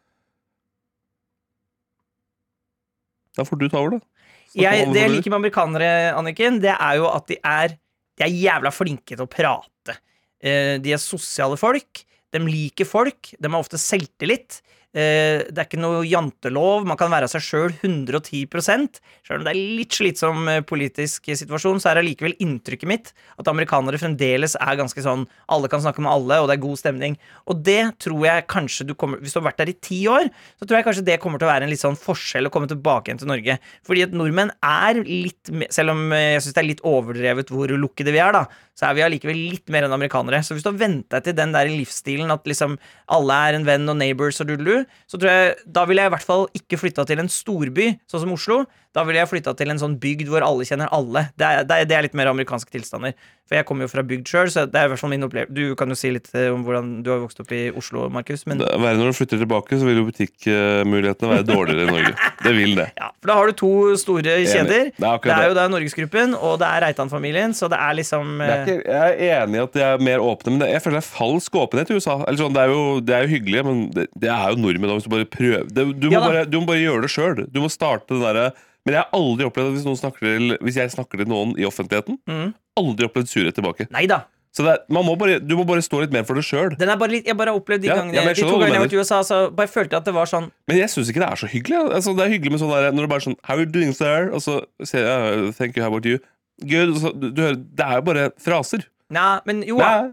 Da 3.39 3.47
får 3.47 3.61
du 3.61 3.69
ta 3.71 3.79
over, 3.81 3.99
da. 3.99 4.20
Jeg, 4.57 4.89
det 4.91 5.05
jeg 5.05 5.13
liker 5.13 5.31
med 5.31 5.41
amerikanere, 5.45 5.91
Anniken, 6.19 6.59
det 6.63 6.73
er 6.75 6.99
jo 6.99 7.07
at 7.11 7.27
de 7.31 7.37
er, 7.39 7.77
de 8.19 8.27
er 8.27 8.35
jævla 8.35 8.73
flinke 8.75 9.15
til 9.15 9.23
å 9.23 9.31
prate. 9.31 9.99
Eh, 10.43 10.77
de 10.83 10.95
er 10.97 11.03
sosiale 11.03 11.59
folk. 11.61 12.03
De 12.35 12.43
liker 12.43 12.89
folk. 12.89 13.33
De 13.39 13.51
har 13.51 13.63
ofte 13.63 13.79
selvtillit. 13.81 14.61
Eh, 14.91 15.47
det 15.47 15.55
er 15.55 15.67
ikke 15.69 15.79
noe 15.79 16.03
jantelov. 16.03 16.83
Man 16.89 16.99
kan 16.99 17.13
være 17.13 17.29
seg 17.31 17.45
sjøl 17.47 17.75
110 17.79 18.49
Selv 18.59 19.37
om 19.39 19.45
det 19.47 19.53
er 19.53 19.59
litt 19.79 19.95
slitsom 19.95 20.49
eh, 20.51 20.63
politisk 20.67 21.29
situasjon, 21.31 21.79
så 21.79 21.93
er 21.93 22.01
allikevel 22.01 22.35
inntrykket 22.43 22.91
mitt 22.91 23.13
at 23.39 23.51
amerikanere 23.53 24.01
fremdeles 24.03 24.57
er 24.59 24.81
ganske 24.81 25.05
sånn 25.05 25.29
alle 25.47 25.71
kan 25.71 25.83
snakke 25.85 26.03
med 26.03 26.11
alle, 26.11 26.41
og 26.41 26.51
det 26.51 26.57
er 26.57 26.65
god 26.65 26.81
stemning. 26.81 27.15
Og 27.47 27.63
det 27.63 27.79
tror 28.03 28.25
jeg 28.27 28.49
kanskje 28.51 28.89
du 28.89 28.97
kommer 28.99 29.23
Hvis 29.23 29.37
du 29.37 29.39
har 29.39 29.47
vært 29.47 29.63
der 29.63 29.71
i 29.71 29.79
ti 29.79 30.01
år, 30.11 30.27
så 30.59 30.67
tror 30.67 30.81
jeg 30.81 30.89
kanskje 30.89 31.07
det 31.07 31.21
kommer 31.23 31.39
til 31.39 31.47
å 31.47 31.53
være 31.53 31.69
en 31.69 31.73
litt 31.73 31.83
sånn 31.83 31.99
forskjell 31.99 32.51
å 32.51 32.53
komme 32.55 32.71
tilbake 32.71 33.11
igjen 33.11 33.23
til 33.23 33.31
Norge. 33.31 33.61
Fordi 33.87 34.05
at 34.09 34.17
nordmenn 34.17 34.51
er 34.59 35.03
litt 35.07 35.53
Selv 35.71 35.95
om 35.95 36.11
eh, 36.17 36.35
jeg 36.35 36.43
syns 36.43 36.59
det 36.59 36.65
er 36.65 36.71
litt 36.73 36.85
overdrevet 36.87 37.55
hvor 37.55 37.71
lukkede 37.79 38.15
vi 38.15 38.23
er, 38.23 38.35
da, 38.35 38.43
så 38.81 38.89
er 38.89 38.97
vi 38.97 39.03
allikevel 39.05 39.37
litt 39.53 39.69
mer 39.69 39.85
enn 39.85 39.93
amerikanere. 39.93 40.41
Så 40.41 40.57
hvis 40.57 40.65
du 40.65 40.71
har 40.71 40.79
vent 40.81 41.05
deg 41.13 41.27
til 41.27 41.35
den 41.37 41.53
der 41.53 41.69
livsstilen 41.69 42.33
at 42.33 42.47
liksom 42.49 42.79
alle 43.13 43.37
er 43.45 43.59
en 43.59 43.67
venn 43.69 43.85
og 43.93 43.99
neighbors 44.01 44.41
og 44.41 44.49
dudelu, 44.49 44.87
så 45.05 45.21
tror 45.21 45.29
jeg 45.29 45.51
da 45.69 45.85
ville 45.85 46.07
jeg 46.07 46.09
i 46.09 46.15
hvert 46.15 46.29
fall 46.31 46.47
ikke 46.57 46.79
flytta 46.81 47.05
til 47.05 47.21
en 47.21 47.29
storby, 47.29 47.91
sånn 48.09 48.25
som 48.25 48.33
Oslo. 48.33 48.63
Da 48.91 49.05
ville 49.07 49.21
jeg 49.21 49.31
flytta 49.31 49.53
til 49.55 49.71
en 49.71 49.79
sånn 49.79 49.93
bygd 50.03 50.27
hvor 50.33 50.43
alle 50.43 50.65
kjenner 50.67 50.89
alle. 50.91 51.29
Det 51.39 51.47
er, 51.47 51.61
det 51.63 51.77
er, 51.77 51.85
det 51.87 51.95
er 51.95 52.09
litt 52.09 52.17
mer 52.19 52.33
amerikanske 52.33 52.73
tilstander. 52.75 53.13
For 53.47 53.59
jeg 53.59 53.67
kommer 53.67 53.87
jo 53.87 53.91
fra 53.91 54.03
bygd 54.07 54.27
sjøl, 54.31 54.49
så 54.51 54.63
det 54.67 54.79
er 54.79 54.87
i 54.87 54.91
hvert 54.93 55.01
fall 55.03 55.11
min 55.11 55.27
opplevelse. 55.27 55.55
Du 55.55 55.77
kan 55.79 55.91
jo 55.91 55.97
si 55.99 56.11
litt 56.15 56.27
eh, 56.39 56.49
om 56.55 56.65
hvordan 56.67 56.91
du 57.07 57.11
har 57.11 57.21
vokst 57.23 57.39
opp 57.43 57.51
i 57.55 57.65
Oslo, 57.75 58.09
Markus. 58.11 58.43
Men 58.51 58.63
er 58.63 58.79
verre 58.83 58.99
når 58.99 59.13
du 59.13 59.17
flytter 59.19 59.41
tilbake, 59.43 59.79
så 59.79 59.87
vil 59.87 60.01
jo 60.01 60.05
butikkmulighetene 60.09 61.31
være 61.33 61.47
dårligere 61.49 61.87
i 61.87 61.91
Norge. 61.91 62.13
Det 62.43 62.55
vil 62.55 62.77
det. 62.79 62.89
ja, 63.03 63.09
for 63.19 63.33
da 63.33 63.37
har 63.41 63.51
du 63.51 63.59
to 63.63 63.73
store 63.99 64.37
kjeder. 64.47 64.91
Det 64.95 65.07
er 65.07 65.19
Det 65.23 65.35
er 65.35 65.43
det. 65.43 65.49
jo 65.53 65.59
da 65.59 65.67
Norgesgruppen, 65.71 66.35
og 66.39 66.57
det 66.63 66.71
er 66.71 66.87
Reitan-familien, 66.87 67.55
så 67.59 67.71
det 67.71 67.79
er 67.83 67.99
liksom 67.99 68.33
Det 68.39 68.51
er 68.51 68.57
eh, 68.57 68.65
ikke, 68.67 68.79
jeg 68.87 69.31
er 69.31 69.45
enig 69.45 69.61
i 69.61 69.65
at 69.67 69.79
de 69.79 69.85
er 69.87 70.07
mer 70.11 70.27
åpne, 70.31 70.55
men 70.57 70.65
det, 70.65 70.73
jeg 70.75 70.87
føler 70.87 70.99
det 70.99 71.05
er 71.05 71.11
falsk 71.11 71.61
åpenhet 71.63 71.91
i 71.95 71.99
USA. 72.01 72.21
Eller 72.27 72.43
sånn, 72.43 72.55
det, 72.59 72.67
er 72.67 72.75
jo, 72.75 72.83
det 73.07 73.19
er 73.19 73.27
jo 73.27 73.35
hyggelig, 73.37 73.67
men 73.71 73.85
det, 73.95 74.09
det 74.19 74.35
er 74.35 74.51
jo 74.51 74.63
nordmenn. 74.67 74.95
òg, 74.95 74.99
Hvis 74.99 75.11
du 75.11 75.15
bare 75.15 75.31
prøver 75.31 75.71
det, 75.71 75.87
du, 75.99 76.11
må 76.11 76.19
Ja 76.19 76.27
bare, 76.27 76.47
du 76.51 76.59
må 76.63 76.71
bare 76.71 76.83
gjøre 76.83 77.07
det 77.07 77.15
sjøl. 77.15 77.47
Du 77.51 77.63
må 77.63 77.71
starte 77.71 78.15
den 78.15 78.23
derre 78.23 78.51
Men 78.87 78.95
jeg 78.97 79.03
har 79.05 79.11
aldri 79.13 79.45
opplevd 79.47 79.69
at 79.71 79.75
hvis, 79.77 79.87
noen 79.87 79.99
snakker 80.01 80.25
til, 80.25 80.57
hvis 80.65 80.77
jeg 80.81 80.91
snakker 80.95 81.21
til 81.21 81.29
noen 81.29 81.57
i 81.61 81.67
offentligheten, 81.69 82.19
Mm. 82.27 82.53
aldri 82.81 83.07
opplevd 83.11 83.29
surhet 83.29 83.55
tilbake. 83.59 83.87
Nei 83.93 84.07
da. 84.07 84.23
Så 84.51 84.65
det 84.67 84.71
er, 84.73 84.79
man 84.91 85.05
må 85.07 85.13
bare, 85.21 85.37
du 85.39 85.53
må 85.55 85.63
bare 85.65 85.79
stå 85.85 86.01
litt 86.03 86.11
mer 86.11 86.25
for 86.27 86.35
det 86.35 86.43
sjøl. 86.43 86.73
Den 86.81 86.89
er 86.91 86.97
bare 86.99 87.13
litt, 87.13 87.27
jeg 87.29 87.37
bare 87.39 87.53
har 87.53 87.61
opplevd 87.61 87.85
de, 87.85 87.87
Ja, 87.87 87.95
gangene, 88.01 88.17
ja, 88.17 88.25
men 88.25 88.33
jeg 88.35 88.41
de 88.41 88.43
to 88.43 88.49
hva 88.49 88.53
du 88.57 88.65
gangene 88.65 88.73
jeg 88.75 88.81
har 88.81 88.87
vært 88.89 88.97
i. 88.97 89.03
USA, 89.05 89.21
så 89.23 89.37
bare 89.55 89.69
følte 89.71 89.95
jeg 89.95 90.01
at 90.03 90.09
det 90.09 90.15
var 90.17 90.27
sånn 90.27 90.49
Men 90.67 90.77
jeg 90.81 90.89
syns 90.91 91.11
ikke 91.13 91.23
det 91.23 91.29
er 91.31 91.37
så 91.39 91.47
hyggelig. 91.53 91.79
Altså, 91.95 92.15
det 92.19 92.25
er 92.25 92.33
hyggelig 92.35 92.51
med 92.57 92.61
sånn 92.65 92.73
der, 92.75 92.91
når 92.97 93.07
du 93.07 93.11
bare 93.13 93.23
er 93.23 93.27
sånn 93.29 93.37
How 93.47 93.55
are 93.55 93.63
you 93.63 93.71
doing, 93.71 93.93
sir? 93.95 94.31
Og 94.35 94.43
så 94.43 94.57
sier 94.83 95.07
jeg 95.07 95.55
Thank 95.55 95.77
you, 95.79 95.85
how 95.85 95.93
about 95.93 96.05
you? 96.11 96.19
Good. 96.67 96.97
Og 96.97 96.99
så, 97.05 97.13
du, 97.15 97.31
du 97.31 97.43
hører, 97.47 97.61
det 97.79 97.87
er 97.87 97.95
jo 98.01 98.03
bare 98.11 98.25
fraser. 98.43 98.83
Nei, 99.11 99.39
men 99.47 99.63
jo 99.63 99.79
Nei, 99.79 100.11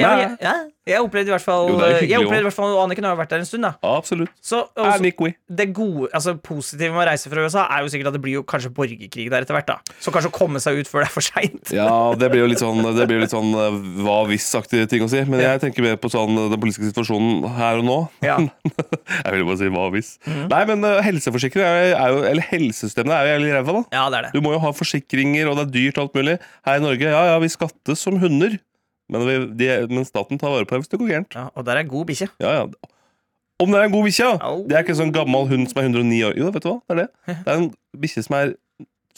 ja, 0.00 0.10
ja, 0.22 0.30
ja, 0.42 0.54
Jeg 0.88 1.04
opplevde 1.04 1.30
i 1.30 1.34
hvert 1.34 1.44
fall 1.44 1.68
Jo, 1.70 1.78
Jeg 2.02 2.20
opplevde 2.20 2.40
i 2.42 2.46
hvert 2.48 2.56
fall 2.56 2.76
Anniken 2.82 3.06
har 3.06 3.14
jo 3.14 3.20
vært 3.20 3.34
der 3.34 3.42
en 3.42 3.48
stund, 3.48 3.66
da. 3.66 3.72
absolutt. 3.84 4.32
Så 4.44 4.62
også, 4.78 5.32
det 5.58 5.68
gode, 5.76 6.08
altså 6.14 6.34
positive 6.40 6.94
med 6.94 7.04
å 7.04 7.08
reise 7.10 7.30
fra 7.32 7.44
USA 7.44 7.66
er 7.74 7.84
jo 7.84 7.92
sikkert 7.92 8.10
at 8.12 8.16
det 8.18 8.22
blir 8.24 8.38
jo 8.38 8.44
kanskje 8.48 8.70
borgerkrig 8.74 9.28
der 9.32 9.44
etter 9.44 9.56
hvert. 9.56 9.68
da 9.68 9.96
Så 10.02 10.12
kanskje 10.14 10.30
å 10.32 10.34
komme 10.34 10.62
seg 10.62 10.80
ut 10.80 10.90
før 10.90 11.04
det 11.04 11.10
er 11.10 11.14
for 11.14 11.26
seint. 11.26 11.72
Ja, 11.74 11.90
det 12.18 12.30
blir 12.32 12.44
jo 12.44 12.50
litt 12.50 12.62
sånn, 12.62 12.82
det 12.96 13.08
blir 13.08 13.20
jo 13.20 13.24
litt 13.26 13.34
sånn 13.34 13.50
eh, 13.52 13.78
hva 14.04 14.18
hvis-aktige 14.30 14.88
ting 14.90 15.04
å 15.04 15.10
si. 15.10 15.22
Men 15.28 15.42
jeg 15.44 15.62
tenker 15.64 15.84
mer 15.84 15.98
på 16.00 16.10
sånn 16.12 16.36
eh, 16.36 16.50
den 16.54 16.62
politiske 16.62 16.88
situasjonen 16.90 17.44
her 17.58 17.82
og 17.82 17.88
nå. 17.88 17.98
Ja. 18.24 18.38
Jeg 19.24 19.34
vil 19.34 19.44
bare 19.48 19.58
si 19.60 19.70
hva 19.72 19.88
hvis. 19.92 20.10
Mm. 20.28 20.44
Nei, 20.52 20.60
men 20.68 20.84
uh, 20.86 21.00
helseforsikring 21.04 21.64
jo 21.64 22.22
Eller 22.28 22.44
helsesystemet 22.50 23.14
er 23.14 23.26
jo 23.26 23.32
jævlig 23.34 23.52
ræva, 23.56 23.74
da. 23.78 23.82
ja, 23.96 24.04
det 24.12 24.18
er 24.18 24.26
det. 24.28 24.32
Du 24.36 24.44
må 24.44 24.54
jo 24.54 24.62
ha 24.62 24.72
forsikringer, 24.76 25.50
og 25.50 25.58
det 25.58 25.66
er 25.66 25.74
dyrt 25.74 25.98
og 25.98 26.06
alt 26.06 26.18
mulig. 26.18 26.36
Her 26.68 26.80
i 26.80 26.84
Norge, 26.84 27.12
ja 27.14 27.22
ja, 27.32 27.36
vi 27.42 27.50
skattes 27.52 28.02
som 28.04 28.18
hunder. 28.22 28.58
Men, 29.08 29.24
vi, 29.24 29.36
de, 29.56 29.68
men 29.90 30.06
staten 30.08 30.40
tar 30.40 30.52
vare 30.52 30.68
på 30.68 30.76
deg 30.76 30.84
hvis 30.84 30.92
det 30.92 31.00
går 31.00 31.12
gærent. 31.14 31.36
Ja, 31.38 31.48
og 31.54 31.66
der 31.68 31.80
er 31.80 31.88
god 31.88 32.08
bikkje. 32.10 32.28
Ja, 32.44 32.54
ja. 32.60 32.94
Om 33.58 33.72
det 33.72 33.80
er 33.80 33.88
en 33.88 33.94
god 33.96 34.04
bikkje, 34.06 34.26
ja. 34.26 34.36
Au. 34.46 34.60
Det 34.68 34.76
er 34.76 34.84
ikke 34.84 34.94
en 34.94 35.00
sånn 35.00 35.14
gammel 35.16 35.48
hund 35.50 35.70
som 35.70 35.80
er 35.80 35.88
109 35.88 36.20
år. 36.28 36.36
Jo, 36.38 36.50
vet 36.54 36.66
du 36.66 36.70
hva, 36.70 36.78
det 36.84 36.94
er 36.94 37.00
det. 37.02 37.08
Det 37.46 37.54
er 37.54 37.62
en 37.62 37.70
bikkje 38.04 38.26
som 38.28 38.36
er 38.38 38.54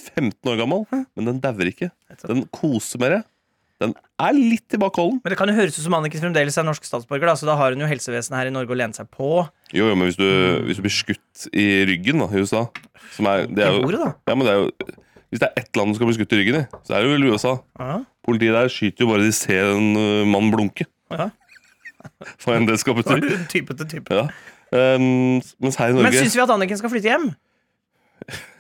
15 0.01 0.49
år 0.49 0.63
gammel, 0.63 0.87
men 0.91 1.29
den 1.29 1.43
dauer 1.43 1.69
ikke. 1.69 1.91
Den 2.25 2.47
koser 2.55 3.03
med 3.03 3.17
det. 3.19 3.21
Den 3.81 3.95
er 4.21 4.37
litt 4.37 4.67
tilbakeholden. 4.69 5.23
Men 5.25 5.33
det 5.33 5.39
kan 5.41 5.49
jo 5.49 5.57
høres 5.57 5.77
ut 5.79 5.85
som 5.87 5.95
Anniken 5.97 6.21
fremdeles 6.21 6.59
er 6.61 6.67
norsk 6.69 6.85
statsborger, 6.85 7.31
da, 7.31 7.37
så 7.41 7.49
da 7.49 7.57
har 7.57 7.73
hun 7.73 7.81
jo 7.81 7.89
helsevesenet 7.89 8.37
her 8.37 8.51
i 8.51 8.53
Norge 8.53 8.75
å 8.75 8.77
lene 8.77 8.97
seg 8.97 9.09
på. 9.13 9.31
Jo, 9.73 9.87
jo, 9.89 9.95
men 9.97 10.11
hvis 10.11 10.19
du, 10.21 10.27
hvis 10.67 10.81
du 10.81 10.85
blir 10.85 10.93
skutt 10.93 11.47
i 11.57 11.67
ryggen 11.89 12.21
da, 12.21 12.29
i 12.29 12.45
USA 12.45 12.67
som 13.17 13.29
er, 13.31 13.47
det 13.49 13.65
er 13.65 13.79
jo, 13.79 14.11
ja, 14.29 14.35
men 14.37 14.45
det 14.45 14.53
er 14.53 14.61
jo, 14.61 14.99
Hvis 15.31 15.43
det 15.43 15.49
er 15.49 15.63
ett 15.63 15.77
land 15.79 15.93
som 15.93 16.01
skal 16.01 16.09
bli 16.11 16.17
skutt 16.19 16.33
i 16.35 16.41
ryggen 16.41 16.57
i, 16.59 16.63
så 16.87 16.97
er 16.97 17.05
det 17.05 17.13
vel 17.13 17.29
USA. 17.31 17.53
Ja. 17.79 18.01
Politiet 18.27 18.57
der 18.57 18.71
skyter 18.73 19.05
jo 19.07 19.11
bare 19.13 19.27
de 19.27 19.35
ser 19.37 19.73
en 19.77 19.93
uh, 19.95 20.27
mann 20.27 20.51
blunke. 20.51 20.89
Ja. 21.13 21.29
Hva 22.43 22.57
enn 22.57 22.67
det 22.67 22.81
skal 22.83 22.97
bety. 22.99 23.21
du 23.25 23.45
type 23.53 23.77
til 23.79 23.93
type. 23.95 24.17
Ja. 24.17 24.27
Um, 24.71 25.39
mens 25.63 25.79
her 25.79 25.91
i 25.91 25.95
Men 25.97 26.07
Norge 26.07 26.23
syns 26.23 26.37
vi 26.39 26.43
at 26.45 26.51
Anniken 26.55 26.79
skal 26.79 26.93
flytte 26.93 27.11
hjem? 27.11 27.31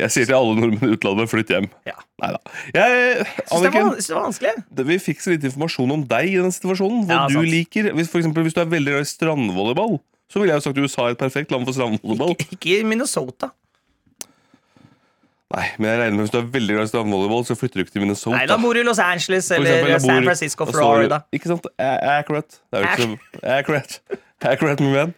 Jeg 0.00 0.12
sier 0.12 0.28
til 0.28 0.36
alle 0.36 0.58
nordmenn 0.58 0.90
i 0.90 0.96
utlandet 0.96 1.30
flytt 1.30 1.50
hjem. 1.54 1.66
Ja. 1.88 1.96
Nei 2.20 2.30
da. 2.34 2.40
Jeg, 2.74 3.24
Anniken, 3.56 3.86
var, 3.86 3.96
det 3.96 4.12
var 4.12 4.26
vanskelig. 4.26 4.52
vi 4.90 4.98
fikk 5.00 5.22
så 5.24 5.32
lite 5.32 5.48
informasjon 5.48 5.94
om 5.94 6.02
deg 6.10 6.34
i 6.34 6.36
den 6.36 6.52
situasjonen. 6.52 7.06
Hva 7.08 7.22
Ja, 7.22 7.22
du 7.30 7.38
sant. 7.38 7.48
liker. 7.48 7.88
Hvis, 7.96 8.10
for 8.12 8.20
eksempel, 8.20 8.44
hvis 8.44 8.56
du 8.56 8.60
er 8.60 8.68
veldig 8.68 8.92
glad 8.98 9.06
i 9.06 9.08
strandvolleyball, 9.08 9.96
så 10.30 10.42
ville 10.42 10.52
jeg 10.52 10.60
jo 10.60 10.66
sagt 10.68 10.82
USA 10.84 11.06
er 11.08 11.16
et 11.16 11.22
perfekt 11.22 11.54
land 11.54 11.64
for 11.64 11.76
strandvolleyball. 11.78 12.36
Ikke, 12.36 12.58
ikke 12.58 12.90
Minnesota. 12.92 13.50
Nei, 15.50 15.64
men 15.82 15.88
jeg 15.90 15.98
regner 15.98 16.14
med 16.14 16.22
Hvis 16.22 16.30
du 16.30 16.36
er 16.38 16.44
veldig 16.54 16.74
glad 16.76 16.86
i 16.86 16.90
strandvolleyball, 16.92 17.44
så 17.48 17.56
flytter 17.58 17.80
du 17.80 17.84
ikke 17.84 17.94
til 17.96 18.04
Minnesota. 18.04 18.36
Nei, 18.36 18.44
da 18.46 18.56
bor 18.62 18.76
du 18.76 18.80
i 18.80 18.84
Los 18.86 19.00
Angeles 19.02 19.48
eller 19.50 19.70
eksempel, 19.80 19.94
bor- 19.96 20.04
San 20.06 20.28
Francisco, 20.28 20.66
Florida. 20.70 21.18
så. 21.24 21.36
Ikke 21.38 21.50
sant? 21.50 21.66
Accurate. 21.78 22.60
Det 22.70 22.78
er 22.78 22.84
jo 22.84 22.90
ikke 22.90 23.02
så 23.02 23.48
Accurate. 23.56 24.00
Accurate, 24.52 24.84
min 24.86 24.94
venn. 24.94 25.14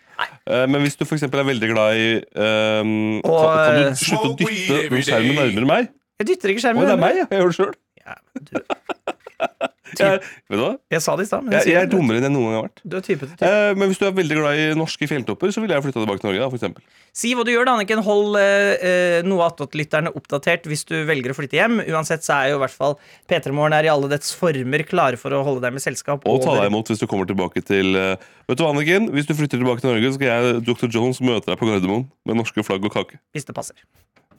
Uh, 0.46 0.64
men 0.70 0.80
hvis 0.86 0.96
du 0.96 1.04
for 1.04 1.16
eksempel 1.18 1.40
er 1.42 1.46
veldig 1.48 1.68
glad 1.72 1.96
i 1.98 2.06
um, 2.38 2.92
Og, 3.26 3.38
kan, 3.42 3.58
kan 3.58 3.76
eh, 3.76 3.88
du 3.90 3.98
slutte 3.98 4.28
å 4.28 4.36
dytte 4.38 5.02
skjermen 5.08 5.34
nærmere 5.40 5.68
meg? 5.72 5.88
Jeg 6.22 6.28
dytter 6.30 6.52
ikke 6.52 6.62
Å, 6.62 6.64
skjermen. 6.68 6.86
det 6.86 6.94
er 6.94 7.02
meg, 7.02 7.18
ja. 7.18 7.26
Jeg 7.32 7.42
gjør 7.42 7.52
det 7.52 7.58
sjøl. 7.58 7.72
Ja, 8.02 8.14
du, 8.38 9.16
Jeg, 9.98 10.22
vet 10.48 10.56
du 10.56 10.62
hva? 10.62 10.70
jeg 10.92 11.02
sa 11.04 11.14
det 11.18 11.26
i 11.26 11.28
stad, 11.28 11.48
Jeg, 11.52 11.66
jeg 11.68 11.76
er 11.82 11.88
dummere 11.90 12.16
enn 12.20 12.24
jeg 12.24 12.32
noen 12.32 12.46
gang 12.46 12.54
har 12.56 12.62
vært. 12.64 12.80
Du 12.80 12.94
er 12.96 13.02
typete. 13.04 13.34
type. 13.36 13.48
Eh, 13.48 13.72
men 13.76 13.90
hvis 13.90 14.00
du 14.00 14.06
er 14.06 14.14
veldig 14.16 14.38
glad 14.38 14.60
i 14.60 14.66
norske 14.78 15.08
fjelltopper, 15.10 15.52
så 15.52 15.60
ville 15.60 15.76
jeg 15.76 15.84
flytta 15.84 16.00
tilbake 16.00 16.22
til 16.22 16.28
Norge. 16.30 16.40
da, 16.40 16.48
for 16.48 16.60
eksempel. 16.60 16.84
Si 17.12 17.32
hva 17.36 17.44
du 17.44 17.50
gjør, 17.52 17.68
da, 17.68 17.74
Anniken. 17.76 18.00
Hold 18.06 18.38
eh, 18.40 18.86
eh, 18.88 19.18
noe 19.28 19.44
attåt-lytterne 19.50 20.14
oppdatert 20.16 20.68
hvis 20.70 20.86
du 20.88 20.94
velger 21.08 21.34
å 21.34 21.36
flytte 21.36 21.58
hjem. 21.58 21.82
Uansett 21.92 22.24
så 22.24 22.38
er 22.38 22.52
jo 22.52 22.60
i 22.60 22.62
hvert 22.64 22.76
fall 22.76 22.96
P3 23.28 23.52
Morgen 23.52 23.76
er 23.76 23.88
i 23.88 23.92
alle 23.92 24.08
dets 24.12 24.32
former 24.38 24.86
klare 24.88 25.20
for 25.20 25.36
å 25.36 25.42
holde 25.44 25.64
deg 25.66 25.76
med 25.76 25.84
selskap. 25.84 26.24
Og 26.24 26.40
ta 26.44 26.56
deg 26.56 26.70
imot 26.72 26.92
hvis 26.92 27.02
du 27.02 27.08
kommer 27.10 27.28
tilbake 27.28 27.64
til 27.66 27.98
eh, 27.98 28.30
Vet 28.48 28.58
du 28.58 28.64
hva, 28.64 28.72
Anniken? 28.72 29.10
Hvis 29.12 29.28
du 29.28 29.36
flytter 29.36 29.60
tilbake 29.60 29.84
til 29.84 29.92
Norge, 29.92 30.08
så 30.08 30.16
skal 30.16 30.32
jeg 30.32 30.64
Dr. 30.66 30.88
Jones 30.88 31.20
møte 31.24 31.52
deg 31.52 31.60
på 31.60 31.68
Gardermoen 31.68 32.08
med 32.28 32.40
norske 32.40 32.64
flagg 32.64 32.88
og 32.88 32.96
kake. 32.96 33.20
Hvis 33.36 33.46
det 33.48 33.54
passer. 33.56 33.76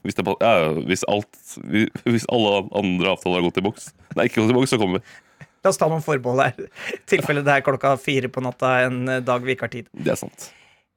Hvis, 0.04 0.18
det, 0.18 0.26
ja, 0.44 0.72
hvis, 0.84 1.06
alt, 1.08 1.30
hvis 2.04 2.26
alle 2.32 2.66
andre 2.76 3.14
avtaler 3.14 3.40
har 3.40 3.46
gått 3.48 3.62
i 3.62 3.66
boks. 3.66 3.92
Nei, 4.18 4.28
ikke 4.28 4.42
gått 4.42 4.52
i 4.52 4.58
boks, 4.58 4.74
så 4.74 4.80
kommer 4.82 5.00
vi. 5.00 5.48
La 5.64 5.72
oss 5.72 5.80
ta 5.80 5.88
noen 5.88 6.04
forbehold 6.04 6.44
her. 6.44 6.68
Tilfelle 7.08 7.44
det 7.46 7.54
er 7.56 7.64
klokka 7.64 7.96
fire 8.02 8.28
på 8.32 8.44
natta 8.44 8.76
en 8.84 9.00
eh, 9.08 9.24
dag 9.24 9.46
vi 9.48 9.56
ikke 9.56 9.70
har 9.70 9.74
tid. 9.78 9.88
Det 9.96 10.12
er 10.12 10.20
sant. 10.20 10.50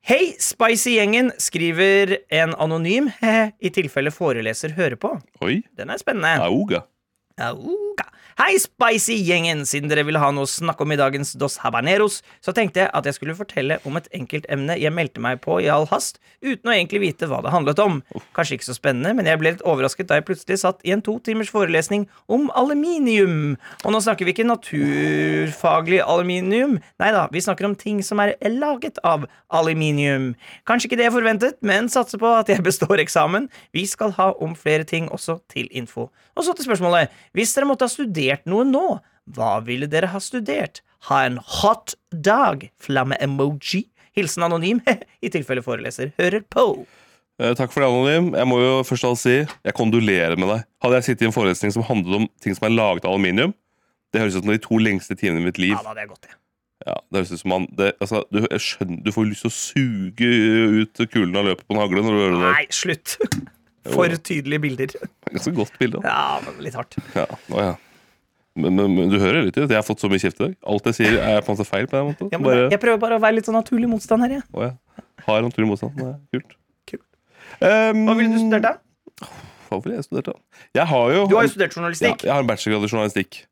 Hei, 0.07 0.35
Spicy-gjengen, 0.43 1.33
skriver 1.43 2.17
en 2.35 2.55
anonym, 2.63 3.09
i 3.67 3.73
tilfelle 3.75 4.13
foreleser 4.15 4.75
hører 4.77 4.99
på. 5.03 5.15
Oi. 5.47 5.61
Den 5.79 5.91
er 5.95 6.03
spennende. 6.03 6.35
Auga. 6.43 6.85
Hei, 7.37 8.55
Spicy-gjengen! 8.57 9.67
Siden 9.69 9.91
dere 9.91 10.07
ville 10.09 10.21
ha 10.21 10.31
noe 10.33 10.47
å 10.47 10.49
snakke 10.49 10.85
om 10.85 10.93
i 10.93 10.97
dagens 10.97 11.35
Dos 11.37 11.59
Habaneros, 11.61 12.23
så 12.45 12.53
tenkte 12.57 12.83
jeg 12.83 12.89
at 12.97 13.05
jeg 13.09 13.17
skulle 13.17 13.37
fortelle 13.37 13.77
om 13.89 13.97
et 13.97 14.07
enkelt 14.17 14.45
emne 14.53 14.73
jeg 14.81 14.93
meldte 14.93 15.21
meg 15.21 15.43
på 15.45 15.59
i 15.61 15.69
all 15.73 15.85
hast, 15.91 16.17
uten 16.41 16.69
å 16.69 16.73
egentlig 16.73 17.03
vite 17.03 17.29
hva 17.29 17.43
det 17.45 17.53
handlet 17.53 17.81
om. 17.81 17.99
Kanskje 18.37 18.57
ikke 18.57 18.69
så 18.71 18.77
spennende, 18.79 19.13
men 19.17 19.29
jeg 19.29 19.41
ble 19.41 19.53
litt 19.53 19.65
overrasket 19.69 20.09
da 20.09 20.17
jeg 20.17 20.27
plutselig 20.31 20.59
satt 20.63 20.81
i 20.85 20.95
en 20.97 21.05
to 21.05 21.19
timers 21.29 21.53
forelesning 21.53 22.07
om 22.33 22.49
aluminium. 22.57 23.59
Og 23.85 23.93
nå 23.93 24.01
snakker 24.05 24.29
vi 24.29 24.33
ikke 24.33 24.49
naturfaglig 24.49 26.01
aluminium. 26.05 26.79
Nei 27.01 27.13
da, 27.17 27.27
vi 27.33 27.45
snakker 27.45 27.69
om 27.69 27.77
ting 27.77 28.01
som 28.05 28.21
er 28.25 28.33
laget 28.53 29.01
av 29.05 29.29
aluminium. 29.53 30.35
Kanskje 30.65 30.89
ikke 30.89 31.01
det 31.03 31.11
jeg 31.11 31.17
forventet, 31.19 31.61
men 31.61 31.93
satser 31.93 32.21
på 32.21 32.33
at 32.37 32.53
jeg 32.53 32.65
består 32.65 33.05
eksamen. 33.05 33.49
Vi 33.77 33.85
skal 33.89 34.17
ha 34.17 34.33
om 34.41 34.57
flere 34.57 34.89
ting 34.89 35.13
også 35.13 35.43
til 35.53 35.69
info. 35.73 36.09
Og 36.37 36.45
så 36.45 36.53
til 36.53 36.69
spørsmålet. 36.69 37.09
Hvis 37.37 37.53
dere 37.53 37.69
måtte 37.69 37.85
ha 37.85 37.93
studert 37.93 38.47
noe 38.49 38.65
nå, 38.65 38.85
hva 39.37 39.59
ville 39.67 39.89
dere 39.93 40.09
ha 40.09 40.21
studert? 40.25 40.81
Ha 41.11 41.27
en 41.27 41.37
hot 41.61 41.93
dag? 42.11 42.65
Flamme-emoji? 42.81 43.83
Hilsen 44.17 44.47
anonym, 44.47 44.81
i 45.25 45.29
tilfelle 45.33 45.61
foreleser 45.65 46.15
hører 46.17 46.47
på. 46.49 46.71
Eh, 47.37 47.53
takk 47.59 47.75
for 47.75 47.85
det, 47.85 47.91
Anonym. 47.93 48.31
Jeg 48.33 48.49
må 48.49 48.63
jo 48.63 48.73
først 48.89 49.05
og 49.05 49.13
fremst 49.13 49.27
si 49.29 49.37
jeg 49.69 49.77
kondolerer 49.77 50.41
med 50.41 50.49
deg. 50.49 50.65
Hadde 50.81 51.03
jeg 51.03 51.09
sittet 51.11 51.27
i 51.27 51.29
en 51.29 51.37
forelesning 51.37 51.75
som 51.75 51.85
handlet 51.85 52.23
om 52.23 52.27
ting 52.41 52.57
som 52.57 52.71
er 52.71 52.73
laget 52.73 53.05
av 53.05 53.13
aluminium, 53.13 53.53
det 54.15 54.23
høres 54.23 54.39
ut 54.39 54.47
som 54.47 54.55
de 54.55 54.63
to 54.65 54.81
lengste 54.81 55.17
timene 55.21 55.43
i 55.43 55.49
mitt 55.51 55.61
liv. 55.61 55.75
Ja, 55.75 55.83
da 55.85 55.93
hadde 55.93 56.07
jeg 56.07 56.13
gått, 56.15 56.25
det. 56.25 56.39
Ja, 56.87 56.95
det 57.11 57.21
høres 57.21 57.35
ut 57.35 57.43
som 57.43 57.53
man 57.53 57.67
det, 57.77 57.91
altså, 58.01 58.23
du, 58.33 58.41
jeg 58.47 58.63
skjønner, 58.65 59.03
du 59.05 59.13
får 59.13 59.29
lyst 59.29 59.45
til 59.45 59.53
å 59.53 59.57
suge 59.59 60.33
ut 60.81 61.05
kulen 61.13 61.37
av 61.37 61.51
løpet 61.51 61.69
på 61.69 61.77
en 61.77 61.83
hagle 61.83 62.07
når 62.07 62.17
du 62.17 62.23
hører 62.23 62.39
det. 62.39 62.55
Nei, 62.57 62.65
slutt! 62.73 63.19
For 63.93 64.17
tydelige 64.19 64.61
bilder. 64.67 64.95
Ganske 65.35 65.53
godt 65.57 65.75
bilde. 65.81 66.01
Ja, 66.05 66.39
men 66.45 66.59
litt 66.65 66.75
hardt. 66.79 66.97
Ja, 67.15 67.27
å 67.53 67.61
ja. 67.63 67.75
Men, 68.57 68.73
men, 68.79 68.95
men 68.97 69.11
du 69.13 69.19
hører 69.21 69.43
litt 69.45 69.57
ut. 69.59 69.67
Jeg 69.69 69.77
har 69.77 69.85
fått 69.85 70.01
så 70.01 70.09
mye 70.09 70.21
kjeft 70.23 70.39
i 70.41 70.47
dag. 70.47 70.55
Alt 70.73 70.87
jeg 70.89 70.97
sier, 70.97 71.17
er 71.21 71.43
på 71.45 71.53
en 71.53 71.59
måte 71.59 71.67
feil. 71.69 71.89
på 71.91 71.99
den 71.99 72.07
måten. 72.09 72.31
Ja, 72.33 72.39
Bare, 72.41 72.63
Jeg 72.73 72.81
prøver 72.81 73.03
bare 73.03 73.19
å 73.19 73.21
være 73.21 73.37
litt 73.37 73.49
sånn 73.51 73.59
naturlig 73.59 73.91
motstand 73.93 74.25
her, 74.25 74.39
jeg. 74.39 74.47
å 74.57 74.63
ja. 74.65 74.71
Har 75.27 75.43
naturlig 75.45 75.69
motstand. 75.75 75.99
Er 76.01 76.15
kult. 76.33 76.55
Kult. 76.89 77.05
Um, 77.61 78.07
Hva 78.09 78.15
ville 78.17 78.33
du 78.33 78.39
studert, 78.41 78.65
da? 78.65 79.29
Hva 79.69 79.81
ville 79.85 79.99
jeg 79.99 80.07
studert, 80.09 80.31
da? 80.33 80.63
Jeg 80.81 80.89
har 80.95 81.13
jo 81.19 81.27
Du 81.29 81.37
har 81.37 81.45
jo 81.45 81.53
studert 81.53 81.75
ja, 81.75 81.81
journalistikk. 81.83 82.25
jeg 82.25 82.33
har 82.33 82.41
en 82.47 82.49
bachelorgrad 82.49 82.89
i 82.89 82.93
journalistikk. 82.95 83.43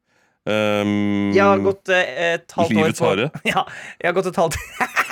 Um, 0.44 1.32
Jeg 1.36 1.40
har 1.40 1.60
gått 1.64 1.88
eh, 1.88 2.08
et 2.34 2.52
halvt 2.52 2.72
år 2.72 2.76
Livets 2.80 3.00
på 3.00 3.06
hare. 3.10 3.28
Ja, 3.52 3.62
jeg 4.00 4.08
har 4.10 4.16
gått 4.16 4.26
et 4.32 4.40
halvt 4.40 4.56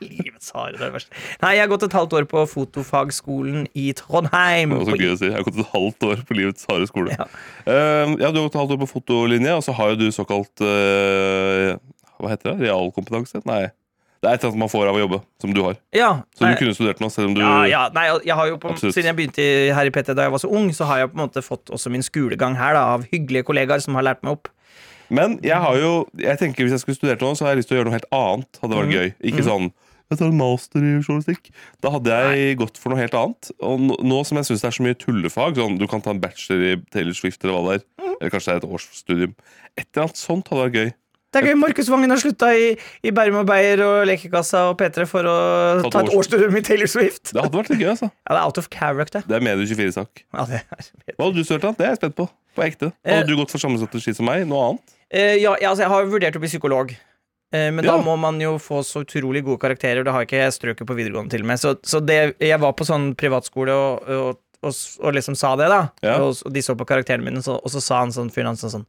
Livets 0.00 0.52
hare, 0.56 0.74
det 0.76 0.80
er 0.80 0.86
det 0.86 0.94
verste. 0.98 1.24
Nei, 1.42 1.54
jeg 1.56 1.64
har 1.64 1.72
gått 1.72 1.86
et 1.86 1.96
halvt 1.96 2.16
år 2.20 2.28
på 2.30 2.44
fotofagskolen 2.50 3.66
i 3.78 3.90
Trondheim. 3.96 4.74
Det 4.74 4.80
var 4.80 4.92
så 4.92 5.00
gøy 5.00 5.12
å 5.12 5.18
si. 5.20 5.28
Jeg 5.28 5.36
har 5.36 5.48
gått 5.48 5.60
et 5.60 5.74
halvt 5.74 6.08
år 6.10 6.22
på 6.28 6.38
livets 6.38 6.70
harde 6.70 6.88
skole. 6.90 7.16
Ja. 7.18 7.28
Uh, 7.66 8.14
ja, 8.20 8.30
Du 8.30 8.40
har 8.40 8.46
gått 8.46 8.54
et 8.54 8.62
halvt 8.62 8.76
år 8.76 8.80
på 8.84 8.92
fotolinje, 8.94 9.58
og 9.58 9.66
så 9.66 9.76
har 9.76 9.92
jo 9.92 10.00
du 10.00 10.08
såkalt 10.14 10.64
uh, 10.64 11.76
Hva 12.20 12.32
heter 12.32 12.52
det? 12.54 12.68
Realkompetanse? 12.68 13.42
Nei. 13.48 13.68
Det 14.20 14.28
er 14.28 14.36
et 14.36 14.42
eller 14.42 14.52
annet 14.52 14.60
man 14.60 14.68
får 14.68 14.88
av 14.90 14.96
å 14.98 15.00
jobbe, 15.00 15.18
som 15.40 15.52
du 15.56 15.62
har. 15.64 15.76
Ja, 15.96 16.10
Så 16.36 16.44
nei, 16.44 16.52
du 16.52 16.60
kunne 16.60 16.76
studert 16.76 16.98
noe, 17.00 17.08
selv 17.12 17.30
om 17.30 17.36
du 17.38 17.40
ja, 17.40 17.54
ja, 17.70 17.84
nei, 17.96 18.04
jeg 18.28 18.36
har 18.36 18.50
jo 18.50 18.58
på, 18.60 18.74
Absolutt. 18.74 18.92
Siden 18.92 19.08
jeg 19.08 19.16
begynte 19.16 19.46
her 19.78 19.88
i 19.88 19.92
PT 19.94 20.12
da 20.12 20.26
jeg 20.26 20.34
var 20.34 20.42
så 20.42 20.50
ung, 20.52 20.66
så 20.76 20.88
har 20.90 21.00
jeg 21.00 21.12
på 21.12 21.16
en 21.16 21.22
måte 21.22 21.42
fått 21.44 21.72
også 21.72 21.92
min 21.94 22.04
skolegang 22.04 22.58
her 22.60 22.76
da, 22.76 22.82
av 22.98 23.06
hyggelige 23.08 23.48
kollegaer 23.48 23.80
som 23.80 23.96
har 23.96 24.04
lært 24.04 24.20
meg 24.26 24.36
opp. 24.36 24.50
Men 25.10 25.38
jeg 25.42 25.58
har 25.58 25.74
jo 25.74 25.92
Jeg 26.22 26.38
tenker 26.38 26.62
hvis 26.62 26.76
jeg 26.76 26.82
skulle 26.84 26.98
studert 27.00 27.22
noe, 27.24 27.34
så 27.34 27.46
har 27.46 27.54
jeg 27.54 27.64
lyst 27.64 27.72
til 27.72 27.76
å 27.76 27.80
gjøre 27.80 27.88
noe 27.88 27.96
helt 27.96 28.12
annet. 28.14 28.60
Hadde 28.62 28.76
vært 28.78 28.90
mm. 28.90 28.94
gøy 28.94 29.32
Ikke 29.32 29.46
sånn 29.46 29.72
jeg 30.10 30.18
tar 30.20 30.28
en 30.30 30.38
master 30.40 30.84
i 30.84 30.92
journalistikk. 31.00 31.50
Da 31.80 31.90
hadde 31.94 32.20
jeg 32.34 32.56
gått 32.60 32.78
for 32.82 32.90
noe 32.92 33.00
helt 33.00 33.14
annet. 33.14 33.50
Og 33.62 33.80
nå, 34.02 34.20
som 34.26 34.40
jeg 34.40 34.48
syns 34.50 34.64
det 34.64 34.68
er 34.70 34.76
så 34.78 34.86
mye 34.86 34.98
tullefag, 34.98 35.56
sånn 35.60 35.78
du 35.80 35.86
kan 35.90 36.02
ta 36.04 36.10
en 36.14 36.20
bachelor 36.22 36.64
i 36.66 36.76
Taylor 36.90 37.14
Swift 37.16 37.44
eller 37.44 37.54
hva 37.56 37.62
det 37.70 37.80
er, 37.80 37.84
Mhm. 38.02 38.16
eller 38.20 38.30
kanskje 38.34 38.46
det 38.50 38.56
er 38.56 38.66
et 38.66 38.72
årsstudium 38.74 39.34
Et 39.78 39.86
eller 39.94 40.02
annet 40.08 40.16
sånt 40.18 40.48
hadde 40.50 40.64
vært 40.66 40.74
gøy. 40.80 40.92
Det 41.32 41.38
er 41.44 41.46
gøy, 41.46 41.58
Markus 41.60 41.86
Vangen 41.88 42.10
har 42.10 42.18
slutta 42.18 42.48
i, 42.58 42.72
i 43.06 43.10
Bærum 43.14 43.36
og 43.38 43.46
Beyer 43.46 43.78
og 43.86 44.04
Lekekassa 44.08 44.64
og 44.72 44.78
P3 44.80 45.06
for 45.06 45.22
å 45.22 45.36
Ta 45.80 45.86
et 45.86 45.92
ta 45.94 46.00
et 46.02 46.10
årsstudium 46.18 46.56
i 46.58 46.60
Taylor 46.66 46.90
Swift. 46.90 47.30
Det 47.32 47.38
hadde 47.40 47.54
vært 47.54 47.70
litt 47.70 47.78
gøy, 47.84 47.90
altså. 47.94 48.10
Ja, 48.26 48.34
det 48.34 48.40
er 48.40 48.46
out 48.48 48.58
of 48.58 48.68
character. 48.68 49.22
Det 49.28 49.36
er 49.38 49.40
Medie 49.46 49.64
24-sak. 49.70 50.24
Ja, 50.34 50.44
det 50.50 50.58
er 50.58 51.14
Hva 51.14 51.28
hadde 51.28 51.36
du 51.38 51.44
studert, 51.46 51.64
av? 51.70 51.76
Det 51.78 51.86
er 51.86 51.92
jeg 51.94 52.00
spent 52.02 52.16
på. 52.18 52.26
På 52.58 52.64
ekte. 52.66 52.90
Eh. 53.06 53.14
Hadde 53.20 53.30
du 53.30 53.36
gått 53.38 53.52
for 53.54 53.62
samme 53.62 53.78
strategi 53.78 54.12
som 54.18 54.26
meg? 54.26 54.42
Noe 54.50 54.72
annet? 54.72 54.96
Eh, 55.12 55.36
ja, 55.38 55.54
ja, 55.62 55.70
altså, 55.70 55.84
jeg 55.86 55.92
har 55.94 56.10
vurdert 56.10 56.34
å 56.34 56.42
bli 56.42 56.50
psykolog. 56.50 56.96
Eh, 57.52 57.70
men 57.74 57.84
Ja. 57.84 57.96
da 57.96 58.02
må 58.02 58.16
man 58.18 58.38
jo 58.40 58.56
få 58.62 58.84
så 58.86 59.02
utrolig 59.04 59.42
gode 59.44 59.58
karakterer. 59.58 60.04
Det 60.04 60.12
har 60.14 60.26
ikke 60.26 60.38
jeg 60.38 60.54
strøket 60.54 60.86
på 60.86 60.94
videregående 60.94 61.30
til 61.34 61.42
og 61.42 61.50
med. 61.50 61.58
Så, 61.58 61.74
så 61.82 61.98
det, 62.04 62.36
jeg 62.38 62.60
var 62.62 62.72
på 62.78 62.86
sånn 62.86 63.14
privatskole 63.18 63.74
og, 63.74 64.06
og, 64.06 64.38
og, 64.62 64.76
og 65.02 65.16
liksom 65.16 65.34
sa 65.38 65.56
det, 65.58 65.66
da. 65.72 65.80
Ja. 66.06 66.20
Og, 66.22 66.38
de 66.52 66.62
så 66.62 66.76
på 66.78 66.86
karakterene 66.86 67.26
mine, 67.26 67.42
så, 67.42 67.58
og 67.58 67.74
så 67.74 67.82
sa 67.82 68.04
han 68.04 68.14
sånn 68.14 68.30
fyren 68.30 68.52
hans 68.52 68.62
sånn, 68.62 68.86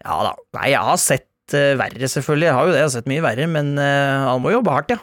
Ja 0.00 0.22
da. 0.24 0.34
Nei, 0.56 0.70
jeg 0.72 0.80
har 0.88 0.96
sett 0.96 1.28
uh, 1.52 1.76
verre, 1.76 2.08
selvfølgelig. 2.08 2.48
Jeg 2.48 2.56
har 2.56 2.66
jo 2.66 2.72
det. 2.72 2.80
Jeg 2.80 2.88
har 2.88 2.96
sett 2.96 3.12
mye 3.12 3.24
verre. 3.28 3.46
Men 3.52 3.74
uh, 3.76 4.30
han 4.30 4.40
må 4.40 4.54
jobbe 4.56 4.72
hardt, 4.72 4.94
ja. 4.96 5.02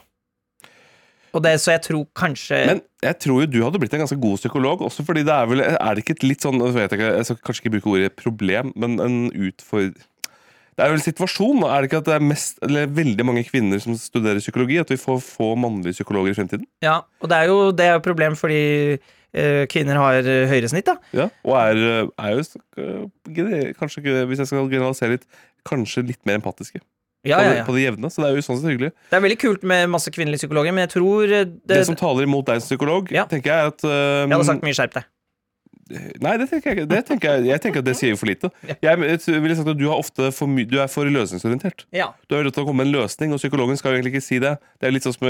Og 1.36 1.44
det, 1.44 1.58
så 1.62 1.74
jeg 1.76 1.84
tror 1.86 2.06
kanskje 2.18 2.58
Men 2.66 2.80
jeg 3.04 3.18
tror 3.22 3.42
jo 3.44 3.48
du 3.52 3.58
hadde 3.62 3.80
blitt 3.82 3.94
en 3.94 4.02
ganske 4.02 4.18
god 4.18 4.40
psykolog, 4.40 4.82
også 4.88 5.04
fordi 5.06 5.26
det 5.28 5.34
er 5.36 5.50
vel 5.52 5.62
Er 5.62 5.92
det 5.94 6.02
ikke 6.02 6.16
et 6.16 6.24
litt 6.24 6.46
sånn 6.46 6.56
Jeg, 6.64 6.74
vet 6.74 6.96
ikke, 6.96 7.10
jeg 7.20 7.28
skal 7.28 7.40
kanskje 7.46 7.64
ikke 7.64 7.74
bruke 7.76 7.92
ordet 7.92 8.14
problem, 8.18 8.72
men 8.80 8.96
en 9.04 9.18
utfor... 9.36 9.92
Det 10.78 10.86
er 10.86 10.92
jo 10.94 10.98
en 11.00 11.02
situasjon, 11.02 11.62
da? 11.64 11.70
Er 11.74 11.82
det 11.82 11.90
ikke 11.90 12.00
at 12.04 12.10
det 12.10 12.16
er 12.20 12.26
mest, 12.30 12.60
eller 12.62 12.90
veldig 12.94 13.26
mange 13.26 13.42
kvinner 13.48 13.82
som 13.82 13.96
studerer 13.98 14.38
psykologi? 14.44 14.78
At 14.78 14.92
vi 14.94 15.00
får 15.02 15.24
få 15.26 15.56
mannlige 15.58 15.98
psykologer 15.98 16.36
i 16.36 16.38
fremtiden? 16.38 16.68
Ja, 16.86 17.00
og 17.18 17.32
det 17.32 17.40
er 17.40 17.50
jo 17.50 17.72
det 17.74 17.88
er 17.88 17.98
et 17.98 18.06
problem 18.06 18.38
fordi 18.38 18.60
eh, 18.94 19.64
kvinner 19.74 19.98
har 19.98 20.22
eh, 20.22 20.46
høyere 20.52 20.70
snitt, 20.70 20.86
da. 20.86 21.00
Ja, 21.18 21.32
Og 21.42 21.58
er, 21.58 21.82
er 22.14 22.36
jo 22.36 22.46
øh, 22.78 23.74
kanskje, 23.80 24.06
hvis 24.30 24.44
jeg 24.44 24.52
skal 24.52 24.70
generalisere 24.70 25.18
litt, 25.18 25.26
kanskje 25.66 26.06
litt 26.12 26.22
mer 26.30 26.38
empatiske. 26.44 26.84
Ja, 27.26 27.42
ja, 27.42 27.54
ja. 27.60 27.66
på 27.66 27.74
det 27.76 27.84
jevne. 27.88 28.10
Så 28.14 28.22
det 28.22 28.30
er 28.30 28.38
jo 28.38 28.46
sånn 28.46 28.60
sett 28.62 28.72
hyggelig. 28.72 28.94
Det 29.10 29.18
er 29.18 29.24
veldig 29.26 29.38
kult 29.42 29.66
med 29.68 29.90
masse 29.92 30.14
kvinnelige 30.14 30.46
psykologer, 30.46 30.76
men 30.76 30.86
jeg 30.86 30.94
tror 30.94 31.26
eh, 31.26 31.46
det, 31.50 31.74
Det, 31.74 31.84
som 31.90 31.98
taler 32.00 32.28
imot 32.28 32.48
deg 32.48 32.62
som 32.62 32.70
psykolog, 32.70 33.10
tenker 33.34 33.50
jeg 33.52 33.58
er 33.58 33.74
at 33.74 33.88
øh, 33.88 33.94
Jeg 34.24 34.36
hadde 34.36 34.50
sagt 34.54 34.68
mye 34.68 34.78
skjerp 34.78 35.00
deg. 35.00 35.10
Nei, 35.90 36.34
det 36.42 36.48
tenker 36.52 36.72
jeg 36.74 36.88
ikke. 36.88 36.98
Jeg, 37.24 37.46
jeg 37.48 37.64
tenker 37.64 37.84
at 37.84 37.88
det 37.88 37.96
sier 38.00 38.14
jo 38.14 38.20
for 38.20 38.30
lite. 38.30 38.52
Jeg 38.84 39.00
ville 39.00 39.58
sagt 39.58 39.72
at 39.72 39.80
Du, 39.80 39.86
har 39.90 40.00
ofte 40.02 40.32
for 40.36 40.52
du 40.68 40.78
er 40.82 40.90
for 40.92 41.10
løsningsorientert. 41.12 41.86
Ja. 41.96 42.12
Du 42.28 42.38
er 42.38 42.48
nødt 42.48 42.58
til 42.58 42.66
å 42.66 42.68
komme 42.70 42.84
med 42.84 42.92
en 42.92 43.02
løsning, 43.02 43.34
og 43.36 43.42
psykologen 43.42 43.80
skal 43.80 43.94
jo 43.94 44.02
egentlig 44.02 44.18
ikke 44.18 44.28
si 44.28 44.40
det. 44.44 44.58
Det 44.82 44.90
er 44.90 44.96
litt 44.96 45.08
sånn 45.08 45.16
som 45.18 45.28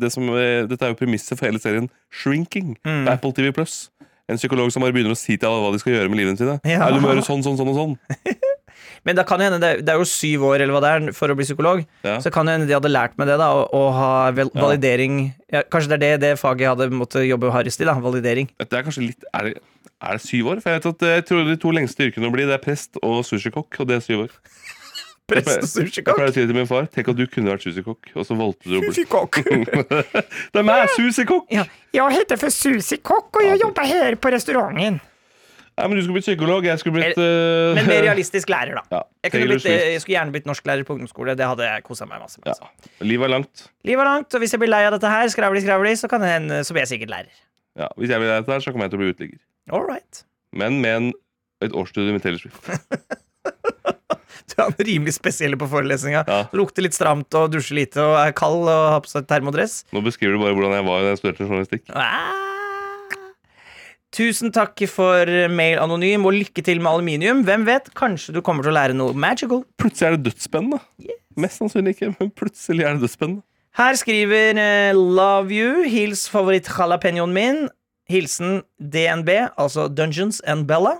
det 0.00 0.12
som, 0.12 0.28
eh, 0.36 0.66
Dette 0.68 0.86
er 0.86 0.94
jo 0.94 0.98
premisset 0.98 1.38
for 1.38 1.48
hele 1.48 1.62
serien 1.62 1.90
Shrinking 2.12 2.76
Mm. 2.84 3.08
Apple 3.08 3.32
TV 3.32 3.52
Plus. 3.54 3.90
En 4.28 4.36
psykolog 4.40 4.70
som 4.72 4.82
bare 4.82 4.92
begynner 4.92 5.12
å 5.12 5.18
si 5.18 5.36
til 5.36 5.48
alle 5.48 5.60
hva 5.60 5.72
de 5.74 5.80
skal 5.82 5.92
gjøre 5.92 6.08
med 6.08 6.20
livene 6.20 6.40
sine. 6.40 6.56
Ja. 6.64 6.80
Nei, 6.84 6.92
du 6.96 7.00
må 7.04 7.12
gjøre 7.12 7.24
sånn, 7.26 7.44
sånn, 7.44 7.58
sånn 7.60 7.72
og 7.72 7.76
sånn. 7.76 7.96
Men 9.04 9.18
det 9.18 9.26
kan 9.28 9.40
jo 9.40 9.48
hende, 9.50 9.60
det, 9.84 9.92
er 9.92 10.00
jo 10.00 10.06
syv 10.08 10.46
år 10.48 10.64
eller 10.64 10.72
hva 10.74 10.80
det 10.80 10.92
er 10.94 11.16
for 11.16 11.28
å 11.28 11.36
bli 11.36 11.44
psykolog. 11.44 11.82
Ja. 12.06 12.16
Så 12.24 12.32
kan 12.32 12.48
jo 12.48 12.54
hende 12.56 12.68
de 12.68 12.76
hadde 12.76 12.92
lært 12.92 13.18
meg 13.20 13.28
det, 13.28 13.36
da, 13.40 13.50
å, 13.52 13.66
å 13.68 13.82
ha 13.94 14.10
validering 14.32 15.26
ja, 15.52 15.60
Kanskje 15.70 15.92
det 15.92 15.96
er 15.98 16.02
det, 16.04 16.12
det 16.24 16.32
faget 16.40 16.64
jeg 16.64 16.72
hadde 16.72 16.88
måttet 16.96 17.28
jobbe 17.28 17.52
hardest 17.54 17.84
i, 17.84 17.88
da. 17.88 17.98
Validering. 18.00 18.48
Det 18.60 18.72
er 18.72 18.86
kanskje 18.86 19.10
litt 19.10 19.28
Er 19.30 19.50
det, 19.50 19.54
er 20.08 20.18
det 20.18 20.24
syv 20.26 20.52
år? 20.52 20.62
For 20.62 20.70
jeg 20.72 20.80
vet 20.80 20.88
at 20.92 21.04
eh, 21.06 21.16
jeg 21.18 21.26
tror 21.30 21.44
de 21.48 21.56
to 21.60 21.74
lengste 21.74 22.08
yrkene 22.08 22.30
å 22.30 22.34
bli, 22.34 22.46
det 22.48 22.56
er 22.56 22.62
prest 22.62 23.00
og 23.02 23.22
sushikokk, 23.26 23.80
og 23.80 23.90
det 23.90 23.98
er 24.00 24.04
syv 24.04 24.26
år. 24.26 24.34
Prest 25.24 25.78
og 25.80 25.86
Jeg 25.88 26.04
pleier 26.04 26.28
å 26.28 26.34
si 26.36 26.42
til 26.44 26.52
min 26.52 26.68
far. 26.68 26.84
Tenk 26.92 27.08
at 27.08 27.16
du 27.16 27.24
kunne 27.32 27.54
vært 27.54 27.64
sushikokk, 27.64 28.10
og 28.12 28.26
så 28.28 28.36
valgte 28.36 28.68
du 28.68 28.76
å 28.76 28.82
bli 28.82 28.90
Sushikokk. 28.92 29.38
Det 30.52 30.60
er 30.60 30.66
meg, 30.68 30.90
sushikokk! 30.92 31.46
Ja, 31.54 31.64
Jeg 31.96 32.18
heter 32.18 32.40
for 32.42 32.52
sushikokk, 32.52 33.30
og 33.40 33.46
jeg 33.46 33.62
jobber 33.62 33.88
her 33.88 34.04
här 34.10 34.18
på 34.20 34.32
restauranten. 34.34 35.00
Nei, 35.74 35.86
men 35.88 35.96
Du 35.96 36.04
skulle 36.04 36.18
blitt 36.20 36.28
psykolog, 36.28 36.66
jeg 36.68 36.78
skulle 36.78 37.00
blitt 37.00 37.16
uh, 37.18 37.72
Men 37.74 37.88
mer 37.88 38.04
realistisk 38.08 38.52
lærer, 38.52 38.76
da. 38.78 38.84
Ja, 38.92 39.00
Jeg, 39.24 39.32
kunne 39.32 39.48
blitt, 39.48 39.64
eh, 39.66 39.88
jeg 39.96 40.04
skulle 40.04 40.18
gjerne 40.18 40.36
blitt 40.36 40.46
norsklærer 40.46 40.84
på 40.86 40.94
ungdomsskole. 40.94 41.34
Det 41.40 41.48
hadde 41.48 41.66
jeg 41.66 41.86
kosa 41.88 42.06
meg 42.06 42.20
masse 42.22 42.38
med. 42.38 42.52
Ja. 42.52 42.54
Altså. 42.60 42.92
Livet 43.02 43.26
er 43.26 43.34
langt. 43.38 43.64
Livet 43.88 44.04
er 44.04 44.10
langt, 44.12 44.36
og 44.36 44.44
hvis 44.44 44.54
jeg 44.54 44.62
blir 44.62 44.70
lei 44.70 44.84
av 44.86 44.94
dette 44.94 45.10
her, 45.10 45.32
skravli, 45.32 45.64
skravli, 45.64 45.96
så 45.98 46.10
kan 46.12 46.22
jeg, 46.28 46.60
Så 46.68 46.76
blir 46.76 46.84
jeg 46.84 46.92
sikkert 46.94 47.16
lærer. 47.16 47.42
Ja, 47.78 47.90
Hvis 47.98 48.12
jeg 48.12 48.22
blir 48.22 48.30
dette 48.30 48.54
her, 48.54 48.62
så 48.62 48.72
kommer 48.72 48.86
jeg 48.86 48.94
til 48.94 49.00
å 49.00 49.02
bli 49.02 49.12
uteligger. 49.14 49.42
All 49.74 49.84
right. 49.88 50.22
Men 50.54 50.78
med 50.84 50.96
en, 50.98 51.12
et 51.64 51.74
årsstudium 51.74 52.18
med 52.18 52.24
Taylor 52.26 52.42
Swift. 52.42 52.70
Du 54.54 54.60
er 54.60 54.74
rimelig 54.86 55.16
spesiell 55.16 55.56
på 55.58 55.66
forelesninga. 55.70 56.20
Ja. 56.28 56.40
Lukter 56.54 56.84
litt 56.84 56.94
stramt 56.94 57.32
og 57.38 57.48
dusjer 57.54 57.78
lite 57.80 58.02
og 58.04 58.14
er 58.20 58.34
kald 58.36 58.68
og 58.68 58.82
har 58.92 59.00
på 59.02 59.10
seg 59.10 59.26
termodress. 59.30 59.80
Nå 59.94 60.02
beskriver 60.04 60.36
du 60.36 60.44
bare 60.44 60.54
hvordan 60.54 60.76
jeg 60.76 60.86
var 60.86 61.02
da 61.02 61.12
jeg 61.14 61.20
studerte 61.22 61.48
journalistikk. 61.48 61.86
Ah. 61.96 62.44
Tusen 64.14 64.52
takk 64.54 64.78
for 64.86 65.26
mail 65.50 65.80
anonym, 65.82 66.28
og 66.28 66.36
lykke 66.36 66.62
til 66.62 66.78
med 66.78 66.92
aluminium. 66.92 67.40
Hvem 67.48 67.64
vet, 67.66 67.88
kanskje 67.98 68.36
du 68.36 68.42
kommer 68.46 68.62
til 68.62 68.70
å 68.70 68.76
lære 68.76 68.94
noe 68.94 69.16
magical. 69.18 69.64
Plutselig 69.80 70.06
er 70.06 70.14
det 70.18 70.28
dødsspennende. 70.28 70.78
Mest 71.42 71.58
sannsynlig 71.58 71.96
ikke, 71.96 72.12
men 72.20 72.30
plutselig 72.30 72.86
er 72.86 72.94
det 72.94 73.08
dødsspennende. 73.08 73.42
Her 73.74 73.96
skriver 73.98 74.54
eh, 74.60 74.92
Love 74.94 75.50
You, 75.50 75.82
hils 75.90 76.28
favoritt-jalapeñoen 76.30 77.32
min. 77.34 77.64
Hilsen 78.10 78.60
DNB, 78.78 79.30
altså 79.58 79.88
Dungeons 79.88 80.40
and 80.46 80.66
Bella. 80.68 80.98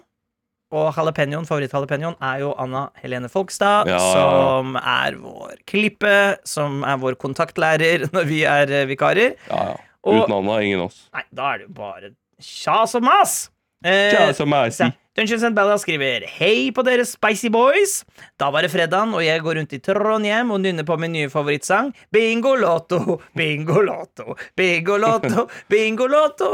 Og 0.74 0.88
jalapeñoen, 0.96 1.46
favoritt-jalapeñoen 1.46 2.16
er 2.24 2.40
jo 2.42 2.54
Anna 2.58 2.86
Helene 3.02 3.28
Folkstad, 3.30 3.86
Ja. 3.86 3.98
som 4.00 4.74
er 4.80 5.14
vår 5.20 5.60
klippe, 5.70 6.36
som 6.44 6.82
er 6.82 6.96
vår 6.98 7.14
kontaktlærer 7.20 8.08
når 8.14 8.24
vi 8.26 8.42
er 8.48 8.72
eh, 8.80 8.86
vikarer. 8.90 9.36
Ja, 9.50 9.62
ja. 9.70 9.76
Og- 10.04 10.24
Uten 10.24 10.34
Anna, 10.40 10.58
ingen 10.60 10.80
oss. 10.88 11.04
Nei, 11.14 11.22
da 11.32 11.52
er 11.54 11.58
det 11.62 11.68
jo 11.68 11.74
bare 11.78 12.10
kjas 12.42 12.96
og 12.98 13.02
mas! 13.06 13.36
Eh, 13.84 14.32
så, 14.34 14.42
sier. 14.74 14.92
Dungeons 15.14 15.44
and 15.46 15.54
Bella 15.54 15.76
skriver 15.78 16.24
Hei 16.26 16.72
på 16.74 16.82
dere 16.82 17.04
spicy 17.06 17.46
boys 17.54 18.00
Da 18.40 18.48
var 18.50 18.66
det 18.66 18.72
fredagen 18.72 19.12
og 19.14 19.22
jeg 19.22 19.42
går 19.44 19.60
rundt 19.60 19.74
i 19.76 19.78
Trondheim 19.78 20.50
Og 20.50 20.58
nynner 20.64 20.86
på 20.86 20.96
min 20.98 21.12
nye 21.14 21.30
favorittsang 21.30 21.92
Bingo 22.14 22.56
lotto, 22.58 23.20
bingo 23.38 23.78
lotto 23.86 24.34
Bingo 24.58 24.96
lotto, 24.98 25.46
bingo 25.70 26.08
lotto 26.10 26.50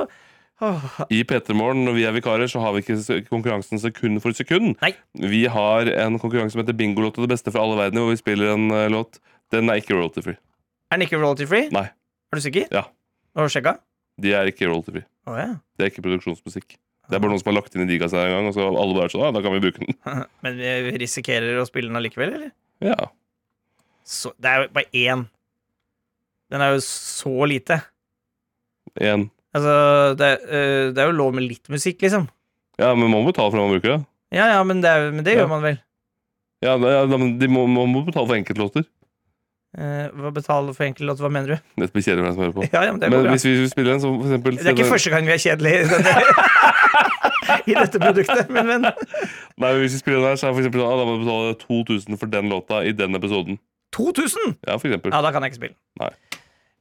I 1.08 1.22
P3 1.24 1.56
Morgen, 1.56 1.86
når 1.86 1.96
vi 1.96 2.04
er 2.04 2.12
vikarer, 2.12 2.50
så 2.52 2.60
har 2.60 2.74
vi 2.76 2.82
ikke 2.84 3.22
konkurransen 3.30 3.80
sekund 3.80 4.20
for 4.20 4.36
sekund. 4.36 4.74
Nei. 4.82 4.90
Vi 5.16 5.46
har 5.48 5.88
en 5.88 6.18
konkurranse 6.20 6.52
som 6.52 6.60
heter 6.60 6.76
Bingolotto, 6.76 7.24
det 7.24 7.30
beste 7.32 7.48
fra 7.54 7.62
alle 7.64 7.78
verdener, 7.78 8.04
hvor 8.04 8.12
vi 8.12 8.20
spiller 8.20 8.52
en 8.52 8.66
uh, 8.68 8.82
låt. 8.92 9.22
Den 9.56 9.72
er 9.72 9.80
ikke 9.80 9.96
royalty-free. 9.96 10.36
Er 10.92 11.00
den 11.00 11.06
ikke 11.06 11.16
royalty 11.16 11.48
free? 11.48 11.70
Nei. 11.72 11.86
Er 12.28 12.36
du 12.36 12.44
sikker? 12.44 12.68
Ja. 12.76 12.84
Har 13.32 13.48
du 13.48 13.56
sjekket? 13.56 13.80
De 14.20 14.36
er 14.36 14.52
ikke 14.52 14.68
royalty-free. 14.68 15.08
Åja 15.32 15.48
Det 15.78 15.86
er 15.86 15.94
ikke 15.94 16.04
produksjonsmusikk. 16.04 16.76
Det 17.10 17.16
er 17.18 17.22
bare 17.24 17.32
noen 17.32 17.40
som 17.42 17.50
har 17.50 17.56
lagt 17.58 17.74
inn 17.74 17.82
i 17.84 17.88
digasa 17.90 18.20
en 18.22 18.32
gang, 18.36 18.46
og 18.50 18.54
så 18.54 18.68
alle 18.70 18.94
bare 18.96 19.08
er 19.08 19.12
sånn, 19.12 19.24
ja, 19.26 19.30
da 19.34 19.42
kan 19.42 19.54
vi 19.56 19.62
bruke 19.64 19.82
den. 19.82 19.98
Men 20.46 20.60
vi 20.62 20.92
risikerer 21.02 21.58
å 21.60 21.66
spille 21.68 21.90
den 21.90 21.98
allikevel, 21.98 22.36
eller? 22.38 22.52
Ja. 22.86 22.96
Så, 24.06 24.32
det 24.40 24.48
er 24.50 24.62
jo 24.64 24.70
bare 24.74 24.88
én 24.96 25.26
Den 26.50 26.62
er 26.64 26.72
jo 26.74 26.80
så 26.82 27.34
lite 27.46 27.76
En. 28.98 29.26
Altså, 29.54 29.74
det, 30.18 30.30
øh, 30.48 30.86
det 30.96 31.02
er 31.02 31.10
jo 31.10 31.18
lov 31.18 31.34
med 31.36 31.44
litt 31.46 31.68
musikk, 31.70 32.00
liksom 32.02 32.24
Ja, 32.80 32.94
men 32.94 33.10
man 33.10 33.20
må 33.20 33.28
betale 33.28 33.50
for 33.52 33.58
det 33.60 33.66
man 33.66 33.74
bruker 33.76 33.92
ja 33.92 34.00
Ja, 34.40 34.46
ja, 34.56 34.62
men 34.66 34.80
det, 34.82 34.90
er, 34.90 35.10
men 35.12 35.26
det 35.26 35.34
Ja. 35.36 35.42
gjør 35.44 35.50
man 35.52 35.62
vel 35.68 35.78
Ja, 36.64 36.74
det- 36.80 36.90
ja 36.96 37.04
de 37.44 37.48
må, 37.52 37.66
Man 37.70 37.92
må 37.92 38.02
betale 38.06 38.26
for 38.30 38.36
enkeltlåter. 38.38 38.86
Eh, 39.78 40.06
hva 40.18 40.32
betaler 40.34 40.74
for 40.74 40.82
enkeltlåt? 40.82 41.20
Hva 41.22 41.28
mener 41.30 41.54
du? 41.54 41.68
Det 41.78 41.86
blir 41.94 42.02
kjedelig 42.02 42.24
for 42.24 42.26
deg 42.26 42.34
som 42.34 42.42
hører 42.42 42.54
på. 42.56 42.64
Ja, 42.72 42.80
ja, 42.88 42.94
men 42.96 43.12
Men 43.14 43.28
hvis 43.30 43.44
vi 43.46 43.68
spiller 43.70 43.94
en, 43.94 44.00
så 44.02 44.10
for 44.10 44.26
eksempel 44.26 44.56
Det 44.58 44.66
er 44.66 44.74
ikke 44.74 44.88
første 44.90 45.12
gang 45.12 45.28
vi 45.28 45.34
er 45.36 45.42
kjedelige 45.44 45.84
i, 45.84 45.90
denne, 45.92 46.14
i 47.70 47.76
dette 47.78 48.00
produktet, 48.02 48.50
men, 48.50 48.66
men 48.66 48.88
Nei, 49.62 49.70
hvis 49.78 49.94
vi 49.94 50.02
spiller 50.02 50.24
den 50.24 50.32
her, 50.32 50.40
så 50.40 50.48
er 50.50 50.56
for 50.56 50.64
eksempel 50.64 50.82
sånn, 50.82 50.90
ah, 50.90 50.98
da 50.98 51.06
må 51.06 51.14
du 51.14 51.22
betale 51.22 51.54
2000 51.62 52.18
for 52.18 52.32
den 52.34 52.50
låta 52.50 52.82
i 52.82 52.96
den 52.98 53.14
episoden. 53.20 53.60
2000! 53.94 54.56
Ja, 54.66 54.74
for 54.74 54.90
eksempel. 54.90 55.14
Ja, 55.14 55.22
da 55.22 55.30
kan 55.34 55.46
jeg 55.46 55.54
ikke 55.54 55.60
spille. 55.60 55.78
Nei. 56.02 56.10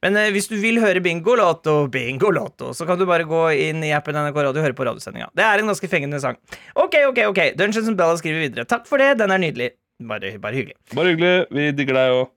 Men 0.02 0.16
eh, 0.16 0.30
hvis 0.34 0.50
du 0.50 0.56
vil 0.58 0.80
høre 0.82 1.02
Bingolotto, 1.04 1.76
Bingolotto, 1.92 2.72
så 2.74 2.88
kan 2.88 2.98
du 2.98 3.06
bare 3.06 3.28
gå 3.28 3.44
inn 3.68 3.84
i 3.86 3.92
appen 3.94 4.16
NRK 4.18 4.42
Radio 4.48 4.64
og 4.64 4.66
høre 4.66 4.78
på 4.78 4.86
radiosendinga. 4.88 5.28
Det 5.36 5.46
er 5.46 5.62
en 5.62 5.70
ganske 5.70 5.90
fengende 5.92 6.18
sang. 6.22 6.40
Ok, 6.74 6.98
ok, 7.12 7.22
ok. 7.30 7.40
Dungeons 7.60 7.86
and 7.92 8.00
Bella 8.00 8.18
skriver 8.18 8.48
videre. 8.48 8.66
Takk 8.66 8.88
for 8.90 8.98
det, 9.02 9.12
den 9.20 9.30
er 9.30 9.42
nydelig. 9.46 9.70
Bare, 10.10 10.34
bare 10.42 10.56
hyggelig. 10.56 10.78
Bare 10.96 11.12
hyggelig. 11.12 11.34
Vi 11.52 11.70
digger 11.76 12.00
deg 12.00 12.18
òg. 12.18 12.30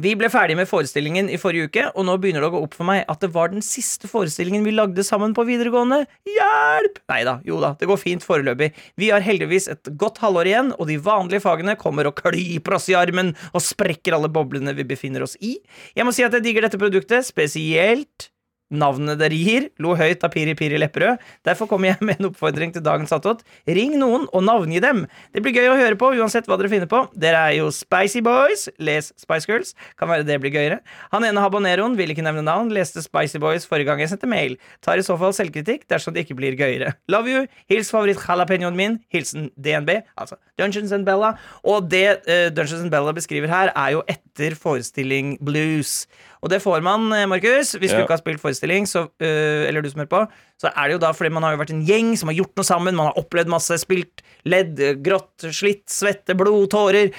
Vi 0.00 0.14
ble 0.16 0.30
ferdig 0.32 0.54
med 0.56 0.68
forestillingen 0.70 1.26
i 1.28 1.36
forrige 1.36 1.68
uke, 1.68 1.82
og 1.92 2.06
nå 2.08 2.14
begynner 2.20 2.40
det 2.40 2.48
å 2.48 2.54
gå 2.54 2.62
opp 2.64 2.76
for 2.78 2.88
meg 2.88 3.02
at 3.12 3.20
det 3.20 3.28
var 3.34 3.50
den 3.52 3.60
siste 3.64 4.08
forestillingen 4.08 4.64
vi 4.64 4.72
lagde 4.72 5.04
sammen 5.04 5.34
på 5.36 5.44
videregående. 5.44 6.06
Hjelp! 6.24 7.02
Nei 7.12 7.20
da, 7.28 7.36
jo 7.44 7.60
da, 7.60 7.74
det 7.76 7.90
går 7.90 8.00
fint 8.00 8.24
foreløpig. 8.24 8.70
Vi 8.96 9.12
har 9.12 9.24
heldigvis 9.24 9.68
et 9.74 9.92
godt 10.00 10.22
halvår 10.24 10.48
igjen, 10.48 10.72
og 10.78 10.88
de 10.88 10.96
vanlige 10.96 11.44
fagene 11.44 11.76
kommer 11.76 12.08
og 12.08 12.16
klyper 12.22 12.78
oss 12.78 12.88
i 12.88 12.96
armen 12.96 13.34
og 13.52 13.66
sprekker 13.66 14.16
alle 14.16 14.32
boblene 14.32 14.72
vi 14.78 14.88
befinner 14.88 15.26
oss 15.28 15.36
i. 15.44 15.58
Jeg 15.92 16.08
må 16.08 16.16
si 16.16 16.24
at 16.24 16.32
jeg 16.38 16.48
digger 16.48 16.64
dette 16.64 16.80
produktet, 16.80 17.28
spesielt 17.28 18.31
navnet 18.72 19.20
dere 19.20 19.36
gir. 19.36 19.68
Lo 19.82 19.94
høyt 19.98 20.24
av 20.24 20.32
Piri 20.34 20.54
Piri 20.58 20.80
Lepperød. 20.80 21.20
Derfor 21.46 21.68
kommer 21.70 21.92
jeg 21.92 22.06
med 22.06 22.20
en 22.20 22.30
oppfordring 22.30 22.72
til 22.74 22.84
dagens 22.84 23.12
attåt. 23.14 23.44
Ring 23.68 23.98
noen 24.00 24.26
og 24.32 24.44
navngi 24.46 24.82
dem. 24.82 25.04
Det 25.34 25.44
blir 25.44 25.56
gøy 25.56 25.70
å 25.72 25.78
høre 25.78 25.98
på 26.00 26.12
uansett 26.16 26.48
hva 26.50 26.58
dere 26.60 26.72
finner 26.72 26.90
på. 26.90 27.04
Dere 27.14 27.44
er 27.50 27.58
jo 27.60 27.70
Spicy 27.74 28.22
Boys. 28.24 28.68
Les 28.82 29.12
Spice 29.20 29.50
Girls. 29.50 29.74
Kan 30.00 30.10
være 30.12 30.26
det 30.28 30.40
blir 30.42 30.54
gøyere. 30.54 30.80
Han 31.14 31.26
ene 31.28 31.44
habaneroen 31.44 31.96
vil 31.98 32.14
ikke 32.14 32.24
nevne 32.26 32.44
navn. 32.46 32.72
Leste 32.74 33.04
Spicy 33.04 33.40
Boys 33.42 33.68
forrige 33.68 33.90
gang 33.90 34.02
jeg 34.02 34.12
sendte 34.14 34.30
mail. 34.30 34.56
Tar 34.84 35.00
i 35.00 35.06
så 35.06 35.18
fall 35.20 35.36
selvkritikk 35.36 35.86
dersom 35.92 36.16
det 36.16 36.26
ikke 36.26 36.38
blir 36.40 36.56
gøyere. 36.58 36.94
Love 37.12 37.32
you. 37.32 37.46
Hils 37.70 37.92
favoritt-jalapeñoen 37.92 38.78
min. 38.78 38.98
Hilsen 39.12 39.50
DNB. 39.60 40.00
Altså 40.16 40.40
Dungeons 40.62 40.94
and 40.94 41.08
Bella. 41.08 41.34
Og 41.66 41.90
det 41.90 42.06
uh, 42.24 42.48
Dungeons 42.54 42.84
and 42.84 42.94
Bella 42.94 43.14
beskriver 43.16 43.50
her, 43.52 43.74
er 43.74 43.96
jo 43.96 44.04
etter 44.10 44.56
forestilling 44.58 45.36
blues. 45.44 46.06
Og 46.42 46.50
det 46.50 46.58
får 46.64 46.80
man, 46.82 47.04
eh, 47.14 47.28
Markus, 47.30 47.76
hvis 47.78 47.92
du 47.92 48.00
ikke 48.00 48.16
har 48.16 48.22
spilt 48.22 48.42
forestilling, 48.42 48.88
så, 48.90 49.04
uh, 49.06 49.62
eller 49.68 49.82
du 49.82 49.90
som 49.90 50.02
hører 50.02 50.10
på, 50.10 50.24
så 50.62 50.72
er 50.72 50.88
det 50.88 50.96
jo 50.96 51.04
da 51.04 51.12
fordi 51.14 51.30
man 51.34 51.46
har 51.46 51.54
jo 51.54 51.60
vært 51.60 51.74
en 51.74 51.84
gjeng 51.86 52.16
som 52.18 52.32
har 52.32 52.38
gjort 52.40 52.56
noe 52.58 52.66
sammen, 52.66 52.98
man 52.98 53.12
har 53.12 53.20
opplevd 53.20 53.52
masse, 53.52 53.78
spilt 53.82 54.24
ledd, 54.48 54.80
grått, 55.04 55.46
slitt, 55.54 55.86
svette, 55.90 56.34
blod, 56.38 56.66
tårer. 56.72 57.12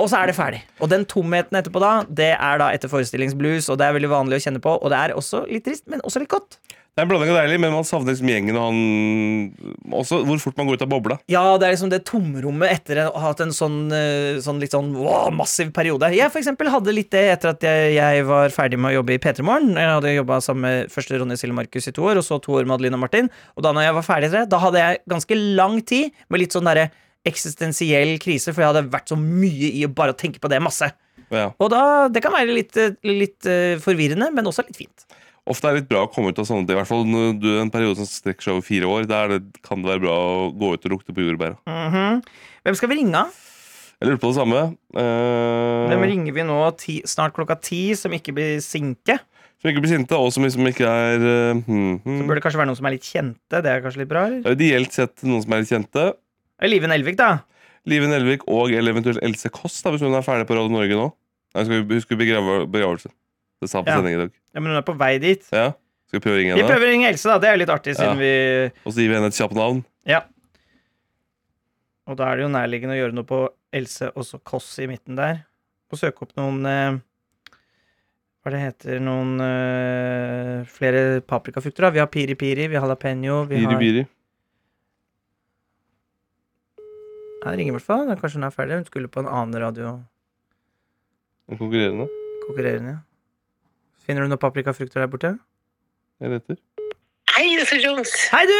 Og 0.00 0.08
så 0.08 0.22
er 0.22 0.30
det 0.30 0.36
ferdig. 0.38 0.62
Og 0.80 0.88
den 0.88 1.04
tomheten 1.08 1.58
etterpå 1.58 1.82
da, 1.82 1.92
det 2.08 2.32
er 2.32 2.62
da 2.62 2.70
etter 2.72 2.90
forestillingsblues, 2.92 3.68
og 3.68 3.76
det 3.80 3.86
er 3.86 3.96
veldig 3.98 4.12
vanlig 4.12 4.38
å 4.40 4.44
kjenne 4.46 4.62
på, 4.64 4.72
og 4.78 4.92
det 4.92 5.00
er 5.02 5.16
også 5.18 5.44
litt 5.50 5.66
trist, 5.68 5.84
men 5.92 6.00
også 6.06 6.22
litt 6.22 6.32
godt. 6.32 6.56
Det 6.92 7.00
er 7.00 7.06
en 7.06 7.08
blanding 7.08 7.30
av 7.32 7.38
deilig, 7.40 7.56
men 7.62 7.70
man 7.72 7.86
savner 7.88 8.12
liksom 8.12 8.28
gjengen 8.28 8.56
og 8.60 8.66
han 8.66 9.92
Også 9.96 10.18
hvor 10.28 10.40
fort 10.42 10.58
man 10.60 10.68
går 10.68 10.76
ut 10.76 10.82
av 10.84 10.90
bobla. 10.92 11.16
Ja, 11.32 11.44
det 11.56 11.64
er 11.64 11.72
liksom 11.72 11.92
det 11.92 12.02
tomrommet 12.04 12.68
etter 12.68 13.00
å 13.06 13.06
ha 13.14 13.30
hatt 13.30 13.40
en 13.40 13.54
sånn, 13.56 13.86
øh, 13.96 14.40
sånn 14.44 14.60
litt 14.60 14.76
sånn 14.76 14.90
wow, 14.98 15.30
massiv 15.32 15.70
periode. 15.72 16.10
Jeg 16.12 16.28
for 16.34 16.42
eksempel 16.42 16.68
hadde 16.72 16.92
litt 16.92 17.08
det 17.14 17.22
etter 17.32 17.54
at 17.54 17.64
jeg, 17.64 17.94
jeg 17.96 18.26
var 18.28 18.52
ferdig 18.52 18.76
med 18.76 18.92
å 18.92 18.98
jobbe 18.98 19.16
i 19.16 19.20
P3 19.24 19.46
Morgen. 19.48 19.72
Jeg 19.80 19.88
hadde 19.88 20.12
jobba 20.18 20.40
sammen 20.44 20.66
med 20.66 20.92
første 20.92 21.22
Ronny 21.22 21.38
Sille 21.40 21.56
Markus 21.56 21.88
i 21.88 21.94
to 21.96 22.04
år, 22.10 22.20
og 22.20 22.26
så 22.28 22.36
to 22.44 22.58
år 22.58 22.68
med 22.68 22.76
Adeline 22.76 23.00
og 23.00 23.04
Martin. 23.06 23.32
Og 23.56 23.64
da 23.64 23.72
når 23.72 23.88
jeg 23.88 23.96
var 23.96 24.06
ferdig 24.10 24.28
etter 24.28 24.42
det, 24.42 24.52
da 24.52 24.60
hadde 24.66 24.84
jeg 24.84 25.00
ganske 25.14 25.40
lang 25.62 25.80
tid 25.88 26.22
med 26.28 26.44
litt 26.44 26.58
sånn 26.58 26.68
derre 26.68 26.90
eksistensiell 27.28 28.18
krise, 28.20 28.52
for 28.52 28.66
jeg 28.66 28.72
hadde 28.74 28.84
vært 28.92 29.14
så 29.14 29.16
mye 29.16 29.72
i 29.78 29.86
å 29.88 29.92
bare 29.96 30.12
tenke 30.18 30.42
på 30.42 30.52
det 30.52 30.60
masse. 30.60 30.92
Ja. 31.32 31.48
Og 31.56 31.72
da, 31.72 31.82
det 32.12 32.20
kan 32.20 32.36
være 32.36 32.52
litt, 32.52 32.76
øh, 32.76 32.96
litt 33.08 33.48
øh, 33.48 33.80
forvirrende, 33.80 34.28
men 34.36 34.52
også 34.52 34.68
litt 34.68 34.84
fint. 34.84 35.08
Ofte 35.50 35.66
er 35.66 35.74
det 35.74 35.82
litt 35.82 35.90
bra 35.90 36.04
å 36.06 36.10
komme 36.10 36.30
ut 36.30 36.38
av 36.38 36.46
sånne 36.46 36.68
ting. 36.68 36.76
I 36.76 36.78
hvert 36.78 36.90
fall 36.90 37.06
når 37.08 37.32
du 37.42 37.48
en 37.58 37.72
periode 37.72 37.98
som 37.98 38.06
strekker 38.06 38.46
seg 38.46 38.54
over 38.54 38.66
fire 38.66 38.90
år. 38.90 39.08
Er 39.08 39.32
det, 39.34 39.40
kan 39.66 39.82
det 39.82 39.90
være 39.90 40.04
bra 40.04 40.14
å 40.14 40.44
gå 40.54 40.74
ut 40.76 40.86
og 40.86 40.94
lukte 40.94 41.14
på 41.14 41.24
jordbæra. 41.24 41.58
Mhm. 41.66 42.22
Hvem 42.62 42.78
skal 42.78 42.92
vi 42.92 43.00
ringe? 43.00 43.24
av? 43.24 43.40
Jeg 43.98 44.08
lurer 44.08 44.22
på 44.22 44.30
det 44.30 44.38
samme. 44.38 44.60
Uh... 44.94 45.90
Hvem 45.90 46.04
ringer 46.10 46.34
vi 46.34 46.46
nå 46.46 46.58
ti, 46.78 46.96
snart 47.06 47.34
klokka 47.34 47.54
ti, 47.62 47.92
som 47.98 48.14
ikke 48.14 48.34
blir 48.34 48.62
sinke? 48.62 49.18
som 49.62 49.70
ikke 49.70 49.84
blir 49.84 49.92
sinte, 49.92 50.18
og 50.18 50.32
som 50.34 50.42
liksom 50.42 50.66
ikke 50.66 50.88
er 50.90 51.22
uh, 51.22 51.60
hmm, 51.62 52.00
Så 52.02 52.10
burde 52.10 52.26
bør 52.26 52.38
det 52.40 52.42
kanskje 52.42 52.58
være 52.58 52.68
noen 52.72 52.78
som 52.80 52.88
er 52.88 52.94
litt 52.96 53.06
kjente. 53.06 53.60
Det 53.62 53.70
er 53.70 53.84
kanskje 53.84 54.00
litt 54.02 54.10
bra, 54.10 54.24
eller? 54.26 54.42
Er 54.42 54.56
Ideelt 54.58 54.96
sett 54.96 55.22
noen 55.22 55.44
som 55.44 55.54
er 55.54 55.62
litt 55.62 55.70
kjente. 55.70 56.06
Live 56.66 56.90
Nelvik, 56.90 57.18
da. 57.20 57.30
Live 57.86 58.08
Nelvik 58.10 58.42
og 58.50 58.74
eller 58.74 58.94
eventuelt 58.94 59.22
Else 59.22 59.50
Kåss, 59.54 59.78
hvis 59.86 60.02
hun 60.02 60.18
er 60.18 60.26
ferdig 60.26 60.48
på 60.50 60.58
Radio 60.58 60.74
Norge 60.74 60.98
nå. 60.98 61.06
Nei, 61.54 61.64
skal 61.68 61.86
vi 61.86 62.00
huske 62.00 62.18
begravelsen. 62.18 62.72
begravelse. 62.74 63.12
Det 63.62 63.70
sa 63.70 63.78
på 63.84 63.86
Ja. 63.92 63.96
sending 64.00 64.14
i 64.16 64.20
dag. 64.24 64.32
Ja, 64.54 64.60
Men 64.60 64.72
hun 64.74 64.78
er 64.80 64.86
på 64.88 64.96
vei 64.98 65.12
dit. 65.22 65.44
Ja. 65.54 65.68
Skal 66.10 66.18
vi 66.18 66.24
prøve 66.26 66.34
å 66.34 66.40
ringe 66.42 66.54
Vi 66.58 66.64
prøver 66.66 66.86
å 66.88 66.90
ringe 66.90 67.06
Else, 67.08 67.28
da. 67.30 67.38
Det 67.38 67.48
er 67.48 67.54
jo 67.56 67.60
litt 67.62 67.70
artig, 67.72 67.94
siden 67.96 68.18
vi 68.18 68.32
Og 68.84 68.92
så 68.92 68.98
gir 69.00 69.08
vi 69.08 69.14
henne 69.16 69.30
et 69.30 69.38
kjapt 69.38 69.54
navn. 69.56 69.84
Ja. 70.04 70.24
Og 72.10 72.16
da 72.18 72.26
er 72.32 72.36
det 72.36 72.42
jo 72.44 72.50
nærliggende 72.52 72.96
å 72.96 73.00
gjøre 73.00 73.14
noe 73.16 73.24
på 73.28 73.38
Else 73.72 74.10
og 74.16 74.26
så 74.26 74.40
Kåss 74.42 74.72
i 74.82 74.88
midten 74.90 75.14
der. 75.16 75.44
Og 75.92 76.00
søke 76.00 76.26
opp 76.26 76.34
noen 76.36 76.58
eh, 76.66 76.98
Hva 78.42 78.50
det 78.50 78.60
heter 78.64 78.98
Noen 79.00 79.36
eh, 79.40 80.64
flere 80.66 81.20
paprikafrukter. 81.22 81.86
da 81.86 81.90
Vi 81.94 82.02
har 82.02 82.10
piri 82.10 82.34
piri, 82.34 82.66
vi 82.66 82.74
har 82.74 82.82
jalapeño, 82.88 83.46
vi 83.46 83.60
piri, 83.62 83.70
har 83.70 83.78
Biri. 83.80 84.02
Ja, 87.44 87.54
ringer 87.56 87.72
i 87.72 87.76
hvert 87.78 87.86
fall. 87.86 88.06
Kanskje 88.18 88.38
hun 88.38 88.44
er 88.46 88.54
ferdig. 88.54 88.76
Hun 88.82 88.84
skulle 88.90 89.08
på 89.10 89.22
en 89.22 89.30
annen 89.30 89.60
radio 89.62 89.94
En 91.50 91.58
konkurrerende. 91.58 92.08
konkurrerende. 92.46 92.98
ja. 92.98 92.98
Finner 94.02 94.24
du 94.24 94.32
noen 94.32 94.42
paprikafrukter 94.42 95.02
der 95.02 95.10
borte? 95.10 95.36
Jeg 96.22 96.30
leter. 96.34 96.58
Hei, 97.32 97.46
Else 97.56 97.78
Jones. 97.80 98.12
Hei, 98.32 98.44
du! 98.46 98.58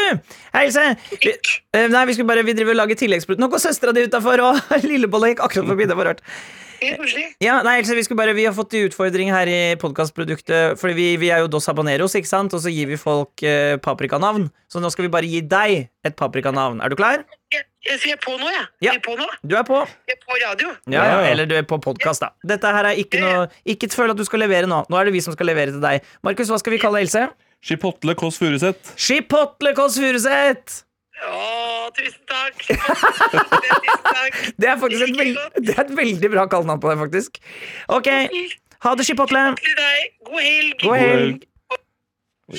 Hei, 0.55 0.65
Else. 0.65 0.85
Vi, 1.21 1.31
eh, 1.77 1.87
nei, 1.93 2.03
vi 2.09 2.15
skulle 2.17 2.29
bare 2.31 2.41
vi 2.47 2.55
driver 2.57 2.73
og 2.73 2.79
lager 2.81 2.97
tilleggsprodukt. 3.03 3.41
Nå 3.43 3.51
går 3.53 3.61
søstera 3.61 3.93
di 3.93 4.07
utafor, 4.07 4.41
og 4.41 4.59
Lillebolla 4.89 5.29
gikk 5.29 5.43
akkurat 5.45 5.69
forbi. 5.69 5.85
Det 5.89 5.97
var 5.99 6.09
rart. 6.09 6.23
Ja, 7.39 7.59
nei, 7.63 7.77
Else, 7.79 7.95
vi, 7.95 8.03
skulle 8.03 8.19
bare, 8.19 8.33
vi 8.35 8.43
har 8.47 8.55
fått 8.57 8.73
en 8.75 8.89
utfordring 8.89 9.29
her 9.31 9.47
i 9.47 9.59
podkastproduktet. 9.79 10.79
Fordi 10.81 10.95
vi, 10.97 11.05
vi 11.21 11.29
er 11.31 11.43
jo 11.43 11.51
Dos 11.53 11.69
Habaneros, 11.69 12.15
ikke 12.19 12.27
sant? 12.27 12.55
Og 12.57 12.63
så 12.65 12.73
gir 12.73 12.89
vi 12.89 12.97
folk 12.99 13.45
eh, 13.45 13.77
paprikanavn. 13.83 14.49
Så 14.73 14.81
nå 14.83 14.89
skal 14.91 15.05
vi 15.07 15.13
bare 15.13 15.29
gi 15.29 15.43
deg 15.45 15.85
et 16.03 16.17
paprikanavn. 16.19 16.81
Er 16.83 16.91
du 16.91 16.97
klar? 16.99 17.23
Jeg, 17.53 17.63
jeg 17.85 18.17
er 18.17 18.19
på 18.25 18.33
nå, 18.35 18.49
jeg. 18.49 18.65
Ja. 18.83 18.89
Jeg 18.89 18.99
er 18.99 19.05
på 19.05 19.15
nå. 19.19 19.29
Du 19.45 19.55
er 19.59 19.63
på. 19.69 19.79
Jeg 20.09 20.17
er 20.17 20.21
på 20.25 20.41
radio. 20.41 20.73
Ja, 20.89 20.97
ja, 20.97 21.21
Ja. 21.21 21.31
Eller 21.31 21.47
du 21.47 21.55
er 21.61 21.63
på 21.69 21.77
podkast, 21.83 22.25
da. 22.25 22.33
Dette 22.55 22.73
her 22.73 22.89
er 22.89 22.99
ikke 22.99 23.21
noe 23.21 23.47
Ikke 23.69 23.87
føl 23.93 24.11
at 24.11 24.19
du 24.19 24.25
skal 24.27 24.43
levere 24.43 24.67
nå. 24.67 24.81
Nå 24.89 24.99
er 24.99 25.07
det 25.07 25.15
vi 25.15 25.23
som 25.23 25.37
skal 25.37 25.51
levere 25.53 25.75
til 25.75 25.83
deg. 25.83 26.03
Markus, 26.25 26.51
hva 26.51 26.59
skal 26.59 26.75
vi 26.75 26.81
kalle 26.83 27.05
Else? 27.05 27.29
Chipotle 27.63 28.15
Kåss 28.19 28.37
Furuseth. 28.41 28.93
Chipotle 28.99 29.71
Kåss 29.77 29.95
Furuseth! 30.01 30.81
Å, 31.23 31.87
tusen 31.95 32.19
takk. 32.27 32.57
tusen 32.65 34.01
takk. 34.03 34.41
Det 34.59 34.67
er 34.67 34.79
faktisk 34.83 35.05
et, 35.05 35.15
veld, 35.21 35.39
det 35.63 35.77
er 35.77 35.81
et 35.85 35.93
veldig 35.95 36.31
bra 36.33 36.43
kallenavn 36.51 36.81
på 36.83 36.91
deg, 36.91 36.99
faktisk. 37.05 37.39
Ok, 37.95 38.09
ha 38.83 38.93
det, 38.99 39.05
Chipotle. 39.07 39.45
God 40.27 40.43
helg. 40.43 40.77
God 40.83 40.97
helg. 40.99 41.49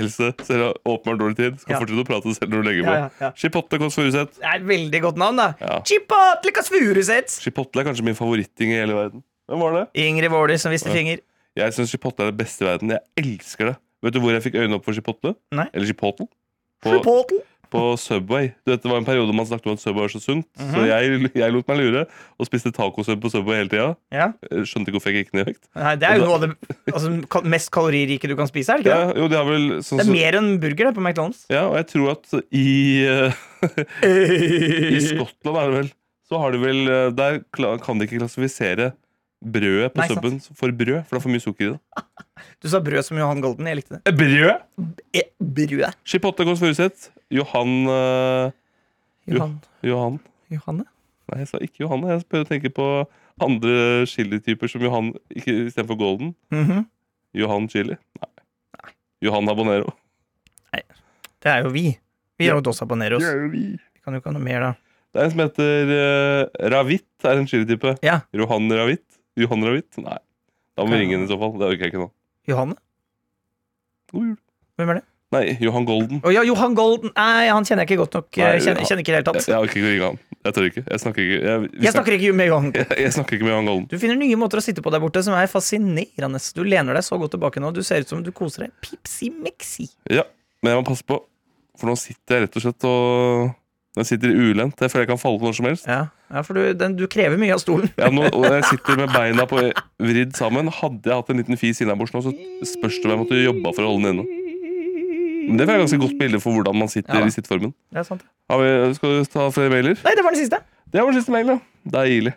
Else 0.00 0.32
ser 0.44 0.64
åpenbart 0.82 1.20
dårlig 1.22 1.36
tid. 1.38 1.60
Skal 1.62 1.76
Ja. 1.76 1.78
fortsette 1.84 2.02
å 2.02 2.08
prate 2.08 2.34
selv 2.34 2.50
når 2.50 2.58
du 2.64 2.66
legger 2.66 2.88
på. 2.88 2.90
Ja, 2.96 3.06
ja, 3.06 3.10
ja. 3.22 3.30
Chipotle 3.38 3.78
Kåss 3.80 3.94
Furuseth. 4.00 4.34
Det 4.42 4.48
er 4.50 4.58
et 4.58 4.66
veldig 4.66 5.00
godt 5.06 5.20
navn, 5.22 5.38
da. 5.38 5.46
Ja. 5.62 5.78
Chipotle 5.86 6.52
Kåss 6.58 6.72
Furuseth. 6.74 7.38
Chipotle 7.46 7.84
er 7.84 7.88
kanskje 7.92 8.04
min 8.10 8.18
favoritting 8.18 8.74
i 8.74 8.80
hele 8.82 8.98
verden. 8.98 9.22
Hvem 9.50 9.62
var 9.62 9.78
det? 9.78 9.84
Ingrid 10.02 10.30
Våler 10.34 10.58
som 10.62 10.74
viste 10.74 10.90
finger. 10.94 11.22
Jeg 11.58 11.74
syns 11.76 11.90
chipotle 11.90 12.26
er 12.28 12.30
det 12.32 12.38
beste 12.40 12.62
i 12.64 12.68
verden. 12.68 12.92
Jeg 12.94 13.02
elsker 13.24 13.72
det. 13.72 13.76
Vet 14.04 14.14
du 14.16 14.20
hvor 14.22 14.32
jeg 14.32 14.44
fikk 14.46 14.54
øynene 14.60 14.78
opp 14.78 14.84
for 14.86 14.96
chipotle? 14.96 15.34
Nei. 15.52 15.66
Eller 15.74 15.90
chipotle? 15.90 16.28
På, 16.80 16.94
Chipotle. 16.94 17.40
på 17.68 17.80
Subway. 18.00 18.46
Du 18.64 18.70
vet, 18.72 18.80
Det 18.82 18.88
var 18.88 18.96
en 19.02 19.04
periode 19.04 19.34
man 19.36 19.44
snakket 19.44 19.66
om 19.68 19.74
at 19.76 19.82
Subway 19.82 20.06
var 20.06 20.12
så 20.14 20.20
sunt. 20.22 20.46
Mhm. 20.56 20.70
Så 20.72 20.84
jeg, 20.88 21.30
jeg 21.36 21.52
lot 21.52 21.68
meg 21.68 21.76
lure 21.82 22.04
og 22.40 22.48
spiste 22.48 22.72
tacosub 22.72 23.20
på 23.20 23.30
Subway 23.34 23.58
hele 23.60 23.68
tida. 23.68 23.90
Ja. 24.14 24.30
Skjønte 24.64 24.88
ikke 24.88 24.96
hvorfor 24.96 25.12
jeg 25.12 25.26
gikk 25.26 25.34
ned 25.36 25.42
i 25.42 25.50
vekt. 25.50 25.68
Nei, 25.76 25.92
det 26.00 26.08
er 26.08 26.16
jo 26.22 26.30
noe 26.30 26.38
av 26.38 26.46
det 26.46 26.50
altså, 26.94 27.12
mest 27.44 27.70
kaloririke 27.74 28.30
du 28.30 28.36
kan 28.38 28.48
spise, 28.48 28.72
er 28.72 28.80
det 28.80 28.88
ikke 28.88 28.96
Ja, 28.96 29.12
jo, 29.20 29.28
det 29.28 29.40
har 29.42 29.46
vel 29.50 29.68
sånn 29.84 30.00
Det 30.00 30.06
er 30.08 30.14
mer 30.14 30.38
enn 30.40 30.50
burger 30.62 30.88
det, 30.88 30.94
på 30.96 31.04
McDonald's. 31.04 31.44
Ja, 31.52 31.66
og 31.68 31.76
jeg 31.82 31.90
tror 31.92 32.14
at 32.14 32.32
i, 32.48 32.70
eh, 33.04 33.44
i 34.96 35.04
Skottland 35.10 35.60
er 35.60 35.68
det 35.68 35.76
vel 35.82 35.92
Så 36.30 36.40
har 36.40 36.54
de 36.56 36.62
vel 36.64 36.80
eh, 36.88 37.06
Der 37.20 37.40
kan 37.84 38.00
de 38.00 38.08
ikke 38.08 38.22
klassifisere 38.22 38.92
brødet 39.40 39.92
på 39.94 40.02
Nei, 40.02 40.08
sant. 40.10 40.48
for 40.56 40.72
brød, 40.76 41.04
for 41.08 41.16
det 41.16 41.20
er 41.20 41.24
for 41.24 41.32
mye 41.32 41.42
sukker 41.42 41.66
i 41.66 41.70
det. 41.72 41.80
Du 42.60 42.68
sa 42.72 42.80
brød 42.84 43.04
som 43.06 43.18
Johan 43.20 43.40
Golden. 43.40 43.68
Jeg 43.70 43.80
likte 43.80 43.98
det. 43.98 44.14
Brød? 44.16 44.52
B 45.40 45.66
brød. 45.66 45.96
Chipotle 46.04 46.44
Kåss 46.48 46.60
Furuseth. 46.60 47.08
Johan 47.32 47.74
uh, 47.88 48.50
Johan. 49.30 49.56
Johan 49.86 50.18
Johanne? 50.50 50.84
Nei, 51.30 51.38
jeg 51.44 51.48
sa 51.52 51.60
ikke 51.62 51.84
Johanne. 51.84 52.10
Jeg 52.10 52.26
prøvde 52.26 52.48
å 52.48 52.50
tenke 52.50 52.72
på 52.74 52.86
andre 53.40 54.06
chilityper 54.10 54.68
som 54.72 54.82
Johan 54.84 55.12
ikke 55.32 55.54
istedenfor 55.68 55.98
Golden. 56.00 56.34
Mhm. 56.52 56.84
Johan 57.38 57.68
chili. 57.70 57.94
Nei. 58.18 58.92
Johan 59.22 59.48
Abonero. 59.52 59.92
Nei. 60.74 60.82
Det 61.40 61.52
er 61.52 61.62
jo 61.64 61.70
vi. 61.72 61.84
Vi 62.40 62.48
er 62.48 62.56
jo 62.56 62.64
Dos 62.64 62.82
Aboneros. 62.82 63.22
Det 63.22 63.30
er 63.30 63.44
jo 63.44 63.50
vi. 63.52 63.64
Vi 63.78 64.02
kan 64.02 64.16
jo 64.16 64.20
ikke 64.22 64.32
ha 64.32 64.36
noe 64.36 64.44
mer, 64.44 64.64
da. 64.64 64.72
Det 65.10 65.20
er 65.20 65.26
en 65.26 65.32
som 65.34 65.42
heter 65.44 65.92
uh, 65.94 66.68
Ravit. 66.72 67.06
er 67.26 67.38
en 67.38 67.46
chilitype. 67.50 67.94
Ja. 68.06 68.20
Johan 68.34 68.66
Ravit. 68.74 69.04
Johan 69.44 69.64
Ravitt? 69.66 69.98
Nei. 70.02 70.18
Da 70.78 70.84
må 70.86 70.94
vi 70.94 71.02
ringe 71.04 71.16
henne 71.18 71.26
i 71.28 71.30
så 71.30 71.38
fall. 71.40 71.56
Det 71.60 71.66
orker 71.72 71.86
jeg 71.86 71.92
ikke 71.94 72.02
nå. 72.04 72.10
Johanne? 72.50 72.76
God 74.12 74.26
jul. 74.30 74.36
Hvem 74.80 74.92
er 74.94 75.00
det? 75.00 75.06
Nei, 75.30 75.42
Johan 75.62 75.84
Golden. 75.86 76.18
Å 76.26 76.30
ja, 76.34 76.40
Johan 76.42 76.72
Golden. 76.74 77.12
Nei, 77.14 77.46
han 77.52 77.62
kjenner 77.66 77.84
jeg 77.84 77.92
ikke 77.92 78.00
godt 78.00 78.16
nok. 78.18 78.28
Jeg 78.40 78.62
kjenner, 78.64 78.82
kjenner 78.88 79.02
ikke 79.04 79.12
i 79.12 79.14
det 79.14 79.20
hele 79.20 79.20
Jeg, 79.22 79.26
tatt. 79.44 79.50
jeg 79.52 79.62
orker 79.62 79.78
ikke 79.78 79.86
å 79.86 79.92
ringe 79.92 80.08
han. 80.08 80.18
Jeg 80.40 80.56
tør 80.56 80.66
ikke. 80.70 80.82
Jeg 80.88 81.02
snakker 81.04 81.22
ikke 81.26 81.36
Jeg, 81.44 81.60
vi 81.62 81.84
Jeg 81.84 81.92
snakker 81.94 82.16
ikke 82.16 82.32
med 82.40 82.48
Johan. 82.50 82.70
jeg, 82.74 82.86
jeg 83.04 83.12
snakker 83.14 83.36
ikke 83.36 83.46
med 83.46 83.52
Johan 83.54 83.68
Golden. 83.70 83.84
Du 83.92 83.94
finner 84.02 84.18
nye 84.18 84.38
måter 84.40 84.58
å 84.58 84.64
sitte 84.64 84.82
på 84.82 84.90
der 84.90 85.02
borte 85.04 85.22
som 85.22 85.36
er 85.38 85.46
fascinerende. 85.52 86.40
Du 86.56 86.62
lener 86.66 86.98
deg 86.98 87.06
så 87.06 87.18
godt 87.20 87.36
tilbake 87.36 87.62
nå. 87.62 87.70
Du 87.76 87.82
ser 87.86 88.02
ut 88.02 88.10
som 88.10 88.24
du 88.26 88.32
koser 88.34 88.66
deg. 88.66 88.74
Pipsi-mexi. 88.82 89.86
Ja, 90.10 90.24
men 90.64 90.74
jeg 90.74 90.82
må 90.82 90.88
passe 90.90 91.06
på. 91.06 91.20
For 91.78 91.86
nå 91.92 91.94
sitter 92.00 92.40
jeg 92.40 92.48
rett 92.48 92.58
og 92.58 92.66
slett 92.66 92.88
og 92.90 93.52
Jeg 93.98 94.06
sitter 94.06 94.30
ulendt. 94.30 94.78
Jeg 94.78 94.92
føler 94.92 95.02
jeg 95.02 95.10
kan 95.10 95.18
falle 95.18 95.40
på 95.40 95.48
når 95.48 95.56
som 95.56 95.66
helst. 95.66 95.86
Ja, 95.90 96.02
ja, 96.30 96.42
for 96.46 96.54
du, 96.54 96.62
den, 96.78 96.92
du 96.94 97.08
krever 97.10 97.40
mye 97.40 97.56
av 97.56 97.62
stolen. 97.62 97.90
Ja, 97.98 98.06
nå, 98.14 98.28
og 98.28 98.44
jeg 98.46 98.68
sitter 98.68 99.00
med 99.00 99.10
beina 99.16 99.46
på 99.50 99.64
vridd 99.98 100.36
sammen. 100.38 100.70
Hadde 100.76 101.10
jeg 101.10 101.18
hatt 101.18 101.32
en 101.34 101.42
liten 101.42 101.58
fis 101.58 101.82
innabords 101.82 102.14
nå, 102.14 102.22
så 102.22 102.30
spørs 102.70 103.00
det 103.00 103.08
om 103.08 103.16
jeg 103.16 103.22
måtte 103.24 103.40
jobba 103.40 103.72
for 103.74 103.86
å 103.86 103.94
holde 103.94 104.12
den 104.12 104.20
inne. 104.20 104.36
Men 105.48 105.58
det 105.58 105.64
er 105.66 105.72
jeg 105.74 105.82
ganske 105.88 105.98
godt 106.04 106.20
bilde 106.20 106.38
for 106.38 106.54
hvordan 106.54 106.76
man 106.78 106.92
sitter 106.92 107.18
Ja 107.18 107.26
i 107.26 107.32
sittformen. 107.34 107.72
Det 107.90 107.98
er 108.04 108.06
sant. 108.06 108.22
Har 108.52 108.62
vi, 108.62 108.70
skal 108.94 109.16
du 109.16 109.32
ta 109.32 109.48
flere 109.50 109.72
mailer? 109.72 109.98
Nei, 110.06 110.14
det 110.14 110.22
var 110.22 110.36
den 110.36 110.42
siste. 110.44 110.62
Det 110.86 111.02
var 111.02 111.10
den 111.10 111.18
siste 111.18 111.34
mailen, 111.34 111.58
ja. 111.58 111.90
Deilig. 111.96 112.36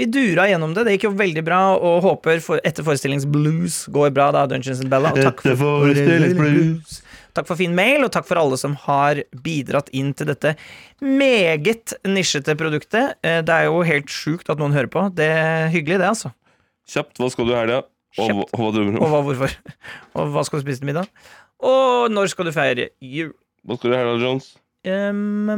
Vi 0.00 0.06
dura 0.08 0.46
gjennom 0.48 0.72
det. 0.74 0.86
Det 0.88 0.96
gikk 0.96 1.06
jo 1.10 1.12
veldig 1.14 1.44
bra, 1.46 1.60
og 1.76 2.02
håper 2.06 2.42
for 2.42 2.62
etterforestillingsblues 2.66 3.84
går 3.94 4.10
bra, 4.16 4.30
da, 4.34 4.46
Dungeons 4.50 4.82
and 4.82 4.90
Bella. 4.90 5.12
Og 5.14 5.22
takk 5.22 5.44
for. 5.60 5.94
Takk 7.36 7.48
for 7.48 7.58
fin 7.60 7.74
mail, 7.76 8.04
og 8.06 8.12
takk 8.14 8.26
for 8.28 8.40
alle 8.40 8.58
som 8.60 8.74
har 8.86 9.22
bidratt 9.44 9.90
inn 9.96 10.12
til 10.16 10.30
dette 10.30 10.54
meget 11.04 11.94
nisjete 12.08 12.56
produktet. 12.58 13.16
Eh, 13.24 13.40
Det 13.42 13.54
er 13.54 13.68
jo 13.68 13.82
helt 13.86 14.10
sjukt 14.12 14.50
at 14.52 14.58
noen 14.60 14.74
hører 14.76 14.90
på. 14.92 15.06
Det 15.14 15.28
er 15.30 15.68
hyggelig, 15.72 15.98
det, 16.02 16.08
altså. 16.12 16.32
Kjapt, 16.90 17.18
hva 17.20 17.30
skal 17.30 17.46
du 17.46 17.54
i 17.54 17.58
helga? 17.58 17.82
Og, 18.18 18.42
og 18.42 18.58
hva 18.58 18.70
drømmer 18.74 18.96
du 18.96 18.98
om? 18.98 19.04
Og 19.06 19.12
hva, 19.12 19.20
hvorfor? 19.28 19.54
Og 20.18 20.32
hva 20.34 20.42
skal 20.46 20.58
du 20.58 20.64
spise 20.66 20.82
til 20.82 20.90
middag? 20.90 21.06
Og 21.62 22.10
når 22.10 22.32
skal 22.32 22.48
du 22.48 22.52
feire 22.56 22.88
jul? 22.98 23.30
Hva 23.62 23.76
skal 23.78 23.92
du 23.92 23.94
i 23.94 24.00
helga, 24.00 24.16
Jones? 24.24 24.50
Um. 24.88 25.52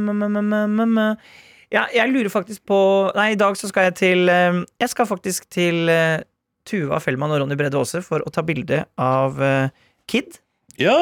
Ja, 1.73 1.87
jeg 1.95 2.11
lurer 2.11 2.29
faktisk 2.29 2.65
på 2.69 2.77
Nei, 3.15 3.31
i 3.33 3.39
dag 3.39 3.55
så 3.57 3.69
skal 3.71 3.87
jeg 3.87 3.95
til 3.97 4.27
Jeg 4.29 4.89
skal 4.91 5.07
faktisk 5.09 5.47
til 5.49 5.87
uh, 5.89 6.19
Tuva 6.67 6.99
Fellmann 7.01 7.31
og 7.33 7.41
Ronny 7.41 7.55
Brede 7.57 7.79
Aase 7.79 8.03
for 8.05 8.21
å 8.21 8.33
ta 8.33 8.43
bilde 8.45 8.83
av 8.99 9.39
uh, 9.41 9.71
Kid. 10.11 10.37
Ja! 10.81 10.97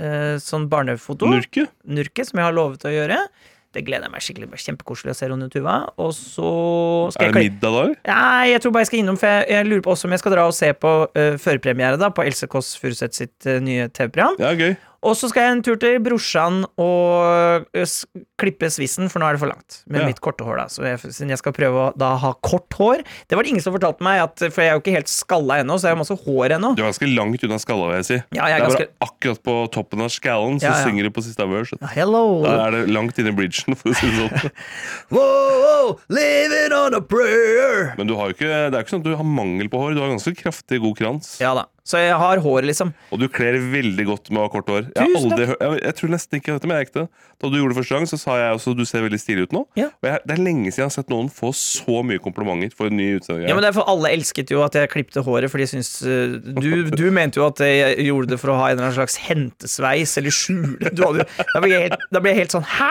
Eh, 0.00 0.34
sånn 0.42 0.68
barnefoto. 0.70 1.28
Nurke. 1.30 1.66
Nurke, 1.88 2.26
som 2.26 2.40
jeg 2.40 2.48
har 2.48 2.56
lovet 2.56 2.86
å 2.86 2.92
gjøre. 2.92 3.22
Det 3.76 3.82
gleder 3.84 4.08
jeg 4.08 4.12
meg 4.14 4.24
skikkelig. 4.24 4.46
Det 4.46 4.54
blir 4.54 4.62
Kjempekoselig 4.64 5.12
å 5.12 5.16
se 5.18 5.26
Ronny 5.28 5.48
Tuva. 5.52 5.74
Og 6.00 6.14
så 6.16 6.50
skal 7.12 7.28
Er 7.28 7.34
det 7.34 7.42
jeg 7.42 7.52
middag 7.52 7.74
da, 7.74 7.82
eller? 7.84 7.98
Nei, 8.08 8.46
jeg 8.54 8.62
tror 8.64 8.72
bare 8.74 8.86
jeg 8.86 8.90
skal 8.90 9.02
innom, 9.02 9.18
for 9.20 9.34
jeg, 9.34 9.48
jeg 9.52 9.68
lurer 9.68 9.82
på 9.84 9.92
også 9.92 10.08
om 10.08 10.14
jeg 10.16 10.22
skal 10.22 10.34
dra 10.34 10.46
og 10.48 10.56
se 10.56 10.70
på 10.72 10.92
uh, 11.04 11.34
førpremiere 11.42 12.00
da, 12.00 12.08
på 12.14 12.24
Else 12.24 12.48
Kåss 12.48 12.72
Furuseth 12.80 13.20
sitt 13.20 13.48
uh, 13.50 13.58
nye 13.60 13.90
TV-program. 13.92 14.40
Ja, 14.40 14.54
gøy. 14.56 14.72
Og 15.06 15.14
så 15.14 15.28
skal 15.30 15.44
jeg 15.44 15.52
en 15.54 15.60
tur 15.62 15.76
til 15.78 16.00
brorsan 16.02 16.64
og 16.82 17.68
klippe 18.38 18.66
svissen, 18.70 19.06
for 19.10 19.22
nå 19.22 19.28
er 19.28 19.36
det 19.36 19.40
for 19.44 19.50
langt 19.52 19.76
med 19.86 20.00
Ja. 20.00 20.06
mitt 20.08 20.20
korte 20.20 20.42
hår. 20.42 20.56
da 20.58 20.64
Så 20.66 20.82
jeg, 20.82 20.98
Siden 21.14 21.28
jeg 21.30 21.38
skal 21.38 21.52
prøve 21.54 21.78
å 21.92 21.96
da 21.96 22.16
ha 22.16 22.32
kort 22.42 22.68
hår. 22.74 23.04
Det 23.28 23.36
var 23.38 23.42
det 23.44 23.50
ingen 23.52 23.62
som 23.62 23.72
fortalte 23.72 24.02
meg, 24.02 24.20
at, 24.22 24.38
for 24.52 24.60
jeg 24.62 24.70
er 24.70 24.74
jo 24.74 24.80
ikke 24.82 24.96
helt 24.96 25.06
skalla 25.08 25.60
ennå, 25.62 25.78
så 25.78 25.86
jeg 25.86 25.94
har 25.94 26.00
masse 26.02 26.18
hår 26.24 26.56
ennå. 26.58 26.74
Du 26.74 26.82
er 26.82 26.90
ganske 26.90 27.10
langt 27.14 27.44
unna 27.46 27.58
skalla, 27.62 27.86
vil 27.92 27.96
jeg 28.02 28.08
si. 28.10 28.18
Ja, 28.34 28.46
jeg 28.50 28.58
er 28.58 28.58
det 28.58 28.58
er 28.58 28.66
ganske 28.66 28.86
bare 28.88 29.08
akkurat 29.08 29.42
på 29.46 29.54
toppen 29.78 30.00
av 30.02 30.10
skallen, 30.10 30.58
så 30.58 30.66
Ja, 30.66 30.74
ja. 30.74 30.84
synger 30.84 31.02
du 31.06 31.10
på 31.14 31.22
siste 31.22 31.46
verse. 31.48 31.78
Hello! 31.94 32.42
Da 32.42 32.66
er 32.66 32.70
det 32.72 32.82
langt 32.90 33.18
inne 33.22 33.30
i 33.30 33.38
bridgen, 33.38 33.76
for 33.78 33.90
å 33.90 33.94
si 33.94 34.06
det 34.10 34.18
sånn. 34.18 34.50
wow, 35.14 35.98
living 36.08 36.72
on 36.74 36.94
a 36.94 37.00
prayer! 37.00 37.94
Men 37.98 38.06
du 38.10 38.16
har 38.18 38.30
jo 38.30 38.34
ikke, 38.34 38.50
det 38.50 38.74
er 38.74 38.80
jo 38.82 38.84
ikke 38.86 38.94
sånn 38.96 39.04
at 39.06 39.10
du 39.12 39.16
har 39.16 39.24
mangel 39.24 39.70
på 39.70 39.78
hår. 39.78 39.94
Du 39.94 40.02
har 40.02 40.10
ganske 40.10 40.34
kraftig, 40.38 40.80
god 40.82 40.98
krans. 40.98 41.36
Ja 41.42 41.54
da. 41.54 41.66
Så 41.88 42.02
jeg 42.02 42.16
har 42.20 42.42
hår, 42.44 42.66
liksom. 42.68 42.90
Og 43.14 43.20
du 43.22 43.24
kler 43.32 43.56
veldig 43.72 44.04
godt 44.10 44.28
med 44.28 44.42
å 44.42 44.44
ha 44.44 44.52
kort 44.52 44.68
hår. 44.68 44.90
Jeg, 44.92 45.08
har 45.08 45.22
aldri, 45.22 45.46
jeg, 45.48 45.78
jeg 45.86 45.96
tror 45.96 46.10
nesten 46.12 46.40
ikke 46.40 46.56
dette, 46.58 46.68
men 46.68 46.76
jeg 46.76 46.84
er 46.84 46.88
ekte. 46.90 47.04
Da 47.38 47.48
du 47.48 47.56
gjorde 47.56 47.72
det 47.72 47.78
første 47.78 47.96
gang, 47.96 48.08
så 48.10 48.18
sa 48.20 48.34
jeg 48.36 48.56
også 48.58 48.74
du 48.76 48.82
ser 48.88 49.04
veldig 49.06 49.20
stilig 49.22 49.46
ut 49.48 49.54
nå. 49.56 49.62
Ja. 49.78 49.86
Og 50.02 50.08
jeg, 50.10 50.20
det 50.28 50.34
er 50.34 50.42
lenge 50.42 50.68
siden 50.68 50.82
jeg 50.82 50.90
har 50.90 50.94
sett 50.98 51.12
noen 51.12 51.30
få 51.32 51.52
så 51.56 52.02
mye 52.04 52.20
komplimenter 52.20 52.74
for 52.76 52.90
en 52.90 52.98
ny 52.98 53.06
utseende. 53.16 53.46
Ja, 53.48 53.56
men 53.56 53.64
det 53.64 53.70
er 53.70 53.76
for 53.78 53.88
Alle 53.88 54.10
elsket 54.12 54.52
jo 54.52 54.60
at 54.66 54.76
jeg 54.76 54.90
klipte 54.92 55.22
håret, 55.24 55.48
for 55.48 55.62
de 55.62 55.68
syns 55.70 55.92
du, 56.02 56.90
du 56.92 57.04
mente 57.14 57.40
jo 57.40 57.46
at 57.46 57.62
jeg 57.64 58.08
gjorde 58.08 58.34
det 58.34 58.40
for 58.42 58.52
å 58.52 58.58
ha 58.58 58.68
en 58.68 58.76
eller 58.76 58.90
annen 58.90 58.98
slags 58.98 59.16
hentesveis 59.24 60.16
eller 60.20 60.34
skjule 60.34 60.92
Da 60.98 61.62
ble 61.62 61.72
jeg 61.72 61.86
helt, 61.86 62.04
ble 62.18 62.34
jeg 62.34 62.40
helt 62.42 62.56
sånn 62.58 62.66
Hæ?! 62.68 62.90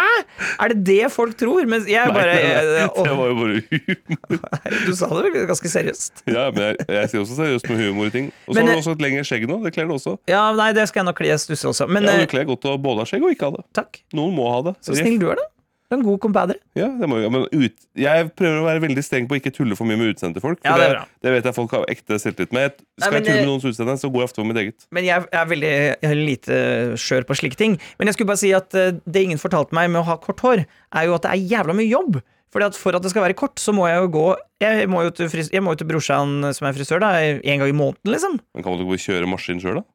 Er 0.64 0.74
det 0.74 0.80
det 0.88 1.12
folk 1.14 1.38
tror? 1.38 1.68
Men 1.70 1.86
jeg 1.90 2.16
bare 2.16 2.38
jeg, 2.40 2.90
det 2.98 3.14
var 3.20 3.30
jo 3.30 3.38
bare 3.44 3.62
humor. 3.68 4.42
Du 4.88 4.94
sa 4.96 5.10
det 5.12 5.28
vel 5.28 5.48
ganske 5.50 5.70
seriøst? 5.72 6.24
Ja, 6.30 6.48
men 6.56 6.70
jeg, 6.70 6.88
jeg 6.96 7.12
sier 7.12 7.24
også 7.24 7.38
seriøst 7.38 7.70
med 7.70 7.82
humor 7.84 8.10
i 8.10 8.14
ting. 8.14 8.30
Og 8.48 8.58
så 8.58 8.87
Eh, 8.88 8.94
også 8.94 8.96
et 8.98 9.04
lengre 9.04 9.26
skjegg 9.28 9.48
nå. 9.50 9.60
Det 9.64 9.74
kler 9.76 9.88
du 9.88 9.94
også. 9.98 10.18
Ja, 10.32 10.52
nei, 10.56 10.72
det 10.74 10.88
skal 10.88 11.04
jeg 11.04 11.10
nok 11.12 11.20
kle 11.20 11.36
stusse 11.38 11.68
også. 11.68 11.88
Men 11.90 12.04
Ja, 12.04 12.12
eh, 12.16 12.26
du 12.26 12.32
kler 12.32 12.46
godt 12.48 12.64
å 12.66 12.78
både 12.82 13.04
ha 13.04 13.06
skjegg 13.06 13.24
og 13.24 13.36
ikke 13.36 13.52
ha 13.52 13.58
det. 13.58 13.66
takk. 13.74 14.02
Noen 14.14 14.34
må 14.36 14.50
ha 14.52 14.62
det. 14.72 14.76
Så 14.82 14.96
snill 14.96 15.20
du 15.20 15.30
er, 15.32 15.36
da. 15.36 15.46
Du 15.88 15.96
er 15.96 16.00
en 16.02 16.04
god 16.04 16.20
compadre. 16.20 16.56
Ja, 16.76 16.90
det 17.00 17.08
må, 17.08 17.16
ja, 17.24 17.30
men 17.32 17.46
ut, 17.48 17.76
jeg 17.96 18.36
prøver 18.36 18.58
å 18.60 18.66
være 18.68 18.82
veldig 18.84 19.04
streng 19.08 19.26
på 19.30 19.38
å 19.38 19.40
ikke 19.40 19.54
tulle 19.56 19.72
for 19.80 19.88
mye 19.88 19.96
med 19.96 20.10
utseendet 20.12 20.36
til 20.36 20.44
folk. 20.44 20.60
Ja, 20.66 20.76
det 20.76 20.84
er 20.84 20.94
det, 20.98 21.06
det 21.24 21.32
vet 21.32 21.46
jeg 21.48 21.56
folk 21.56 21.72
har 21.72 21.86
ekte 21.88 22.18
selvtillit 22.20 22.52
med. 22.52 22.74
Skal 23.00 23.08
Nei, 23.08 23.08
men 23.08 23.24
jeg 23.24 23.24
tulle 23.24 23.38
det- 23.38 23.46
med 23.46 23.48
noens 23.48 23.64
utseende, 23.72 23.96
så 23.96 24.12
går 24.12 24.20
jeg 24.20 24.28
ofte 24.28 24.36
for 24.36 24.44
mitt 24.44 24.58
eget. 24.60 24.86
Men 24.92 25.06
jeg 25.06 25.24
er 25.32 25.46
veldig 25.46 25.72
jeg 25.72 26.12
er 26.12 26.16
lite 26.28 26.58
skjør 27.00 27.24
på 27.24 27.38
slike 27.40 27.56
ting. 27.56 27.80
Men 27.98 28.08
jeg 28.08 28.16
skulle 28.16 28.28
bare 28.28 28.38
si 28.44 28.52
at 28.52 28.76
eh, 28.76 28.92
det 29.08 29.24
ingen 29.24 29.38
fortalte 29.40 29.72
meg 29.72 29.90
med 29.90 30.02
å 30.02 30.06
ha 30.12 30.18
kort 30.18 30.40
hår, 30.44 30.66
er 30.92 31.06
jo 31.08 31.16
at 31.16 31.22
det 31.24 31.32
er 31.32 31.48
jævla 31.56 31.74
mye 31.80 31.88
jobb. 31.90 32.22
Fordi 32.58 32.66
at 32.72 32.78
For 32.82 32.98
at 32.98 33.04
det 33.06 33.12
skal 33.14 33.22
være 33.28 33.38
kort, 33.38 33.60
så 33.62 33.70
må 33.78 33.86
jeg 33.86 34.02
jo 34.02 34.08
gå 34.18 34.26
Jeg 34.66 34.90
må 34.90 35.04
jo 35.06 35.12
til, 35.14 35.30
fris, 35.30 35.52
jeg 35.54 35.62
må 35.62 35.76
jo 35.76 35.82
til 35.84 35.90
brorsan 35.92 36.40
som 36.58 36.66
er 36.66 36.74
frisør, 36.74 37.04
da 37.04 37.12
en 37.22 37.62
gang 37.62 37.70
i 37.70 37.76
måneden, 37.78 38.10
liksom. 38.16 38.40
Men 38.58 38.66
kan 38.66 38.74
man 38.74 38.82
ikke 38.88 39.04
kjøre 39.06 39.30
maskin 39.30 39.62
sjøl, 39.62 39.78
da? 39.84 39.86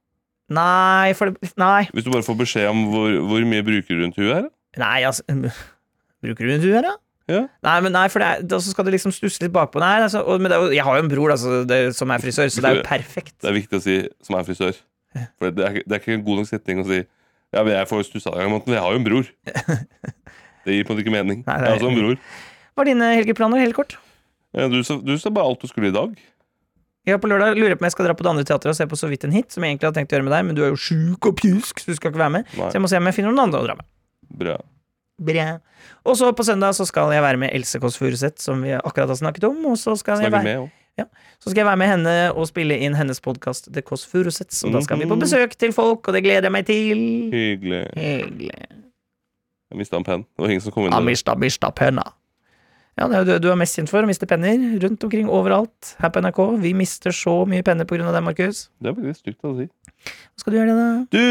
Nei, 0.53 1.13
for 1.19 1.33
det 1.33 1.51
Nei. 1.59 1.89
Hvis 1.91 2.07
du 2.07 2.13
bare 2.15 2.23
får 2.27 2.39
beskjed 2.39 2.69
om 2.71 2.85
hvor, 2.93 3.15
hvor 3.31 3.47
mye 3.51 3.65
bruker 3.67 3.91
du 3.97 4.05
rundt 4.05 4.19
huet 4.21 4.35
her? 4.37 4.47
Nei, 4.79 5.01
altså 5.09 5.25
Bruker 6.23 6.47
du 6.47 6.53
rundt 6.53 6.67
huet 6.69 6.77
her, 6.79 6.87
da? 6.87 6.95
Ja. 7.33 7.41
Nei, 7.65 7.75
men 7.87 7.95
nei, 7.95 8.05
for 8.13 8.23
det 8.23 8.47
da 8.51 8.59
så 8.63 8.73
skal 8.75 8.87
det 8.87 8.95
liksom 8.97 9.13
stusse 9.15 9.43
litt 9.45 9.53
bakpå. 9.55 9.81
Nei, 9.83 9.95
altså, 10.05 10.23
og, 10.27 10.43
men 10.43 10.51
det 10.53 10.59
jo, 10.59 10.71
jeg 10.75 10.85
har 10.87 10.99
jo 10.99 11.05
en 11.07 11.11
bror 11.11 11.33
altså, 11.35 11.63
det, 11.71 11.81
som 11.97 12.11
er 12.15 12.23
frisør, 12.23 12.51
så 12.53 12.63
det 12.65 12.71
er 12.71 12.79
jo 12.81 12.87
perfekt. 12.87 13.35
Det 13.43 13.51
er 13.51 13.57
viktig 13.57 13.79
å 13.79 13.83
si 13.85 13.97
som 14.27 14.37
er 14.39 14.47
frisør. 14.47 14.79
For 15.39 15.51
det 15.55 15.65
er, 15.67 15.79
det 15.87 15.97
er 15.97 16.03
ikke 16.03 16.15
en 16.19 16.25
god 16.27 16.41
nok 16.43 16.49
setning 16.51 16.83
å 16.83 16.87
si 16.89 17.03
Ja, 17.53 17.61
men 17.63 17.75
jeg 17.75 17.89
får 17.91 18.07
stussa 18.09 18.31
en 18.33 18.39
gang 18.41 18.49
i 18.49 18.53
måneden. 18.55 18.75
Jeg 18.79 18.85
har 18.87 18.95
jo 18.95 19.01
en 19.03 19.07
bror. 19.11 19.27
Det 20.65 20.77
gir 20.77 20.85
på 20.87 20.93
en 20.93 20.97
måte 20.97 21.03
ikke 21.03 21.13
mening. 21.15 21.41
Nei, 21.47 21.55
Jeg 21.59 21.63
er- 21.63 21.69
har 21.69 21.81
også 21.81 21.89
en 21.91 21.99
bror. 21.99 22.19
Hva 22.75 22.85
er 22.85 22.91
dine 22.93 23.09
helgeplaner? 23.17 23.61
Helt 23.63 23.77
kort. 23.77 23.97
Du, 24.53 24.79
sa, 24.85 24.97
du 25.01 25.15
sa 25.21 25.31
bare 25.33 25.49
alt 25.49 25.61
du 25.65 25.69
skulle 25.71 25.89
i 25.89 25.95
dag. 25.95 26.13
Ja, 27.09 27.17
på 27.19 27.27
lørdag 27.27 27.57
lurer 27.59 27.73
jeg 27.73 27.79
på 27.81 27.83
om 27.83 27.89
jeg 27.89 27.95
skal 27.97 28.07
dra 28.07 28.15
på 28.15 28.23
det 28.23 28.31
andre 28.31 28.45
teatret 28.47 28.71
og 28.71 28.77
se 28.79 28.85
på 28.87 28.97
Så 29.01 29.09
vidt 29.11 29.25
en 29.27 29.33
hit, 29.35 29.51
som 29.51 29.65
jeg 29.65 29.73
egentlig 29.75 29.89
hadde 29.89 29.99
tenkt 29.99 30.13
å 30.13 30.17
gjøre 30.19 30.27
med 30.29 30.35
deg, 30.37 30.45
men 30.47 30.55
du 30.59 30.61
er 30.63 30.71
jo 30.71 30.79
sjuk 30.79 31.27
og 31.27 31.35
pjusk, 31.41 31.81
så 31.83 31.91
du 31.91 31.97
skal 31.99 32.13
ikke 32.13 32.21
være 32.23 32.35
med. 32.37 32.53
Nei. 32.55 32.69
Så 32.71 32.79
jeg 32.79 32.85
må 32.85 32.91
se 32.93 33.01
om 33.01 33.09
jeg 33.11 33.17
finner 33.17 33.33
noen 33.35 33.43
andre 33.49 33.63
å 33.63 33.67
dra 33.67 33.75
med. 33.81 33.89
Bra. 34.43 34.55
Bra. 35.23 35.47
Og 36.07 36.15
så 36.21 36.29
på 36.39 36.47
søndag 36.47 36.77
så 36.79 36.87
skal 36.89 37.11
jeg 37.15 37.25
være 37.25 37.41
med 37.43 37.51
Else 37.57 37.81
Kåss 37.83 37.99
Furuseth, 38.01 38.39
som 38.45 38.63
vi 38.63 38.71
akkurat 38.79 39.11
har 39.11 39.19
snakket 39.19 39.49
om. 39.51 39.59
Og 39.73 39.77
så 39.83 39.97
skal, 39.99 40.23
jeg 40.23 40.31
være, 40.33 40.47
med 40.47 40.71
ja. 41.03 41.09
så 41.43 41.51
skal 41.51 41.63
jeg 41.65 41.69
være 41.73 41.81
med 41.83 41.91
henne 41.91 42.15
og 42.39 42.47
spille 42.51 42.79
inn 42.87 42.95
hennes 42.99 43.19
podkast 43.25 43.69
The 43.75 43.83
Kåss 43.83 44.07
Furuseths. 44.11 44.63
Og 44.69 44.73
da 44.79 44.85
skal 44.87 45.03
vi 45.03 45.11
på 45.11 45.19
Mhm. 45.19 45.25
besøk 45.27 45.59
til 45.59 45.75
folk, 45.75 46.07
og 46.07 46.15
det 46.15 46.23
gleder 46.23 46.47
jeg 46.49 46.55
meg 46.55 46.67
til. 46.71 47.03
Hyggelig. 47.35 47.83
Hyggelig. 47.99 48.63
Jeg 49.73 49.79
mista 49.83 49.97
en 49.99 50.05
penn. 50.07 50.23
Det 50.37 50.45
var 50.47 50.51
ingen 50.55 50.61
som 50.63 50.73
kom 50.73 50.87
inn 50.87 50.93
Jeg 50.95 51.09
mista, 51.11 51.35
mista 51.35 51.71
penna. 51.71 52.07
Ja, 52.99 53.07
det 53.09 53.15
er 53.17 53.23
jo 53.23 53.29
det 53.31 53.37
du 53.41 53.49
er 53.51 53.57
mest 53.57 53.75
kjent 53.79 53.89
for, 53.89 54.05
å 54.05 54.09
miste 54.09 54.27
penner 54.29 54.59
rundt 54.83 55.05
omkring 55.07 55.29
overalt 55.33 55.95
her 56.03 56.11
på 56.13 56.21
NRK. 56.21 56.41
Vi 56.61 56.75
mister 56.77 57.11
så 57.17 57.39
mye 57.49 57.65
penner 57.65 57.89
av 57.89 58.13
det, 58.13 58.21
Markus. 58.23 58.67
Det 58.85 58.91
er 58.91 58.97
faktisk 58.99 59.23
stygt 59.25 59.47
å 59.49 59.55
si. 59.57 59.69
Hva 60.03 60.43
skal 60.43 60.53
du 60.53 60.59
gjøre, 60.59 60.75
da? 60.77 60.89
Du, 61.15 61.23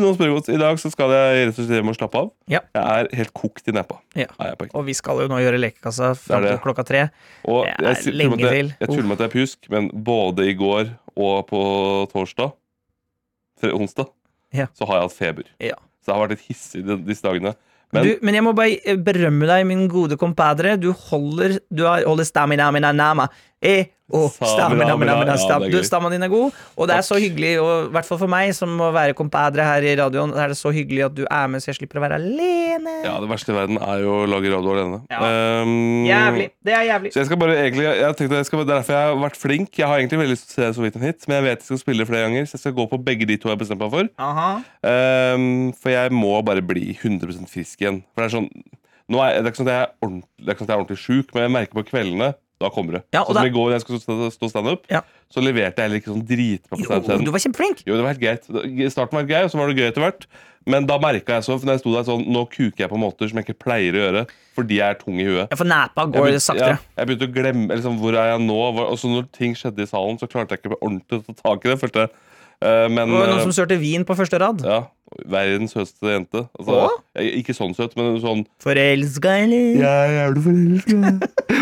nå 0.00 0.12
spør 0.14 0.30
jeg 0.30 0.34
godt. 0.38 0.48
I 0.54 0.60
dag 0.62 0.78
så 0.80 0.90
skal 0.94 1.12
jeg 1.12 1.42
rett 1.48 1.58
og 1.58 1.66
slett 1.66 1.76
hjem 1.76 1.90
og 1.92 1.98
slappe 1.98 2.22
av. 2.22 2.30
Ja. 2.48 2.60
Jeg 2.78 3.04
er 3.04 3.10
helt 3.20 3.32
kokt 3.36 3.68
i 3.68 3.74
neppa. 3.76 3.98
Ja. 4.16 4.28
Er 4.38 4.52
jeg 4.54 4.58
på 4.62 4.66
ekte. 4.68 4.76
Og 4.80 4.86
vi 4.88 4.94
skal 4.96 5.20
jo 5.24 5.28
nå 5.28 5.40
gjøre 5.42 5.60
lekekassa 5.60 6.12
fram 6.16 6.46
til 6.46 6.58
klokka 6.64 6.84
tre. 6.88 7.02
Og 7.44 7.66
Det 7.66 7.74
er 7.76 7.88
jeg, 7.90 8.00
sier- 8.06 8.16
lenge 8.22 8.38
jeg, 8.40 8.48
til. 8.56 8.72
jeg 8.80 8.88
tuller 8.94 9.08
med 9.10 9.18
at 9.20 9.24
jeg 9.26 9.28
er 9.28 9.34
pjusk, 9.36 9.70
men 9.76 9.90
både 10.08 10.46
i 10.48 10.54
går 10.56 10.92
og 11.18 11.46
på 11.52 11.62
torsdag, 12.14 12.54
onsdag, 13.76 14.08
Ja. 14.56 14.66
så 14.74 14.86
har 14.88 14.94
jeg 15.00 15.02
hatt 15.08 15.18
feber. 15.18 15.44
Ja. 15.60 15.76
Så 16.02 16.06
det 16.10 16.14
har 16.16 16.22
vært 16.26 16.34
litt 16.38 16.46
hissig 16.48 16.86
de- 16.86 17.02
disse 17.06 17.22
dagene. 17.22 17.54
Men 17.92 18.06
du, 18.06 18.12
men 18.24 18.36
jeg 18.38 18.44
må 18.46 18.54
bare 18.56 18.78
eh, 18.88 18.96
berømme 18.96 19.48
deg, 19.48 19.66
min 19.68 19.84
gode 19.92 20.16
compadre. 20.20 20.78
Du 20.80 20.90
holder, 21.10 21.58
du 21.68 21.84
holder 21.86 22.28
stamina 22.28 22.70
mina 22.72 22.92
nama. 22.96 23.28
Eh, 23.60 23.92
gøy. 25.72 25.86
stammen 25.88 26.14
din 26.14 26.26
er 26.26 26.32
god, 26.32 26.58
og 26.76 26.88
det 26.90 26.96
er 26.98 27.06
så 27.06 27.18
hyggelig, 27.20 27.52
og 27.62 27.88
i 27.88 27.92
hvert 27.96 28.08
fall 28.08 28.20
for 28.20 28.32
meg 28.32 28.52
som 28.56 28.72
må 28.78 28.90
være 28.94 29.16
compadre 29.18 29.64
her 29.66 29.86
i 29.86 29.94
radioen, 30.00 30.34
er 30.36 30.52
det 30.52 30.58
så 30.58 30.72
hyggelig 30.74 31.06
at 31.08 31.16
du 31.16 31.24
er 31.24 31.50
med, 31.52 31.64
så 31.64 31.72
jeg 31.72 31.80
slipper 31.80 32.00
å 32.00 32.04
være 32.04 32.18
alene. 32.20 32.96
ja, 33.06 33.14
det 33.22 33.30
verste 33.30 33.54
i 33.54 33.56
verden 33.56 33.80
er 33.82 34.04
jo 34.04 34.18
å 34.22 34.26
lage 34.30 34.52
radio 34.52 34.74
alene. 34.76 35.00
Ja. 35.12 35.22
Um, 35.62 36.04
Jævlig. 36.08 36.50
Det 36.62 36.76
er 36.76 36.86
jævlig. 36.90 37.14
Så 37.14 37.22
jeg 37.22 37.30
skal 37.30 37.40
bare 37.42 37.56
egentlig 37.62 37.88
jeg, 37.88 38.16
tenkte 38.18 38.42
jeg 38.42 38.48
skal, 38.48 38.62
Det 38.62 38.68
er 38.68 38.80
derfor 38.80 38.96
jeg 38.98 39.08
har 39.08 39.22
vært 39.22 39.40
flink. 39.40 39.72
Jeg 39.78 39.88
har 39.88 40.02
egentlig 40.02 40.20
veldig 40.20 40.36
lyst 40.36 40.48
til 40.50 40.52
å 40.52 40.66
se 40.66 40.76
så 40.76 40.84
vidt 40.84 40.98
en 40.98 41.06
hit, 41.06 41.26
men 41.28 41.38
jeg 41.38 41.46
vet 41.48 41.62
jeg 41.62 41.70
skal 41.70 41.82
spille 41.82 42.06
flere 42.08 42.28
ganger, 42.28 42.46
så 42.46 42.56
jeg 42.58 42.64
skal 42.66 42.76
gå 42.76 42.86
på 42.92 43.00
begge 43.08 43.28
de 43.28 43.38
to 43.40 43.50
jeg 43.50 43.56
har 43.56 43.62
bestemt 43.62 43.82
meg 43.82 43.92
for. 43.92 44.12
Um, 44.84 45.72
for 45.78 45.94
jeg 45.94 46.14
må 46.14 46.36
bare 46.46 46.64
bli 46.64 46.92
100 46.94 47.42
frisk 47.50 47.82
igjen. 47.82 48.02
For 48.12 48.24
det 48.24 48.30
er 48.30 48.36
sånn 48.38 48.48
nå 49.12 49.20
er, 49.20 49.40
Det 49.40 49.50
er 49.50 49.52
ikke 49.52 49.60
sånn 49.60 49.68
at 49.68 49.74
jeg 49.74 49.84
er 49.84 50.06
ordentlig, 50.06 50.28
det 50.38 50.48
er 50.48 50.54
ikke 50.54 50.62
sånn 50.62 50.68
at 50.68 50.72
jeg 50.72 50.76
er 50.76 50.82
ordentlig 50.84 51.02
sjuk, 51.02 51.34
men 51.34 51.44
jeg 51.44 51.54
merker 51.56 51.78
på 51.78 51.86
kveldene 51.90 52.28
da 52.62 52.70
kommer 52.72 52.98
det. 52.98 53.02
Ja, 53.12 53.24
sånn 53.24 53.34
som 53.34 53.42
da- 53.42 53.48
I 53.50 53.54
går 53.54 53.72
jeg 53.74 53.82
skulle 53.84 54.00
stå, 54.00 54.30
stå 54.36 54.48
standup, 54.52 54.86
Ja. 54.90 55.02
så 55.34 55.42
leverte 55.42 55.76
jeg 55.82 55.84
heller 55.88 56.00
ikke 56.00 56.14
sånn 56.14 56.24
dritbra 56.26 56.78
på 56.78 57.24
du 57.24 57.30
var 57.34 57.42
kjempeflink. 57.42 57.82
Jo, 57.86 57.96
det 57.98 58.02
var 58.06 58.14
helt 58.14 58.22
greit. 58.22 58.90
Starten 58.92 59.18
var 59.18 59.24
gøy, 59.28 59.44
og 59.44 59.50
så 59.52 59.58
var 59.60 59.68
det 59.72 59.76
gøy 59.78 59.88
etter 59.90 60.02
hvert. 60.06 60.26
Men 60.64 60.86
da 60.86 60.96
merka 61.02 61.26
jeg 61.34 61.42
så, 61.42 61.58
for 61.58 61.66
når 61.66 61.74
jeg 61.74 61.80
sto 61.82 61.92
der 61.92 62.04
sånn, 62.06 62.26
nå 62.30 62.44
kuker 62.48 62.84
jeg 62.84 62.88
på 62.88 62.98
måter 63.02 63.28
som 63.28 63.36
jeg 63.40 63.46
ikke 63.48 63.58
pleier 63.64 63.92
å 63.98 64.02
gjøre, 64.04 64.26
fordi 64.54 64.76
jeg 64.78 64.90
er 64.94 64.94
tung 64.94 65.18
i 65.18 65.24
huet. 65.26 65.48
Ja, 65.50 65.56
for 65.58 65.64
nepa 65.66 66.04
går 66.06 66.12
begynte, 66.30 66.44
saktere. 66.46 66.78
ja, 66.78 67.02
jeg 67.02 67.06
begynte 67.08 67.26
å 67.26 67.34
glemme 67.34 67.68
liksom, 67.74 67.98
hvor 67.98 68.14
er 68.14 68.38
jeg 68.38 68.46
nå. 68.46 68.58
Og 68.86 68.96
så 68.96 69.10
når 69.10 69.26
ting 69.32 69.54
skjedde 69.58 69.82
i 69.82 69.86
salen, 69.90 70.18
så 70.22 70.28
klarte 70.30 70.50
jeg 70.54 70.62
ikke 70.62 70.78
ordentlig 70.80 71.18
å 71.18 71.26
ta 71.26 71.32
tak 71.50 71.66
i 71.66 71.68
det. 71.74 71.78
Første, 71.82 72.04
Eh, 72.06 72.08
men 72.88 73.08
Det 73.08 73.18
var 73.18 73.26
noen 73.30 73.38
eh, 73.38 73.46
som 73.46 73.54
kjørte 73.56 73.78
vin 73.80 74.04
på 74.08 74.14
første 74.18 74.38
rad. 74.40 74.62
ja, 74.66 74.80
verdens 75.28 75.72
søteste 75.74 76.08
jente. 76.12 76.42
Altså, 76.58 76.76
jeg- 77.16 77.34
Ikke 77.42 77.54
sånn 77.56 77.74
søt, 77.76 77.96
men 77.96 78.20
sånn 78.22 78.44
Forelska, 78.62 79.32
eller? 79.44 79.80
Jeg 79.82 80.16
er 80.22 80.32
du 80.34 80.40
forelska? 80.40 80.98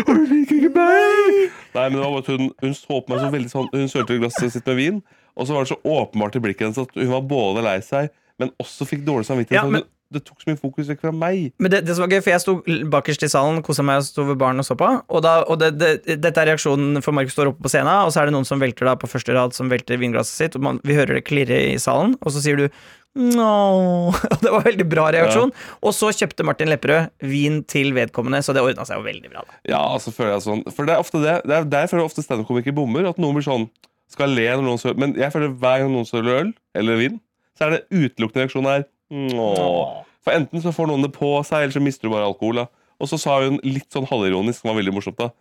Og 0.07 0.11
du 0.15 0.25
liker 0.31 0.55
ikke 0.61 0.73
meg? 0.75 1.51
Nei, 1.73 1.85
men 1.89 1.97
det 1.97 2.03
var 2.03 2.11
bare 2.11 2.23
at 2.25 2.31
hun, 2.35 2.51
hun 2.61 2.73
så 2.77 2.99
på 3.01 3.09
meg 3.09 3.19
så 3.23 3.31
veldig 3.31 3.51
sånn 3.51 3.69
Hun 3.73 3.87
sølte 3.91 4.19
glasset 4.19 4.51
sitt 4.51 4.65
med 4.67 4.75
vin, 4.77 5.01
og 5.37 5.47
så 5.47 5.53
var 5.55 5.63
det 5.65 5.71
så 5.71 5.79
åpenbart 5.87 6.35
i 6.35 6.39
blikket 6.43 6.67
hennes 6.67 6.77
at 6.83 6.93
hun 6.95 7.11
var 7.11 7.21
både 7.21 7.63
lei 7.63 7.79
seg, 7.85 8.09
men 8.39 8.51
også 8.59 8.85
fikk 8.89 9.05
dårlig 9.07 9.25
samvittighet. 9.29 9.61
Ja, 9.63 9.65
men- 9.69 9.83
det, 10.13 10.23
tok 10.27 10.43
så 10.43 10.51
mye 10.51 10.59
fokus 10.59 10.89
vekk 10.91 11.03
fra 11.05 11.13
meg. 11.15 11.51
Men 11.61 11.73
det, 11.73 11.81
det 11.87 11.95
som 11.97 12.05
var 12.05 12.13
gøy, 12.13 12.21
for 12.21 12.33
jeg 12.33 12.43
sto 12.43 12.55
bakerst 12.93 13.25
i 13.27 13.31
salen, 13.31 13.61
kosa 13.65 13.85
meg 13.87 14.01
og 14.01 14.07
sto 14.07 14.25
ved 14.27 14.39
baren 14.41 14.61
og 14.61 14.67
så 14.67 14.77
på. 14.79 14.89
Og, 15.07 15.21
da, 15.25 15.37
og 15.47 15.61
det, 15.61 15.73
det, 15.81 15.91
dette 16.21 16.43
er 16.43 16.51
reaksjonen 16.51 17.03
for 17.05 17.15
Markus 17.15 17.35
står 17.37 17.53
oppe 17.53 17.65
på 17.65 17.73
scenen, 17.73 17.91
og 18.05 18.13
så 18.13 18.21
er 18.23 18.29
det 18.29 18.35
noen 18.37 18.47
som 18.47 18.61
velter 18.61 18.89
da 18.89 18.97
på 18.99 19.09
første 19.11 19.35
rad, 19.37 19.55
som 19.57 19.71
velter 19.71 20.01
vinglasset 20.01 20.45
sitt, 20.45 20.57
og 20.59 20.65
man, 20.67 20.81
vi 20.87 20.97
hører 20.97 21.19
det 21.19 21.27
klirre 21.29 21.61
i 21.71 21.77
salen, 21.81 22.17
og 22.21 22.35
så 22.35 22.43
sier 22.43 22.59
du 22.59 22.67
no. 23.15 24.11
Det 24.43 24.49
var 24.49 24.61
en 24.61 24.67
veldig 24.69 24.87
bra 24.91 25.07
reaksjon. 25.15 25.51
Og 25.83 25.95
så 25.95 26.11
kjøpte 26.15 26.45
Martin 26.47 26.71
Lepperød 26.71 27.11
vin 27.27 27.61
til 27.69 27.93
vedkommende, 27.97 28.43
så 28.45 28.55
det 28.55 28.63
ordna 28.63 28.85
seg 28.87 29.01
jo 29.01 29.07
veldig 29.07 29.31
bra. 29.33 29.45
da 29.47 29.73
Ja, 29.73 29.83
så 29.99 30.13
føler 30.15 30.35
jeg 30.37 30.45
sånn 30.47 30.63
For 30.71 30.87
det 30.87 30.95
er 30.95 31.03
ofte 31.03 31.23
det. 31.23 31.39
Det 31.47 31.57
er 31.57 31.67
der 31.71 31.91
føler 31.91 32.05
jeg 32.05 32.11
ofte 32.13 32.25
standup-komikere 32.25 32.75
bommer. 32.77 33.09
At 33.11 33.19
noen 33.21 33.37
blir 33.37 33.47
sånn 33.47 33.67
skal 34.11 34.33
le 34.35 34.47
når 34.49 34.65
noen 34.65 34.81
søler 34.81 34.99
Men 34.99 35.13
jeg 35.19 35.31
føler 35.33 35.53
hver 35.59 35.83
gang 35.83 35.93
noen 35.93 36.07
søler 36.07 36.41
øl 36.41 36.49
eller 36.77 36.99
vin, 36.99 37.19
så 37.57 37.67
er 37.67 37.75
det 37.75 37.81
utelukkende 37.91 38.45
reaksjon 38.45 38.67
her. 38.69 38.85
Åh. 39.11 40.01
For 40.21 40.31
enten 40.37 40.61
så 40.63 40.71
får 40.75 40.87
noen 40.91 41.01
det 41.05 41.11
på 41.15 41.33
seg, 41.45 41.63
eller 41.65 41.73
så 41.75 41.81
mister 41.83 42.07
du 42.07 42.13
bare 42.13 42.27
alkohol. 42.29 42.61
Da. 42.63 42.67
Og 43.01 43.09
så 43.09 43.17
sa 43.19 43.39
hun 43.41 43.57
litt 43.65 43.89
sånn 43.91 44.05
halvironisk, 44.07 44.61
som 44.61 44.69
var 44.71 44.77
veldig 44.81 44.93
morsomt, 44.93 45.17
da. 45.17 45.31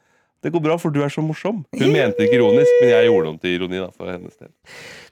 Det 0.41 0.49
går 0.55 0.63
bra, 0.65 0.79
for 0.81 0.89
du 0.89 1.03
er 1.05 1.11
så 1.13 1.21
morsom. 1.21 1.59
Hun 1.77 1.91
mente 1.93 2.25
ikke 2.25 2.39
ironisk, 2.39 2.71
men 2.81 2.89
jeg 2.95 3.11
gjorde 3.11 3.29
om 3.29 3.39
til 3.43 3.59
ironi. 3.59 3.77
da, 3.77 3.91
for 3.93 4.09
hennes 4.09 4.37
del 4.41 4.49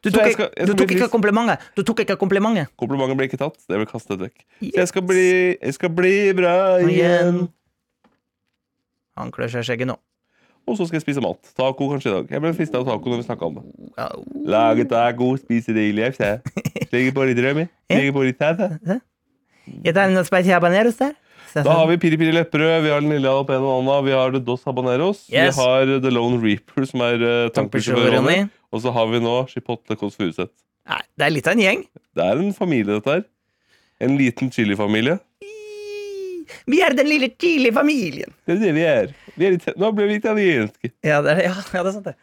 Du 0.00 0.09
tok, 0.11 0.22
jeg 0.24 0.32
skal- 0.32 0.50
jeg 0.56 0.66
du 0.66 0.72
tok 0.72 0.90
ikke 0.96 1.11
komplimentet. 1.12 1.61
Du 1.76 1.82
tok 1.84 2.00
ikke 2.00 2.16
komplimentet. 2.16 2.68
Komplimentet 2.80 3.16
ble 3.18 3.26
ikke 3.28 3.36
tatt. 3.42 3.59
Det 3.68 3.76
ble 3.76 3.84
kastet 3.84 4.18
vekk. 4.18 4.38
Så 4.62 4.72
jeg 4.80 4.88
skal 4.88 5.02
bli, 5.02 5.59
jeg 5.61 5.74
skal 5.74 5.90
bli 5.90 6.32
bra 6.32 6.78
igjen. 6.80 7.50
Han 9.18 9.30
klør 9.30 9.50
seg 9.52 9.61
i 9.61 9.68
skjegget 9.68 9.86
nå. 9.92 9.98
Og 10.69 10.77
så 10.77 10.85
skal 10.89 10.99
jeg 11.01 11.07
spise 11.07 11.23
mat. 11.25 11.39
Taco 11.57 11.87
kanskje 11.91 12.11
i 12.11 12.14
dag. 12.14 12.33
Jeg 12.35 12.43
ble 12.45 12.51
frista 12.57 12.81
av 12.81 12.85
taco 12.89 13.09
når 13.12 13.23
vi 13.23 13.27
snakka 13.29 13.47
om 13.49 13.55
det. 13.59 13.64
Lage 14.53 14.85
taco, 14.91 15.31
spise 15.41 15.73
deilig 15.77 16.11
FC. 16.12 16.27
Legge 16.93 17.12
på 17.16 17.25
litt 17.29 17.41
rømme. 17.45 17.64
Legge 17.93 18.12
på 18.16 18.27
litt 18.27 18.39
tæte. 18.41 18.69
Der. 18.85 19.01
Da 21.64 21.73
har 21.79 21.87
vi 21.89 21.97
Piri 22.01 22.19
Piri 22.21 22.33
Lepperød, 22.37 22.83
vi 22.85 22.91
har 22.93 23.01
Den 23.01 23.09
lille 23.14 23.25
jalapeno 23.31 23.71
Anna, 23.79 23.95
vi 24.05 24.12
har 24.12 24.33
The 24.35 24.41
Dos 24.45 24.66
Habaneros, 24.69 25.23
Yes. 25.33 25.57
vi 25.57 25.62
har 25.64 25.93
The 26.05 26.11
Lone 26.12 26.41
Reaper, 26.45 26.85
som 26.89 27.01
er 27.07 27.23
uh, 27.25 27.49
Ronny. 27.57 28.12
Ronny, 28.19 28.37
og 28.73 28.83
så 28.85 28.93
har 28.93 29.09
vi 29.09 29.21
nå 29.25 29.35
Chipotle 29.49 29.97
Kåss 29.97 30.19
Furuseth. 30.21 30.53
Det 31.16 31.25
er 31.25 31.33
litt 31.33 31.49
av 31.49 31.57
en 31.57 31.62
gjeng. 31.64 31.83
Det 32.16 32.25
er 32.25 32.43
en 32.45 32.53
familie, 32.57 32.99
dette 32.99 33.14
her. 33.16 33.25
En 34.05 34.16
liten 34.21 34.53
chilifamilie. 34.53 35.16
Vi 36.70 36.80
er 36.84 36.96
den 36.96 37.09
lille 37.11 37.28
Chili-familien. 37.34 38.32
Det 38.46 38.57
er 38.57 38.61
det 38.62 38.74
vi 38.76 38.84
er. 38.88 39.14
Vi 39.38 39.49
er 39.49 39.78
nå 39.78 39.90
ble 39.96 40.09
vi 40.11 40.18
italienske. 40.20 40.92
Ja, 41.07 41.20
det 41.24 41.34
er, 41.36 41.42
ja, 41.49 41.55
ja, 41.57 41.82
det 41.82 41.90
er 41.92 41.96
sant, 41.96 42.09
det. 42.11 42.16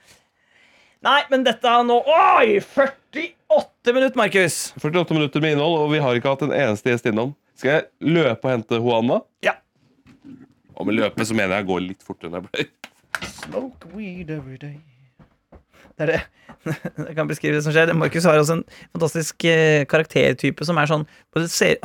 Nei, 1.05 1.19
men 1.29 1.43
dette 1.45 1.69
er 1.69 1.83
nå 1.85 1.99
Oi! 2.09 2.57
48 2.65 3.93
minutter, 3.93 4.17
Markus! 4.17 4.55
48 4.81 5.13
minutter 5.17 5.43
med 5.43 5.55
innhold, 5.55 5.77
og 5.83 5.91
vi 5.93 6.01
har 6.01 6.17
ikke 6.17 6.33
hatt 6.33 6.47
en 6.47 6.55
eneste 6.55 6.89
gjest 6.89 7.11
innom. 7.11 7.35
Skal 7.59 7.75
jeg 7.75 8.15
løpe 8.15 8.41
og 8.47 8.51
hente 8.55 8.81
Juana? 8.81 9.21
Ja. 9.45 9.53
Og 10.75 10.89
med 10.89 10.97
løpe 10.97 11.27
så 11.27 11.37
mener 11.37 11.59
jeg 11.59 11.69
gå 11.69 11.77
litt 11.83 12.03
fortere 12.03 12.31
enn 12.31 12.41
jeg 12.41 12.49
pleier. 12.49 12.73
Smoke 13.45 13.93
weed 13.93 14.33
every 14.33 14.57
day. 14.59 14.81
Det 15.95 16.05
er 16.05 16.11
det. 16.11 16.21
Jeg 17.07 17.15
kan 17.15 17.29
beskrive 17.29 17.55
det 17.55 17.63
som 17.63 17.73
skjer. 17.75 17.93
Markus 17.95 18.25
har 18.27 18.39
også 18.39 18.57
en 18.57 18.63
fantastisk 18.95 19.45
eh, 19.47 19.85
karaktertype 19.89 20.65
som 20.67 20.79
er 20.81 20.89
sånn 20.91 21.05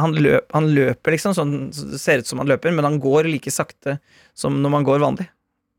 han, 0.00 0.16
løp, 0.16 0.48
han 0.56 0.70
løper 0.74 1.14
liksom 1.14 1.36
sånn 1.36 1.52
så 1.74 1.86
Det 1.92 2.00
ser 2.02 2.22
ut 2.22 2.30
som 2.30 2.42
han 2.42 2.50
løper, 2.50 2.74
men 2.74 2.86
han 2.86 2.98
går 3.02 3.28
like 3.30 3.52
sakte 3.54 3.98
som 4.34 4.58
når 4.64 4.74
man 4.74 4.88
går 4.88 5.02
vanlig. 5.04 5.28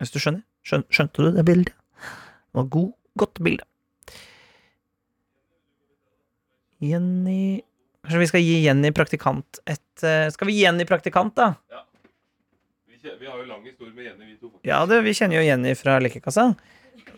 Hvis 0.02 0.14
du 0.14 0.22
skjønner? 0.22 0.46
Skjøn, 0.66 0.86
skjønte 0.94 1.26
du 1.26 1.36
det 1.36 1.46
bildet? 1.48 1.76
Det 1.76 2.60
var 2.60 2.72
god, 2.72 2.94
godt 3.20 3.44
bilde. 3.44 3.68
Jenny 6.82 7.62
Kanskje 8.02 8.20
vi 8.24 8.30
skal 8.32 8.42
gi 8.42 8.56
Jenny 8.64 8.90
praktikant 8.98 9.60
et 9.70 10.06
eh, 10.08 10.28
Skal 10.34 10.50
vi 10.50 10.56
gi 10.58 10.64
Jenny 10.66 10.88
praktikant, 10.90 11.36
da? 11.38 11.54
Vi 13.02 13.26
har 13.26 13.38
jo 13.38 13.46
lang 13.50 13.64
historie 13.66 13.94
med 13.98 14.06
Jenny, 14.06 14.28
vi 14.30 14.36
to. 14.38 14.52
Ja, 14.66 14.84
det, 14.86 15.00
vi 15.02 15.14
kjenner 15.18 15.40
jo 15.40 15.46
Jenny 15.46 15.72
fra 15.78 15.96
lekekassa. 16.02 16.52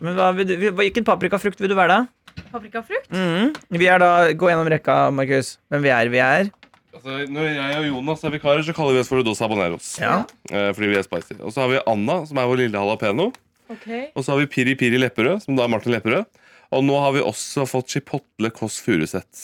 Men 0.03 0.17
hva, 0.17 0.31
vil 0.35 0.49
du, 0.49 0.55
hvilken 0.75 1.05
paprikafrukt 1.07 1.61
vil 1.63 1.71
du 1.71 1.77
være, 1.79 2.01
da? 2.01 2.43
Paprikafrukt? 2.51 3.07
Mhm. 3.13 3.53
Vi 3.79 3.87
er 3.87 4.03
da, 4.03 4.09
Gå 4.35 4.49
gjennom 4.51 4.67
rekka, 4.71 4.97
Markus. 5.15 5.55
Hvem 5.71 5.85
vi 5.85 5.93
er. 5.95 6.11
Vi 6.11 6.21
er 6.23 6.51
Altså, 6.93 7.23
når 7.25 7.47
jeg 7.49 7.77
og 7.79 7.85
Jonas 7.87 8.21
er 8.23 8.33
vikarer, 8.35 8.61
så 8.67 8.73
kaller 8.77 8.93
vi 8.93 9.01
oss 9.01 9.09
for 9.09 9.23
Dos 9.25 9.39
Habaneros. 9.41 9.87
Ja. 9.97 10.19
Eh, 10.51 10.69
fordi 10.77 10.91
vi 10.91 10.99
er 10.99 11.05
spicy. 11.07 11.39
Og 11.41 11.49
så 11.55 11.63
har 11.63 11.71
vi 11.71 11.79
Anna, 11.89 12.19
som 12.29 12.37
er 12.37 12.45
vår 12.51 12.59
lille 12.61 12.77
jalapeño. 12.77 13.31
Okay. 13.73 14.03
Og 14.13 14.21
så 14.21 14.33
har 14.35 14.43
vi 14.43 14.45
Piri 14.51 14.75
Piri 14.77 14.99
Lepperød, 15.01 15.41
som 15.41 15.57
da 15.57 15.65
er 15.65 15.71
Martin 15.73 15.95
Lepperød. 15.95 16.29
Og 16.73 16.85
nå 16.85 16.99
har 17.01 17.15
vi 17.15 17.25
også 17.25 17.65
fått 17.69 17.95
chipotle 17.95 18.51
Kåss 18.53 18.77
Furuseths. 18.85 19.43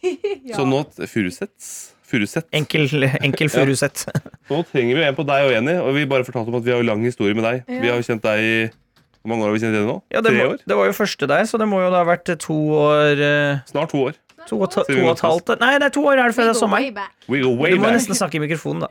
Så 0.56 0.64
nå 0.64 0.80
Furuseths? 1.04 1.70
Furuseth. 2.10 2.48
Enkel, 2.56 2.88
enkel 3.22 3.50
Furuseth. 3.52 4.08
Nå 4.50 4.64
trenger 4.72 4.98
vi 4.98 5.04
en 5.06 5.14
på 5.18 5.24
deg 5.28 5.46
og 5.46 5.52
Jenny, 5.54 5.76
og 5.78 5.92
vi 5.94 6.08
bare 6.10 6.26
fortalte 6.26 6.50
om 6.50 6.58
at 6.58 6.66
vi 6.66 6.72
har 6.74 6.82
lang 6.86 7.04
historie 7.06 7.36
med 7.38 7.46
deg. 7.46 7.60
Vi 7.68 7.86
har 7.86 8.00
jo 8.00 8.06
kjent 8.08 8.24
deg 8.24 8.42
i 8.42 8.54
Hvor 9.20 9.28
mange 9.34 9.44
år 9.44 9.50
har 9.50 9.54
vi 9.56 9.60
kjent 9.60 9.74
Jenny 9.76 9.86
nå? 9.90 9.98
Ja, 10.14 10.20
det, 10.24 10.30
Tre 10.32 10.40
må, 10.46 10.50
år? 10.54 10.60
det 10.66 10.76
var 10.78 10.86
jo 10.88 10.92
første 10.96 11.26
der, 11.28 11.44
så 11.50 11.58
det 11.60 11.66
må 11.68 11.80
jo 11.84 11.90
da 11.92 11.98
ha 12.00 12.08
vært 12.08 12.30
to 12.40 12.54
år 12.80 13.20
eh, 13.20 13.58
Snart 13.68 13.90
to 13.92 14.04
år. 14.08 14.14
To 14.48 14.56
og, 14.64 14.70
ta- 14.72 14.82
to 14.88 14.94
og 15.04 15.10
et 15.12 15.20
halvt 15.20 15.50
Nei, 15.60 15.74
det 15.78 15.84
er 15.90 15.92
to 15.92 16.00
år 16.08 16.16
er 16.22 16.30
det 16.30 16.34
før 16.34 16.46
det 16.48 16.54
er 16.54 16.58
sommer. 16.58 16.80
We 17.28 17.42
go 17.42 17.50
way 17.60 17.74
Du 17.74 17.82
må 17.82 17.84
back. 17.90 17.98
nesten 17.98 18.16
snakke 18.16 18.38
i 18.38 18.40
mikrofonen, 18.40 18.86
da. 18.86 18.88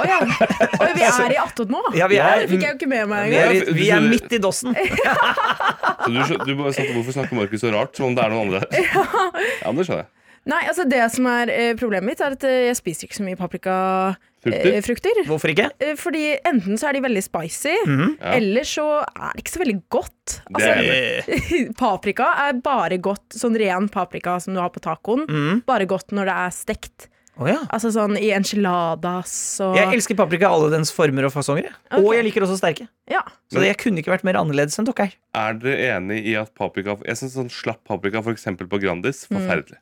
Å 0.00 0.06
ja. 0.08 0.16
Oi, 0.24 0.88
vi 0.96 1.04
er 1.04 1.34
i 1.34 1.36
attåt 1.42 1.68
nå? 1.70 1.82
Ja, 1.94 2.08
vi 2.08 2.16
Ja, 2.16 2.30
er, 2.32 2.46
det 2.46 2.54
fikk 2.54 2.64
jeg 2.64 2.72
jo 2.72 2.78
ikke 2.80 2.88
med 2.94 3.04
meg 3.12 3.28
vi 3.28 3.36
engang. 3.36 3.60
er, 3.68 3.76
vi 3.76 3.90
er 3.92 4.00
midt 4.08 4.32
i 4.32 4.40
dossen. 4.40 4.72
Så 6.06 6.08
du, 6.10 6.18
skjø- 6.24 6.40
du 6.48 6.52
bare 6.56 6.72
sa, 6.72 6.86
Hvorfor 6.96 7.12
snakker 7.18 7.36
Markus 7.38 7.60
så 7.60 7.70
rart, 7.76 7.92
som 8.00 8.08
om 8.08 8.16
det 8.16 8.24
er 8.24 8.32
noen 8.32 8.48
andre 8.48 8.64
her? 8.64 8.68
Ja, 9.60 9.68
men 9.68 9.82
det 9.82 9.86
skjønner 9.90 10.06
jeg. 10.06 10.10
Nei, 10.46 10.62
altså 10.70 10.84
Det 10.88 11.02
som 11.12 11.26
er 11.26 11.50
eh, 11.52 11.72
problemet 11.78 12.06
mitt, 12.08 12.20
er 12.24 12.36
at 12.38 12.44
eh, 12.48 12.58
jeg 12.70 12.76
spiser 12.80 13.08
ikke 13.10 13.18
så 13.20 13.24
mye 13.28 13.36
paprikafrukter. 13.40 14.16
Frukter? 14.46 14.70
Eh, 14.72 14.82
frukter. 14.86 15.20
Hvorfor 15.28 15.52
ikke? 15.52 15.66
Eh, 15.82 15.94
Fordi 16.00 16.24
enten 16.46 16.78
så 16.80 16.88
er 16.90 16.96
de 16.98 17.02
veldig 17.06 17.22
spicy, 17.26 17.74
Ja. 17.86 18.08
eller 18.38 18.64
så 18.68 18.86
er 19.02 19.34
det 19.34 19.42
ikke 19.44 19.54
så 19.56 19.62
veldig 19.64 19.76
godt. 19.92 20.38
Det 20.46 20.62
er 20.62 20.80
Altså, 20.80 21.40
i. 21.50 21.60
paprika 21.82 22.30
er 22.46 22.62
bare 22.64 22.98
godt, 23.02 23.36
sånn 23.36 23.58
ren 23.60 23.90
paprika 23.92 24.38
som 24.40 24.54
du 24.56 24.60
har 24.62 24.70
på 24.74 24.80
tacoen. 24.84 25.26
Mm. 25.28 25.62
Bare 25.68 25.86
godt 25.90 26.14
når 26.16 26.30
det 26.30 26.38
er 26.46 26.56
stekt. 26.56 27.08
Oh, 27.36 27.44
ja. 27.44 27.58
Altså 27.68 27.90
sånn 27.92 28.14
i 28.16 28.30
enchiladas 28.32 29.32
og 29.60 29.74
Jeg 29.76 29.92
elsker 29.98 30.16
paprika 30.16 30.46
i 30.48 30.54
alle 30.56 30.70
dens 30.72 30.88
former 30.94 31.26
og 31.28 31.34
fasonger. 31.34 31.68
Okay. 31.90 32.00
Og 32.00 32.14
jeg 32.16 32.24
liker 32.30 32.46
også 32.46 32.56
sterke. 32.56 32.86
Ja. 33.12 33.20
Så 33.52 33.60
jeg 33.60 33.76
kunne 33.82 34.00
ikke 34.00 34.14
vært 34.14 34.24
mer 34.24 34.38
annerledes 34.40 34.78
enn 34.80 34.88
dere. 34.88 35.10
Er 35.36 35.58
dere 35.60 35.90
enig 35.98 36.22
i 36.32 36.32
at 36.40 36.54
paprika 36.56 36.96
Jeg 37.04 37.20
synes 37.20 37.36
sånn 37.36 37.50
slapp 37.52 37.82
paprika, 37.84 38.22
f.eks. 38.24 38.48
på 38.56 38.80
Grandis, 38.80 39.26
forferdelig. 39.28 39.76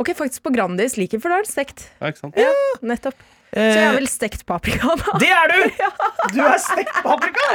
Ok, 0.00 0.12
faktisk 0.16 0.44
på 0.46 0.52
Grandis 0.54 0.94
liker 0.96 1.18
for 1.20 1.32
da 1.34 1.40
er 1.40 1.44
det 1.48 1.50
stekt. 1.50 1.88
Ja, 2.00 2.12
ikke 2.12 2.22
sant? 2.22 2.38
Ja, 2.38 2.52
nettopp. 2.86 3.18
Så 3.54 3.62
jeg 3.62 3.76
Eh, 3.78 3.88
er 3.88 3.94
vel 3.96 4.08
stekt 4.10 4.42
paprika, 4.46 4.96
da. 5.00 5.18
det 5.22 5.30
er 5.32 5.52
du! 5.52 5.82
Du 6.34 6.40
er 6.44 6.58
stekt 6.60 6.92
paprika! 7.04 7.46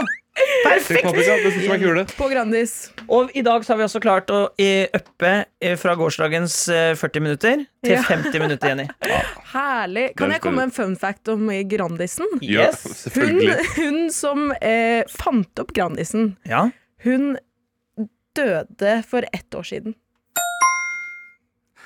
Perfekt! 0.63 1.03
paprika, 1.03 1.33
er. 1.35 2.05
På 2.17 2.29
Grandis. 2.31 2.73
Og 3.11 3.29
i 3.35 3.41
dag 3.43 3.65
så 3.65 3.73
har 3.73 3.81
vi 3.81 3.83
også 3.83 3.99
klart 4.01 4.31
å 4.31 4.37
eh, 4.57 4.87
uppe 4.95 5.31
eh, 5.61 5.75
fra 5.77 5.93
gårsdagens 5.99 6.55
eh, 6.71 6.93
40 6.95 7.19
minutter 7.25 7.65
til 7.83 7.93
Ja. 7.97 8.01
50 8.07 8.39
minutter, 8.39 8.71
Jenny. 8.71 8.87
Herlig. 9.53 10.07
Kan 10.17 10.31
jeg 10.31 10.41
komme 10.41 10.61
med 10.63 10.69
en 10.71 10.75
fun 10.77 10.95
fact 10.97 11.27
om 11.33 11.51
Grandisen? 11.69 12.31
Ja, 12.41 12.69
Yes. 12.69 12.85
Hun, 12.85 12.95
selvfølgelig. 13.03 13.57
hun 13.75 13.99
som 14.15 14.47
eh, 14.61 15.03
fant 15.11 15.59
opp 15.65 15.75
Grandisen, 15.75 16.37
Ja. 16.47 16.69
hun 17.03 17.35
døde 18.37 19.01
for 19.09 19.27
ett 19.33 19.51
år 19.59 19.67
siden. 19.67 19.95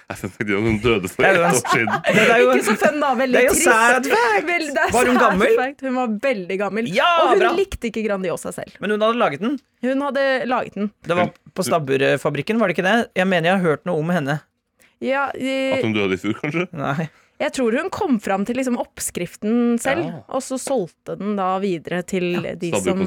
Jeg 0.05 0.17
følte 0.19 0.35
faktisk 0.35 0.57
at 0.57 0.65
hun 0.67 0.75
døde 0.83 1.09
for 1.09 1.25
en- 1.25 1.37
år 1.41 1.55
siden. 1.57 1.93
Det 2.15 2.25
er 2.29 2.41
jo 2.43 2.49
Ikke 2.53 2.65
så 2.67 2.75
fun, 2.77 2.99
da. 3.01 3.07
Veldig 3.17 3.33
det 3.33 3.41
er 3.41 3.47
jo 3.47 3.53
trist. 3.55 3.65
sad 3.65 4.05
fact. 4.11 4.45
Vel, 4.51 4.65
det 4.75 4.83
er 4.83 4.91
Var 4.93 5.09
hun 5.09 5.17
gammel? 5.23 5.55
Fact. 5.57 5.81
Hun 5.87 5.95
var 5.97 6.07
veldig 6.27 6.57
gammel. 6.61 6.89
Ja, 6.93 7.07
og 7.23 7.29
hun 7.33 7.39
bra. 7.41 7.51
likte 7.57 7.89
ikke 7.89 8.03
Grandiosa 8.05 8.51
selv. 8.53 8.75
Men 8.83 8.93
hun 8.93 9.01
hadde 9.01 9.17
laget 9.17 9.41
den. 9.41 9.55
Hun 9.81 10.01
hadde 10.05 10.25
laget 10.45 10.77
den. 10.77 10.91
Det 11.09 11.17
var 11.17 11.31
på 11.57 11.65
Stabburfabrikken, 11.65 12.59
var 12.61 12.69
det 12.69 12.77
ikke 12.77 12.85
det? 12.85 12.97
Jeg 13.17 13.27
mener 13.31 13.49
jeg 13.49 13.57
har 13.57 13.65
hørt 13.65 13.85
noe 13.89 13.97
om 14.03 14.13
henne. 14.13 14.37
Ja, 15.03 15.25
At 15.33 15.41
eh, 15.41 15.81
hun 15.83 15.93
døde 15.97 16.13
i 16.13 16.21
fjor, 16.21 16.37
kanskje? 16.39 16.67
Nei. 16.71 17.09
jeg 17.41 17.51
tror 17.57 17.75
hun 17.75 17.89
kom 17.91 18.19
fram 18.23 18.45
til 18.47 18.55
liksom 18.61 18.77
oppskriften 18.79 19.75
selv, 19.81 20.05
Ja. 20.05 20.21
og 20.29 20.41
så 20.45 20.55
solgte 20.61 21.17
den 21.19 21.33
da 21.35 21.57
videre 21.59 21.99
til 22.07 22.37
de 22.61 22.69
som 22.79 23.01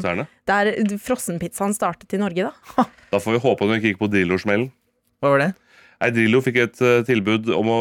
Der 0.46 0.72
frossenpizzaen 1.00 1.72
startet 1.78 2.12
i 2.12 2.18
Norge, 2.20 2.50
da. 2.50 2.84
Da 3.10 3.18
får 3.22 3.38
vi 3.38 3.40
håpe 3.46 3.62
at 3.64 3.68
hun 3.70 3.78
ikke 3.78 3.94
gikk 3.94 4.02
på 4.02 4.10
Drillo-smellen. 4.12 4.68
Hva 5.22 5.30
var 5.32 5.38
det? 5.46 5.54
Nei, 5.98 6.10
Drillo 6.14 6.38
fikk 6.44 6.58
et 6.62 6.80
uh, 6.84 7.00
tilbud 7.06 7.48
om 7.56 7.70
å 7.74 7.78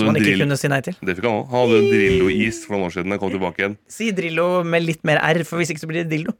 Som 0.00 0.08
han 0.08 0.16
ikke 0.16 0.24
drill... 0.24 0.44
kunne 0.46 0.56
si 0.56 0.70
nei 0.72 0.80
til. 0.86 0.96
Det 1.04 1.16
fikk 1.18 1.26
han 1.28 1.40
også. 1.42 1.50
Han 1.52 1.64
hadde 1.66 1.80
en 1.82 1.88
Drillo-is 1.92 2.60
for 2.64 2.74
noen 2.76 2.86
år 2.86 2.94
siden. 2.94 3.12
Den 3.12 3.20
kom 3.20 3.32
tilbake 3.34 3.60
igjen. 3.60 3.74
Si 3.92 4.08
Drillo 4.16 4.46
med 4.64 4.86
litt 4.86 5.04
mer 5.08 5.20
R, 5.20 5.42
for 5.48 5.60
hvis 5.60 5.74
ikke 5.74 5.84
så 5.84 5.90
blir 5.90 6.06
det 6.06 6.14
Dildo. 6.14 6.32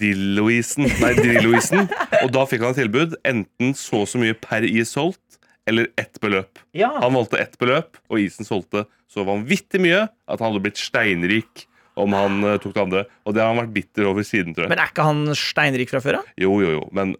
Dillo-isen. 0.00 0.86
Nei, 1.02 1.12
Drillo-isen. 1.18 1.88
Og 2.22 2.30
da 2.34 2.46
fikk 2.46 2.62
han 2.62 2.76
et 2.76 2.80
tilbud. 2.84 3.16
Enten 3.26 3.74
så 3.78 4.04
og 4.04 4.10
så 4.10 4.20
mye 4.22 4.36
per 4.38 4.66
is 4.66 4.94
solgt, 4.94 5.40
eller 5.66 5.90
ett 5.98 6.20
beløp. 6.22 6.62
Ja. 6.76 6.92
Han 7.02 7.16
valgte 7.18 7.40
ett 7.42 7.58
beløp, 7.58 7.98
og 8.06 8.22
isen 8.22 8.46
solgte 8.46 8.86
så 9.10 9.24
vanvittig 9.26 9.80
mye 9.82 10.04
at 10.06 10.38
han 10.38 10.52
hadde 10.52 10.62
blitt 10.68 10.78
steinrik 10.78 11.66
om 11.96 12.12
han 12.14 12.42
uh, 12.44 12.56
tok 12.60 12.76
det 12.76 12.82
andre. 12.82 13.04
Og 13.26 13.34
det 13.34 13.42
har 13.42 13.50
han 13.50 13.62
vært 13.64 13.74
bitter 13.74 14.06
over 14.10 14.26
siden, 14.26 14.54
tror 14.54 14.66
jeg. 14.66 14.74
Men 14.74 14.82
er 14.84 14.92
ikke 14.92 15.06
han 15.08 15.24
steinrik 15.38 15.90
fra 15.90 16.02
før 16.04 16.20
av? 16.20 16.30
Jo, 16.38 16.52
jo, 16.62 16.76
jo. 16.76 16.84
Men 16.94 17.16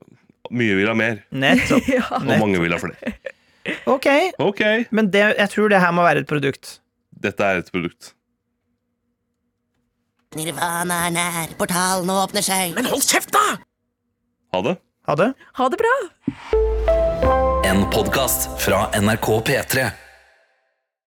mye 0.55 0.77
vil 0.79 0.91
ha 0.91 0.95
mer, 0.99 1.25
Nettopp. 1.35 1.89
Ja. 1.91 2.05
og 2.21 2.31
mange 2.37 2.61
vil 2.63 2.77
ha 2.77 2.79
flere. 2.83 3.17
Ok, 3.87 4.07
okay. 4.43 4.85
men 4.91 5.11
det, 5.11 5.25
jeg 5.39 5.53
tror 5.53 5.73
det 5.73 5.81
her 5.83 5.95
må 5.95 6.05
være 6.07 6.25
et 6.25 6.31
produkt. 6.31 6.79
dette 7.23 7.45
er 7.45 7.63
et 7.63 7.73
produkt. 7.73 8.13
Nirvana 10.37 11.07
er 11.07 11.15
nær, 11.15 11.53
portalen 11.57 12.11
åpner 12.13 12.45
seg. 12.45 12.75
Men 12.77 12.89
hold 12.91 13.05
kjeft, 13.07 13.33
da! 13.33 13.57
Ha 14.53 14.63
det. 14.67 14.77
Ha 15.09 15.15
det. 15.17 15.31
Ha 15.57 15.69
det 15.73 15.79
bra! 15.81 15.95
En 17.67 17.87
podkast 17.91 18.51
fra 18.61 18.87
NRK 19.01 19.31
P3. 19.49 19.87